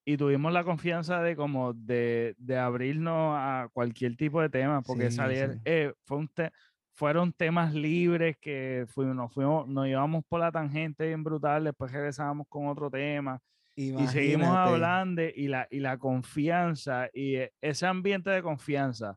y 0.05 0.17
tuvimos 0.17 0.53
la 0.53 0.65
confianza 0.65 1.23
de 1.23 1.37
como 1.37 1.73
de, 1.73 2.35
de 2.39 2.59
abrirnos 2.59 3.37
a 3.37 3.69
cualquier 3.73 4.17
tipo 4.17 4.41
de 4.41 4.49
tema, 4.49 4.83
porque 4.83 5.11
salir, 5.11 5.61
fue 6.05 6.19
un 6.19 6.31
fueron 6.95 7.33
temas 7.33 7.73
libres 7.73 8.37
que 8.39 8.85
fuimos, 8.89 9.17
nos 9.17 9.33
fuimos, 9.33 9.67
nos 9.67 9.87
llevamos 9.87 10.25
por 10.29 10.41
la 10.41 10.53
tangente 10.53 11.07
bien 11.07 11.25
brutal, 11.25 11.65
después 11.65 11.91
regresábamos 11.91 12.47
con 12.49 12.67
otro 12.67 12.91
tema. 12.91 13.41
Y 13.75 14.07
seguimos 14.09 14.49
hablando 14.49 15.23
y 15.23 15.49
la, 15.49 15.66
y 15.70 15.81
la 15.81 15.97
confianza 15.97 17.09
y 17.12 17.37
e, 17.37 17.53
ese 17.61 17.87
ambiente 17.87 18.31
de 18.31 18.43
confianza 18.43 19.16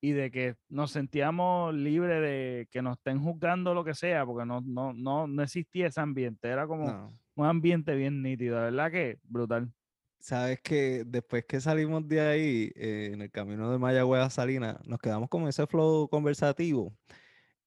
y 0.00 0.12
de 0.12 0.30
que 0.30 0.54
nos 0.68 0.92
sentíamos 0.92 1.74
libres 1.74 2.20
de 2.22 2.68
que 2.70 2.82
nos 2.82 2.98
estén 2.98 3.18
juzgando 3.18 3.74
lo 3.74 3.84
que 3.84 3.94
sea, 3.94 4.24
porque 4.24 4.46
no, 4.46 4.60
no, 4.60 4.92
no, 4.92 5.26
no 5.26 5.42
existía 5.42 5.88
ese 5.88 6.00
ambiente, 6.00 6.48
era 6.48 6.66
como 6.66 7.18
un 7.34 7.46
ambiente 7.46 7.94
bien 7.94 8.22
nítido, 8.22 8.60
¿verdad 8.60 8.90
que? 8.90 9.18
Brutal. 9.24 9.72
Sabes 10.20 10.60
que 10.60 11.04
después 11.06 11.44
que 11.44 11.60
salimos 11.60 12.06
de 12.06 12.20
ahí, 12.20 12.72
eh, 12.74 13.10
en 13.12 13.22
el 13.22 13.30
camino 13.30 13.70
de 13.70 13.78
Mayagüez 13.78 14.22
a 14.22 14.30
Salina, 14.30 14.80
nos 14.86 14.98
quedamos 14.98 15.28
con 15.28 15.46
ese 15.48 15.66
flow 15.66 16.08
conversativo 16.08 16.94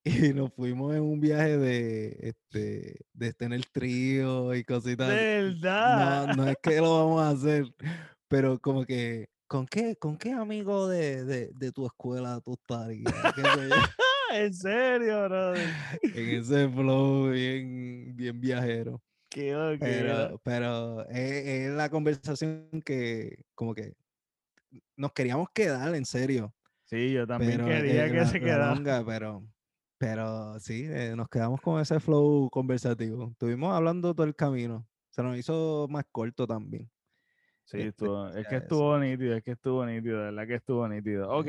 y 0.10 0.34
nos 0.34 0.54
fuimos 0.54 0.96
en 0.96 1.02
un 1.02 1.20
viaje 1.20 1.58
de, 1.58 2.18
este, 2.22 3.00
de 3.14 3.34
tener 3.34 3.64
trío 3.66 4.56
y 4.56 4.64
cositas. 4.64 5.08
¿Verdad? 5.08 6.28
No, 6.28 6.36
no 6.36 6.48
es 6.48 6.58
que 6.62 6.78
lo 6.78 7.06
vamos 7.06 7.22
a 7.22 7.30
hacer, 7.30 7.66
pero 8.28 8.60
como 8.60 8.86
que, 8.86 9.30
¿con 9.48 9.68
qué, 9.68 9.96
con 9.96 10.18
qué 10.18 10.32
amigo 10.32 10.88
de, 10.88 11.24
de, 11.26 11.50
de 11.54 11.72
tu 11.72 11.86
escuela 11.86 12.42
tú 12.42 12.54
estarías? 12.54 13.14
¿En 14.34 14.54
serio, 14.54 15.26
brother? 15.26 15.68
En 16.04 16.30
ese 16.30 16.70
flow 16.70 17.32
bien, 17.32 18.16
bien 18.16 18.40
viajero. 18.40 19.02
Qué 19.30 19.56
okay, 19.56 19.78
pero, 19.80 20.42
pero 20.44 21.10
es, 21.10 21.72
la 21.72 21.90
conversación 21.90 22.82
que 22.84 23.44
como 23.54 23.76
que 23.76 23.94
nos 24.96 25.14
queríamos 25.14 25.50
quedar, 25.54 25.94
en 25.94 26.06
serio. 26.06 26.54
Sí, 26.86 27.12
yo 27.12 27.28
también 27.28 27.64
quería 27.64 28.12
que 28.12 28.26
se 28.26 28.40
quedara. 28.40 29.04
pero 29.06 29.44
pero 30.00 30.58
sí, 30.62 30.86
eh, 30.88 31.14
nos 31.16 31.28
quedamos 31.28 31.60
con 31.60 31.80
ese 31.82 32.00
flow 32.00 32.50
conversativo. 32.50 33.30
Estuvimos 33.32 33.76
hablando 33.76 34.16
todo 34.16 34.26
el 34.26 34.36
camino. 34.36 34.88
Se 35.10 35.22
nos 35.22 35.38
hizo 35.38 35.88
más 35.90 36.06
corto 36.10 36.48
también. 36.48 36.90
Sí, 37.66 37.82
este, 37.82 38.06
es 38.36 38.48
que 38.48 38.56
estuvo 38.56 38.98
nítido, 38.98 39.36
es 39.36 39.44
que 39.44 39.52
estuvo 39.52 39.86
nítido, 39.86 40.20
de 40.20 40.24
verdad 40.32 40.48
que 40.48 40.56
estuvo 40.56 40.88
nítido. 40.88 41.30
Ok, 41.30 41.48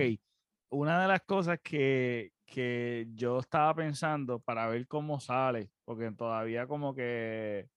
una 0.68 1.00
de 1.00 1.08
las 1.08 1.22
cosas 1.22 1.60
que, 1.62 2.32
que 2.44 3.06
yo 3.14 3.38
estaba 3.38 3.72
pensando 3.74 4.40
para 4.40 4.66
ver 4.66 4.86
cómo 4.88 5.20
sale, 5.20 5.70
porque 5.84 6.10
todavía 6.10 6.66
como 6.66 6.92
que, 6.92 7.68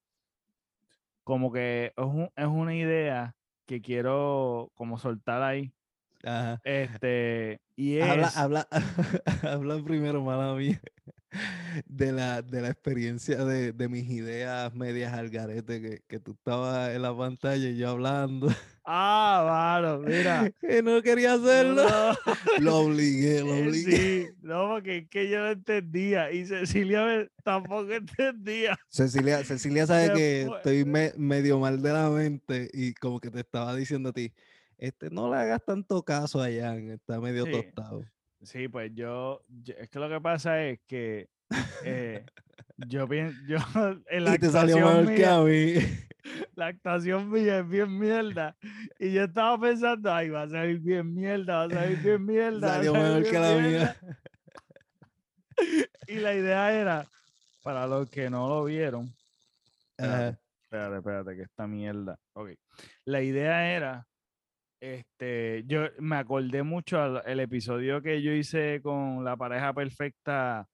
como 1.24 1.52
que 1.54 1.94
es, 1.96 2.30
es 2.36 2.48
una 2.48 2.76
idea 2.76 3.36
que 3.68 3.80
quiero 3.80 4.72
como 4.74 4.98
soltar 4.98 5.44
ahí 5.44 5.72
este, 6.64 7.62
y 7.76 8.00
Habla, 8.00 8.32
habla, 8.36 8.68
habla 9.42 9.84
primero, 9.84 10.24
mala 10.24 10.54
mía, 10.54 10.80
de 11.88 12.12
la, 12.12 12.42
de 12.42 12.62
la 12.62 12.70
experiencia 12.70 13.44
de, 13.46 13.72
de 13.72 13.90
mis 13.90 14.08
ideas 14.10 14.74
medias 14.74 15.14
al 15.14 15.30
garete, 15.30 15.82
que, 15.82 16.02
que, 16.08 16.20
tú 16.20 16.32
estabas 16.32 16.94
en 16.96 17.02
la 17.02 17.16
pantalla 17.18 17.68
y 17.68 17.78
yo 17.78 17.90
hablando. 17.90 18.50
Ah, 18.86 19.80
bueno, 19.82 20.00
mira. 20.06 20.52
que 20.62 20.84
no 20.84 21.02
quería 21.02 21.34
hacerlo. 21.34 21.86
Lo 22.60 22.78
obligué, 22.80 23.40
lo 23.40 23.56
eh, 23.56 23.68
obligué. 23.68 23.98
Sí, 23.98 24.28
no, 24.42 24.68
porque 24.70 24.98
es 24.98 25.10
que 25.10 25.30
yo 25.30 25.40
no 25.40 25.52
entendía 25.52 26.32
y 26.32 26.46
Cecilia 26.46 27.28
tampoco 27.44 27.92
entendía. 27.92 28.78
Cecilia, 28.90 29.44
Cecilia 29.44 29.88
sabe 29.88 30.14
que 30.14 30.42
estoy 30.44 30.86
medio 30.86 31.60
mal 31.60 31.82
de 31.82 31.94
la 31.94 32.10
mente 32.10 32.70
y 32.74 32.94
como 32.94 33.20
que 33.20 33.32
te 33.32 33.40
estaba 33.40 33.76
diciendo 33.76 34.10
a 34.10 34.14
ti 34.14 34.32
este, 34.84 35.10
no 35.10 35.32
le 35.32 35.38
hagas 35.38 35.64
tanto 35.64 36.04
caso 36.04 36.42
allá, 36.42 36.76
está 36.76 37.18
medio 37.22 37.46
tostado. 37.46 38.04
Sí, 38.42 38.68
pues 38.68 38.92
yo, 38.94 39.42
es 39.66 39.88
que 39.90 39.98
lo 39.98 40.10
que 40.10 40.20
pasa 40.20 40.62
es 40.62 40.82
que 40.86 41.30
eh, 41.86 42.26
yo 42.90 43.08
pienso, 43.08 43.40
yo 43.48 43.58
en 44.10 44.26
la 44.26 44.36
y 44.36 44.40
te 44.40 44.50
salió 44.50 44.76
mejor 44.76 45.06
mía, 45.06 45.16
que 45.16 45.26
a 45.26 45.40
mí. 45.40 45.74
La 46.56 46.68
actuación 46.68 47.32
mía 47.32 47.60
es 47.60 47.70
bien 47.70 47.98
mierda. 47.98 48.58
Y 49.00 49.14
yo 49.14 49.24
estaba 49.24 49.58
pensando, 49.58 50.14
ay, 50.14 50.30
va 50.30 50.44
a 50.44 50.50
salir 50.50 50.80
bien 50.80 51.14
mierda, 51.14 51.60
va 51.60 51.64
a 51.64 51.70
salir 51.70 52.00
bien 52.00 52.26
mierda. 52.26 52.68
Salió 52.68 52.94
mejor 52.94 53.24
que 53.24 53.40
la 53.40 53.56
mía. 53.56 53.98
y 56.08 56.16
la 56.16 56.34
idea 56.34 56.74
era, 56.74 57.08
para 57.62 57.88
los 57.88 58.10
que 58.10 58.30
no 58.30 58.50
lo 58.50 58.66
vieron, 58.66 59.16
espérate, 59.98 60.98
espérate, 60.98 61.36
que 61.38 61.44
esta 61.44 61.68
mierda. 61.68 62.20
Ok. 62.34 62.52
La 63.06 63.22
idea 63.22 63.74
era 63.74 64.06
este, 64.84 65.64
yo 65.66 65.86
me 66.00 66.18
acordé 66.18 66.62
mucho 66.62 67.24
el 67.24 67.40
episodio 67.40 68.02
que 68.02 68.22
yo 68.22 68.34
hice 68.34 68.82
con 68.82 69.24
la 69.24 69.38
pareja 69.38 69.74
perfecta, 69.74 70.68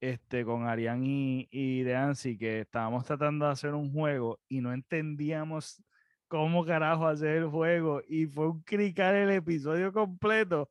este, 0.00 0.44
con 0.44 0.66
Arián 0.66 1.04
y, 1.04 1.46
y 1.52 1.84
Deansi, 1.84 2.36
que 2.36 2.62
estábamos 2.62 3.04
tratando 3.04 3.46
de 3.46 3.52
hacer 3.52 3.74
un 3.74 3.92
juego 3.92 4.40
y 4.48 4.60
no 4.60 4.72
entendíamos 4.72 5.80
cómo 6.26 6.64
carajo 6.64 7.06
hacer 7.06 7.36
el 7.36 7.46
juego 7.46 8.02
y 8.08 8.26
fue 8.26 8.48
un 8.48 8.60
cricar 8.62 9.14
el 9.14 9.30
episodio 9.30 9.92
completo. 9.92 10.68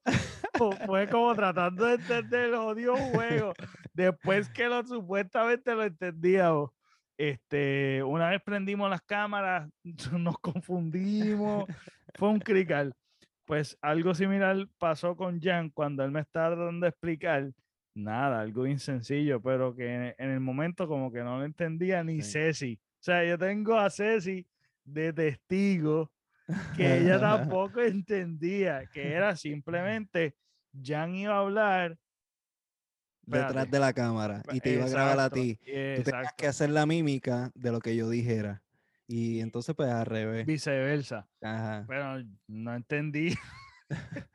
fue 0.85 1.07
como 1.07 1.33
tratando 1.35 1.85
de 1.85 1.95
entender 1.95 2.49
el 2.49 2.55
odio 2.55 2.97
juego. 2.97 3.53
Después 3.93 4.49
que 4.49 4.67
lo 4.67 4.85
supuestamente 4.85 5.73
lo 5.73 5.85
entendíamos. 5.85 6.71
Este, 7.17 8.03
una 8.03 8.29
vez 8.29 8.41
prendimos 8.43 8.89
las 8.89 9.01
cámaras, 9.03 9.69
nos 10.11 10.37
confundimos, 10.39 11.65
fue 12.17 12.29
un 12.29 12.39
crical. 12.39 12.93
Pues 13.45 13.77
algo 13.81 14.13
similar 14.13 14.67
pasó 14.77 15.15
con 15.15 15.39
Jan 15.39 15.69
cuando 15.69 16.03
él 16.03 16.11
me 16.11 16.19
estaba 16.19 16.55
tratando 16.55 16.85
de 16.85 16.89
explicar 16.89 17.51
nada, 17.95 18.41
algo 18.41 18.63
bien 18.63 18.79
sencillo, 18.79 19.41
pero 19.41 19.73
que 19.73 20.13
en, 20.17 20.29
el 20.29 20.39
momento 20.39 20.87
como 20.87 21.11
que 21.11 21.23
no 21.23 21.37
lo 21.37 21.45
entendía 21.45 22.03
ni 22.03 22.21
Ceci. 22.21 22.77
O 22.99 23.03
sea, 23.03 23.23
yo 23.23 23.37
tengo 23.37 23.77
a 23.77 23.89
Ceci 23.89 24.45
de 24.83 25.13
testigo 25.13 26.11
que 26.75 26.97
ella 26.97 27.19
tampoco 27.55 27.81
entendía, 27.81 28.85
que 28.91 29.13
era 29.13 29.35
simplemente 29.35 30.35
Jan 30.83 31.15
iba 31.15 31.35
a 31.35 31.39
hablar 31.39 31.97
detrás 33.21 33.69
de 33.69 33.79
la 33.79 33.93
cámara 33.93 34.41
y 34.51 34.59
te 34.59 34.73
iba 34.73 34.85
a 34.85 34.89
grabar 34.89 35.19
a 35.19 35.29
ti. 35.29 35.55
Tú 35.57 36.03
tenías 36.03 36.33
que 36.37 36.47
hacer 36.47 36.71
la 36.71 36.85
mímica 36.85 37.51
de 37.55 37.71
lo 37.71 37.79
que 37.79 37.95
yo 37.95 38.09
dijera. 38.09 38.61
Y 39.07 39.39
entonces, 39.39 39.73
pues 39.73 39.89
al 39.89 40.05
revés. 40.05 40.45
Viceversa. 40.45 41.27
Ajá. 41.41 41.85
Pero 41.87 42.23
no 42.47 42.75
entendí. 42.75 43.33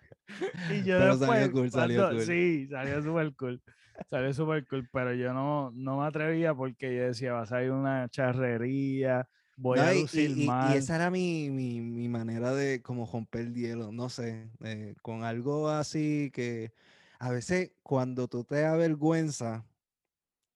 y 0.70 0.82
yo 0.82 0.98
después, 0.98 1.28
salió 1.28 1.52
cool, 1.52 1.70
salió 1.70 2.10
cool. 2.10 2.22
Sí, 2.22 2.66
salió 2.68 3.02
súper 3.02 3.34
cool. 3.36 3.62
Salió 4.08 4.32
súper 4.32 4.66
cool, 4.66 4.88
pero 4.90 5.14
yo 5.14 5.34
no, 5.34 5.70
no 5.72 6.00
me 6.00 6.06
atrevía 6.06 6.54
porque 6.54 6.96
yo 6.96 7.02
decía, 7.04 7.34
va 7.34 7.42
a 7.42 7.46
salir 7.46 7.70
una 7.70 8.08
charrería, 8.08 9.28
voy 9.56 9.78
a 9.78 9.92
lucir 9.92 10.30
y, 10.36 10.46
mal. 10.46 10.74
Y, 10.74 10.78
esa 10.78 10.96
era 10.96 11.10
mi, 11.10 11.50
mi, 11.50 11.80
mi, 11.80 12.08
manera 12.08 12.54
de 12.54 12.80
como 12.80 13.06
romper 13.06 13.42
el 13.42 13.54
hielo, 13.54 13.92
no 13.92 14.08
sé, 14.08 14.50
eh, 14.64 14.94
con 15.02 15.24
algo 15.24 15.68
así 15.68 16.30
que 16.32 16.72
a 17.18 17.30
veces 17.30 17.72
cuando 17.82 18.28
tú 18.28 18.44
te 18.44 18.64
avergüenza 18.64 19.66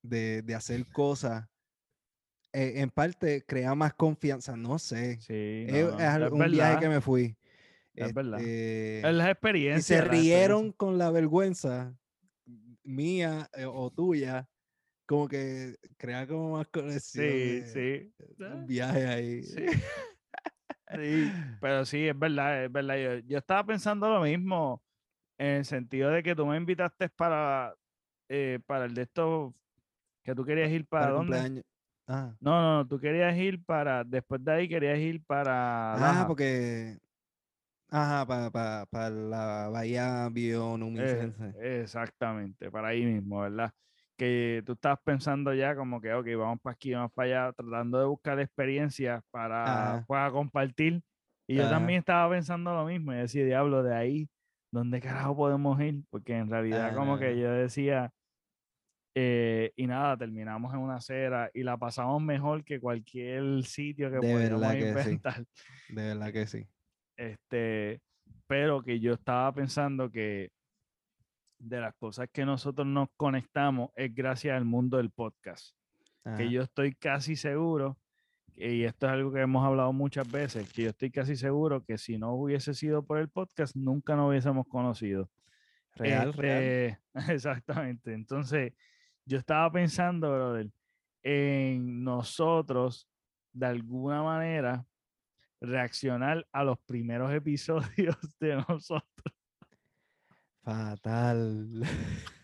de, 0.02 0.42
de 0.42 0.54
hacer 0.54 0.86
cosas, 0.88 1.46
eh, 2.56 2.80
en 2.80 2.88
parte 2.88 3.44
crea 3.44 3.74
más 3.74 3.92
confianza, 3.92 4.56
no 4.56 4.78
sé. 4.78 5.20
Sí, 5.20 5.66
es, 5.68 5.92
un 6.30 6.50
viaje 6.50 6.80
que 6.80 6.88
me 6.88 7.02
fui. 7.02 7.36
Es 7.94 8.14
verdad. 8.14 8.40
Este, 8.40 9.06
es 9.06 9.14
la 9.14 9.30
experiencia. 9.30 9.96
Y 9.98 10.00
se 10.00 10.08
rieron 10.08 10.72
con 10.72 10.96
la 10.96 11.10
vergüenza 11.10 11.94
mía 12.82 13.50
eh, 13.52 13.66
o 13.66 13.90
tuya, 13.90 14.48
como 15.04 15.28
que 15.28 15.76
crea 15.98 16.26
como 16.26 16.52
más 16.56 16.66
conexión. 16.68 17.26
Sí, 17.26 17.62
sí. 17.66 18.14
Un 18.38 18.66
viaje 18.66 19.06
ahí. 19.06 19.42
Sí. 19.42 19.66
pero 21.60 21.84
sí, 21.84 22.08
es 22.08 22.18
verdad, 22.18 22.64
es 22.64 22.72
verdad. 22.72 22.96
Yo, 22.96 23.18
yo, 23.18 23.36
estaba 23.36 23.66
pensando 23.66 24.08
lo 24.08 24.22
mismo, 24.22 24.82
en 25.36 25.56
el 25.56 25.64
sentido 25.66 26.08
de 26.08 26.22
que 26.22 26.34
tú 26.34 26.46
me 26.46 26.56
invitaste 26.56 27.10
para, 27.10 27.74
eh, 28.30 28.60
para 28.64 28.86
el 28.86 28.94
de 28.94 29.02
estos, 29.02 29.52
que 30.22 30.34
tú 30.34 30.42
querías 30.42 30.70
ir 30.70 30.86
para, 30.86 31.10
dónde. 31.10 31.62
Ah. 32.06 32.32
No, 32.40 32.60
no, 32.60 32.76
no, 32.76 32.86
tú 32.86 33.00
querías 33.00 33.36
ir 33.36 33.64
para, 33.64 34.04
después 34.04 34.42
de 34.44 34.52
ahí 34.52 34.68
querías 34.68 34.98
ir 34.98 35.22
para... 35.24 35.94
Ah, 35.94 36.24
porque... 36.26 36.98
Ajá, 37.88 38.26
para, 38.26 38.86
para, 38.86 39.10
la 39.10 39.68
bahía 39.68 40.28
bionumicense. 40.30 41.54
exactamente, 41.60 42.70
para 42.70 42.88
ahí 42.88 43.04
mismo, 43.04 43.40
¿verdad? 43.40 43.72
Que 44.16 44.62
tú 44.66 44.72
estabas 44.72 44.98
pensando 45.04 45.54
ya 45.54 45.76
como 45.76 46.00
que, 46.00 46.12
ok, 46.12 46.26
vamos 46.36 46.60
para 46.60 46.74
aquí, 46.74 46.94
vamos 46.94 47.12
para 47.12 47.46
allá, 47.46 47.52
tratando 47.52 47.98
de 48.00 48.06
buscar 48.06 48.40
experiencias 48.40 49.22
para, 49.30 50.04
para 50.08 50.30
compartir. 50.30 51.02
Y 51.48 51.56
yo 51.56 51.68
también 51.68 52.00
estaba 52.00 52.28
pensando 52.30 52.74
lo 52.74 52.84
mismo, 52.84 53.12
y 53.12 53.16
decía, 53.16 53.44
diablo, 53.44 53.84
de 53.84 53.94
ahí, 53.94 54.28
¿dónde 54.72 55.00
carajo 55.00 55.36
podemos 55.36 55.80
ir? 55.80 56.02
Porque 56.10 56.36
en 56.36 56.50
realidad 56.50 56.94
como 56.94 57.18
que 57.18 57.38
yo 57.38 57.52
decía, 57.52 58.12
eh, 59.18 59.72
y 59.76 59.86
nada, 59.86 60.14
terminamos 60.18 60.74
en 60.74 60.80
una 60.80 60.96
acera 60.96 61.50
y 61.54 61.62
la 61.62 61.78
pasamos 61.78 62.20
mejor 62.20 62.62
que 62.62 62.78
cualquier 62.78 63.64
sitio 63.64 64.10
que 64.10 64.18
podamos 64.18 64.74
inventar. 64.74 65.42
De 65.88 66.02
verdad 66.02 66.30
que 66.34 66.46
sí. 66.46 66.66
Este, 67.16 68.02
pero 68.46 68.82
que 68.82 69.00
yo 69.00 69.14
estaba 69.14 69.50
pensando 69.52 70.10
que 70.10 70.50
de 71.58 71.80
las 71.80 71.94
cosas 71.94 72.28
que 72.30 72.44
nosotros 72.44 72.86
nos 72.86 73.08
conectamos 73.16 73.90
es 73.96 74.14
gracias 74.14 74.54
al 74.54 74.66
mundo 74.66 74.98
del 74.98 75.10
podcast. 75.10 75.74
Que 76.36 76.50
yo 76.50 76.60
estoy 76.60 76.92
casi 76.94 77.36
seguro, 77.36 77.96
y 78.54 78.82
esto 78.82 79.06
es 79.06 79.12
algo 79.12 79.32
que 79.32 79.40
hemos 79.40 79.64
hablado 79.64 79.94
muchas 79.94 80.30
veces, 80.30 80.70
que 80.74 80.82
yo 80.82 80.90
estoy 80.90 81.10
casi 81.10 81.36
seguro 81.36 81.82
que 81.84 81.96
si 81.96 82.18
no 82.18 82.34
hubiese 82.34 82.74
sido 82.74 83.02
por 83.02 83.18
el 83.18 83.30
podcast, 83.30 83.76
nunca 83.76 84.14
nos 84.14 84.28
hubiésemos 84.28 84.66
conocido. 84.66 85.30
Real, 85.94 86.34
real. 86.34 86.62
Este, 86.62 86.98
exactamente. 87.32 88.12
Entonces, 88.12 88.74
yo 89.26 89.38
estaba 89.38 89.70
pensando, 89.70 90.30
brother, 90.30 90.70
en 91.22 92.04
nosotros, 92.04 93.08
de 93.52 93.66
alguna 93.66 94.22
manera, 94.22 94.86
reaccionar 95.60 96.46
a 96.52 96.62
los 96.64 96.78
primeros 96.78 97.32
episodios 97.34 98.16
de 98.38 98.56
nosotros. 98.68 99.34
Fatal. 100.62 101.82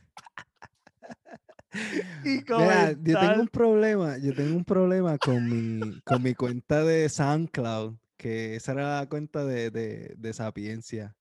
yo 2.24 3.18
tengo 3.18 3.40
un 3.40 3.48
problema, 3.48 4.18
yo 4.18 4.34
tengo 4.34 4.56
un 4.56 4.64
problema 4.64 5.16
con 5.18 5.48
mi, 5.48 6.00
con 6.02 6.22
mi 6.22 6.34
cuenta 6.34 6.84
de 6.84 7.08
SoundCloud, 7.08 7.96
que 8.16 8.56
esa 8.56 8.72
era 8.72 9.00
la 9.00 9.08
cuenta 9.08 9.44
de, 9.44 9.70
de, 9.70 10.14
de 10.16 10.32
Sapiencia. 10.32 11.16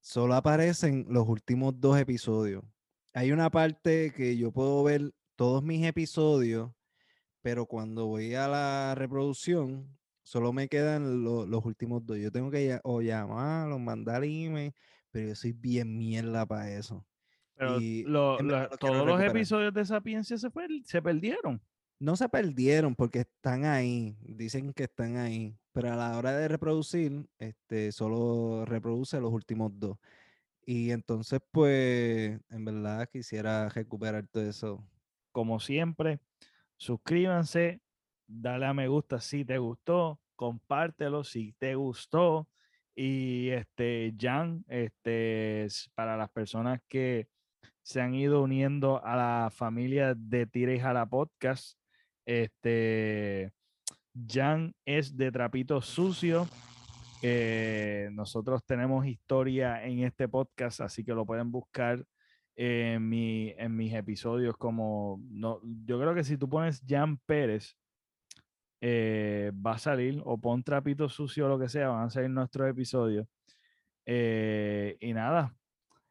Solo 0.00 0.34
aparecen 0.34 1.06
los 1.08 1.28
últimos 1.28 1.78
dos 1.78 1.98
episodios. 1.98 2.64
Hay 3.14 3.32
una 3.32 3.50
parte 3.50 4.12
que 4.14 4.36
yo 4.36 4.52
puedo 4.52 4.82
ver 4.84 5.12
todos 5.36 5.62
mis 5.62 5.84
episodios, 5.86 6.70
pero 7.42 7.66
cuando 7.66 8.06
voy 8.06 8.34
a 8.34 8.48
la 8.48 8.94
reproducción, 8.94 9.98
Solo 10.28 10.52
me 10.52 10.68
quedan 10.68 11.24
los 11.24 11.64
últimos 11.64 12.04
dos. 12.04 12.18
Yo 12.18 12.30
tengo 12.30 12.50
que 12.50 12.78
o 12.84 13.00
llamarlos, 13.00 13.80
mandar 13.80 14.22
email, 14.24 14.74
pero 15.10 15.28
yo 15.28 15.34
soy 15.34 15.52
bien 15.52 15.96
mierda 15.96 16.44
para 16.44 16.70
eso. 16.70 17.02
Pero 17.54 17.78
todos 18.78 19.06
los 19.06 19.22
episodios 19.22 19.72
de 19.72 19.86
Sapiencia 19.86 20.36
se, 20.36 20.50
se 20.84 21.00
perdieron. 21.00 21.62
No 21.98 22.14
se 22.14 22.28
perdieron 22.28 22.94
porque 22.94 23.20
están 23.20 23.64
ahí. 23.64 24.18
Dicen 24.20 24.74
que 24.74 24.82
están 24.82 25.16
ahí. 25.16 25.56
Pero 25.72 25.94
a 25.94 25.96
la 25.96 26.18
hora 26.18 26.36
de 26.36 26.46
reproducir, 26.46 27.26
este, 27.38 27.90
solo 27.90 28.66
reproduce 28.66 29.18
los 29.22 29.32
últimos 29.32 29.72
dos. 29.80 29.96
Y 30.70 30.90
entonces, 30.90 31.40
pues, 31.50 32.38
en 32.50 32.64
verdad 32.66 33.08
quisiera 33.10 33.70
recuperar 33.70 34.26
todo 34.28 34.42
eso. 34.42 34.86
Como 35.32 35.60
siempre, 35.60 36.20
suscríbanse, 36.76 37.80
dale 38.26 38.66
a 38.66 38.74
me 38.74 38.86
gusta 38.86 39.18
si 39.18 39.46
te 39.46 39.56
gustó, 39.56 40.20
compártelo 40.36 41.24
si 41.24 41.54
te 41.54 41.74
gustó. 41.74 42.50
Y 42.94 43.48
este, 43.48 44.14
Jan, 44.20 44.62
este, 44.68 45.68
para 45.94 46.18
las 46.18 46.28
personas 46.28 46.82
que 46.86 47.30
se 47.80 48.02
han 48.02 48.14
ido 48.14 48.42
uniendo 48.42 49.02
a 49.02 49.16
la 49.16 49.50
familia 49.50 50.14
de 50.14 50.44
Tira 50.44 50.74
y 50.74 50.80
Jala 50.80 51.06
Podcast, 51.06 51.78
este, 52.26 53.54
Jan 54.14 54.74
es 54.84 55.16
de 55.16 55.32
Trapito 55.32 55.80
Sucio. 55.80 56.46
Eh, 57.22 58.10
nosotros 58.12 58.64
tenemos 58.64 59.06
historia 59.06 59.84
en 59.84 60.00
este 60.00 60.28
podcast, 60.28 60.80
así 60.80 61.04
que 61.04 61.14
lo 61.14 61.26
pueden 61.26 61.50
buscar 61.50 62.04
en, 62.56 63.08
mi, 63.08 63.54
en 63.56 63.76
mis 63.76 63.94
episodios 63.94 64.56
como, 64.56 65.20
no, 65.30 65.60
yo 65.84 66.00
creo 66.00 66.14
que 66.14 66.24
si 66.24 66.36
tú 66.36 66.48
pones 66.48 66.82
Jan 66.86 67.18
Pérez, 67.18 67.76
eh, 68.80 69.52
va 69.54 69.72
a 69.72 69.78
salir, 69.78 70.20
o 70.24 70.38
pon 70.38 70.62
trapito 70.62 71.08
sucio 71.08 71.46
o 71.46 71.48
lo 71.48 71.58
que 71.58 71.68
sea, 71.68 71.88
van 71.88 72.06
a 72.06 72.10
salir 72.10 72.30
nuestros 72.30 72.68
episodios. 72.68 73.26
Eh, 74.06 74.96
y 75.00 75.12
nada, 75.12 75.54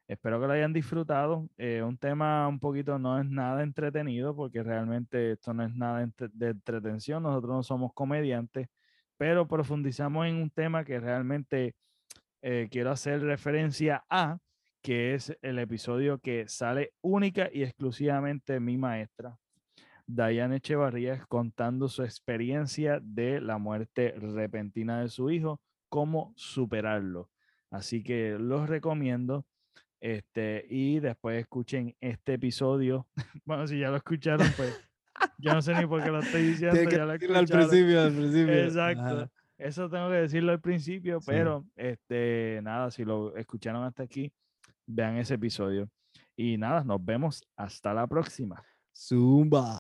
espero 0.07 0.39
que 0.39 0.47
lo 0.47 0.53
hayan 0.53 0.73
disfrutado. 0.73 1.49
Eh, 1.57 1.81
un 1.83 1.97
tema 1.97 2.47
un 2.47 2.59
poquito 2.59 2.99
no 2.99 3.19
es 3.19 3.25
nada 3.25 3.63
entretenido, 3.63 4.35
porque 4.35 4.63
realmente 4.63 5.33
esto 5.33 5.53
no 5.53 5.63
es 5.63 5.75
nada 5.75 6.05
de 6.17 6.47
entretención, 6.49 7.23
nosotros 7.23 7.51
no 7.55 7.63
somos 7.63 7.93
comediantes, 7.93 8.67
pero 9.17 9.47
profundizamos 9.47 10.27
en 10.27 10.35
un 10.35 10.49
tema 10.49 10.83
que 10.83 10.99
realmente 10.99 11.75
quiero 12.69 12.91
hacer 12.91 13.21
referencia 13.21 14.05
a, 14.09 14.37
que 14.81 15.15
es 15.15 15.35
el 15.41 15.59
episodio 15.59 16.19
que 16.19 16.47
sale 16.47 16.93
única 17.01 17.49
y 17.51 17.63
exclusivamente 17.63 18.59
mi 18.59 18.77
maestra, 18.77 19.37
Diane 20.07 20.55
Echevarría 20.55 21.25
contando 21.27 21.89
su 21.89 22.03
experiencia 22.03 22.99
de 23.03 23.41
la 23.41 23.57
muerte 23.57 24.15
repentina 24.17 25.01
de 25.01 25.09
su 25.09 25.29
hijo, 25.29 25.59
cómo 25.89 26.33
superarlo. 26.37 27.29
Así 27.69 28.03
que 28.03 28.37
los 28.39 28.69
recomiendo. 28.69 29.45
Este, 29.99 30.65
y 30.69 30.99
después 30.99 31.41
escuchen 31.41 31.95
este 31.99 32.35
episodio. 32.35 33.07
bueno, 33.45 33.67
si 33.67 33.79
ya 33.79 33.89
lo 33.89 33.97
escucharon, 33.97 34.47
pues 34.55 34.86
yo 35.37 35.53
no 35.53 35.61
sé 35.61 35.73
ni 35.75 35.85
por 35.85 36.03
qué 36.03 36.09
lo 36.09 36.19
estoy 36.19 36.43
diciendo. 36.43 36.89
ya 36.89 37.05
lo 37.05 37.11
al 37.11 37.47
principio, 37.47 38.01
al 38.01 38.13
principio. 38.13 38.53
Exacto. 38.53 39.31
Eso 39.57 39.89
tengo 39.89 40.09
que 40.09 40.17
decirlo 40.17 40.51
al 40.51 40.61
principio, 40.61 41.19
pero 41.25 41.65
este, 41.75 42.59
nada, 42.63 42.91
si 42.91 43.03
lo 43.03 43.35
escucharon 43.35 43.83
hasta 43.83 44.03
aquí, 44.03 44.31
vean 44.85 45.17
ese 45.17 45.33
episodio. 45.33 45.89
Y 46.35 46.57
nada, 46.57 46.83
nos 46.83 47.03
vemos 47.03 47.43
hasta 47.55 47.93
la 47.93 48.05
próxima. 48.05 48.63
Zumba. 48.95 49.75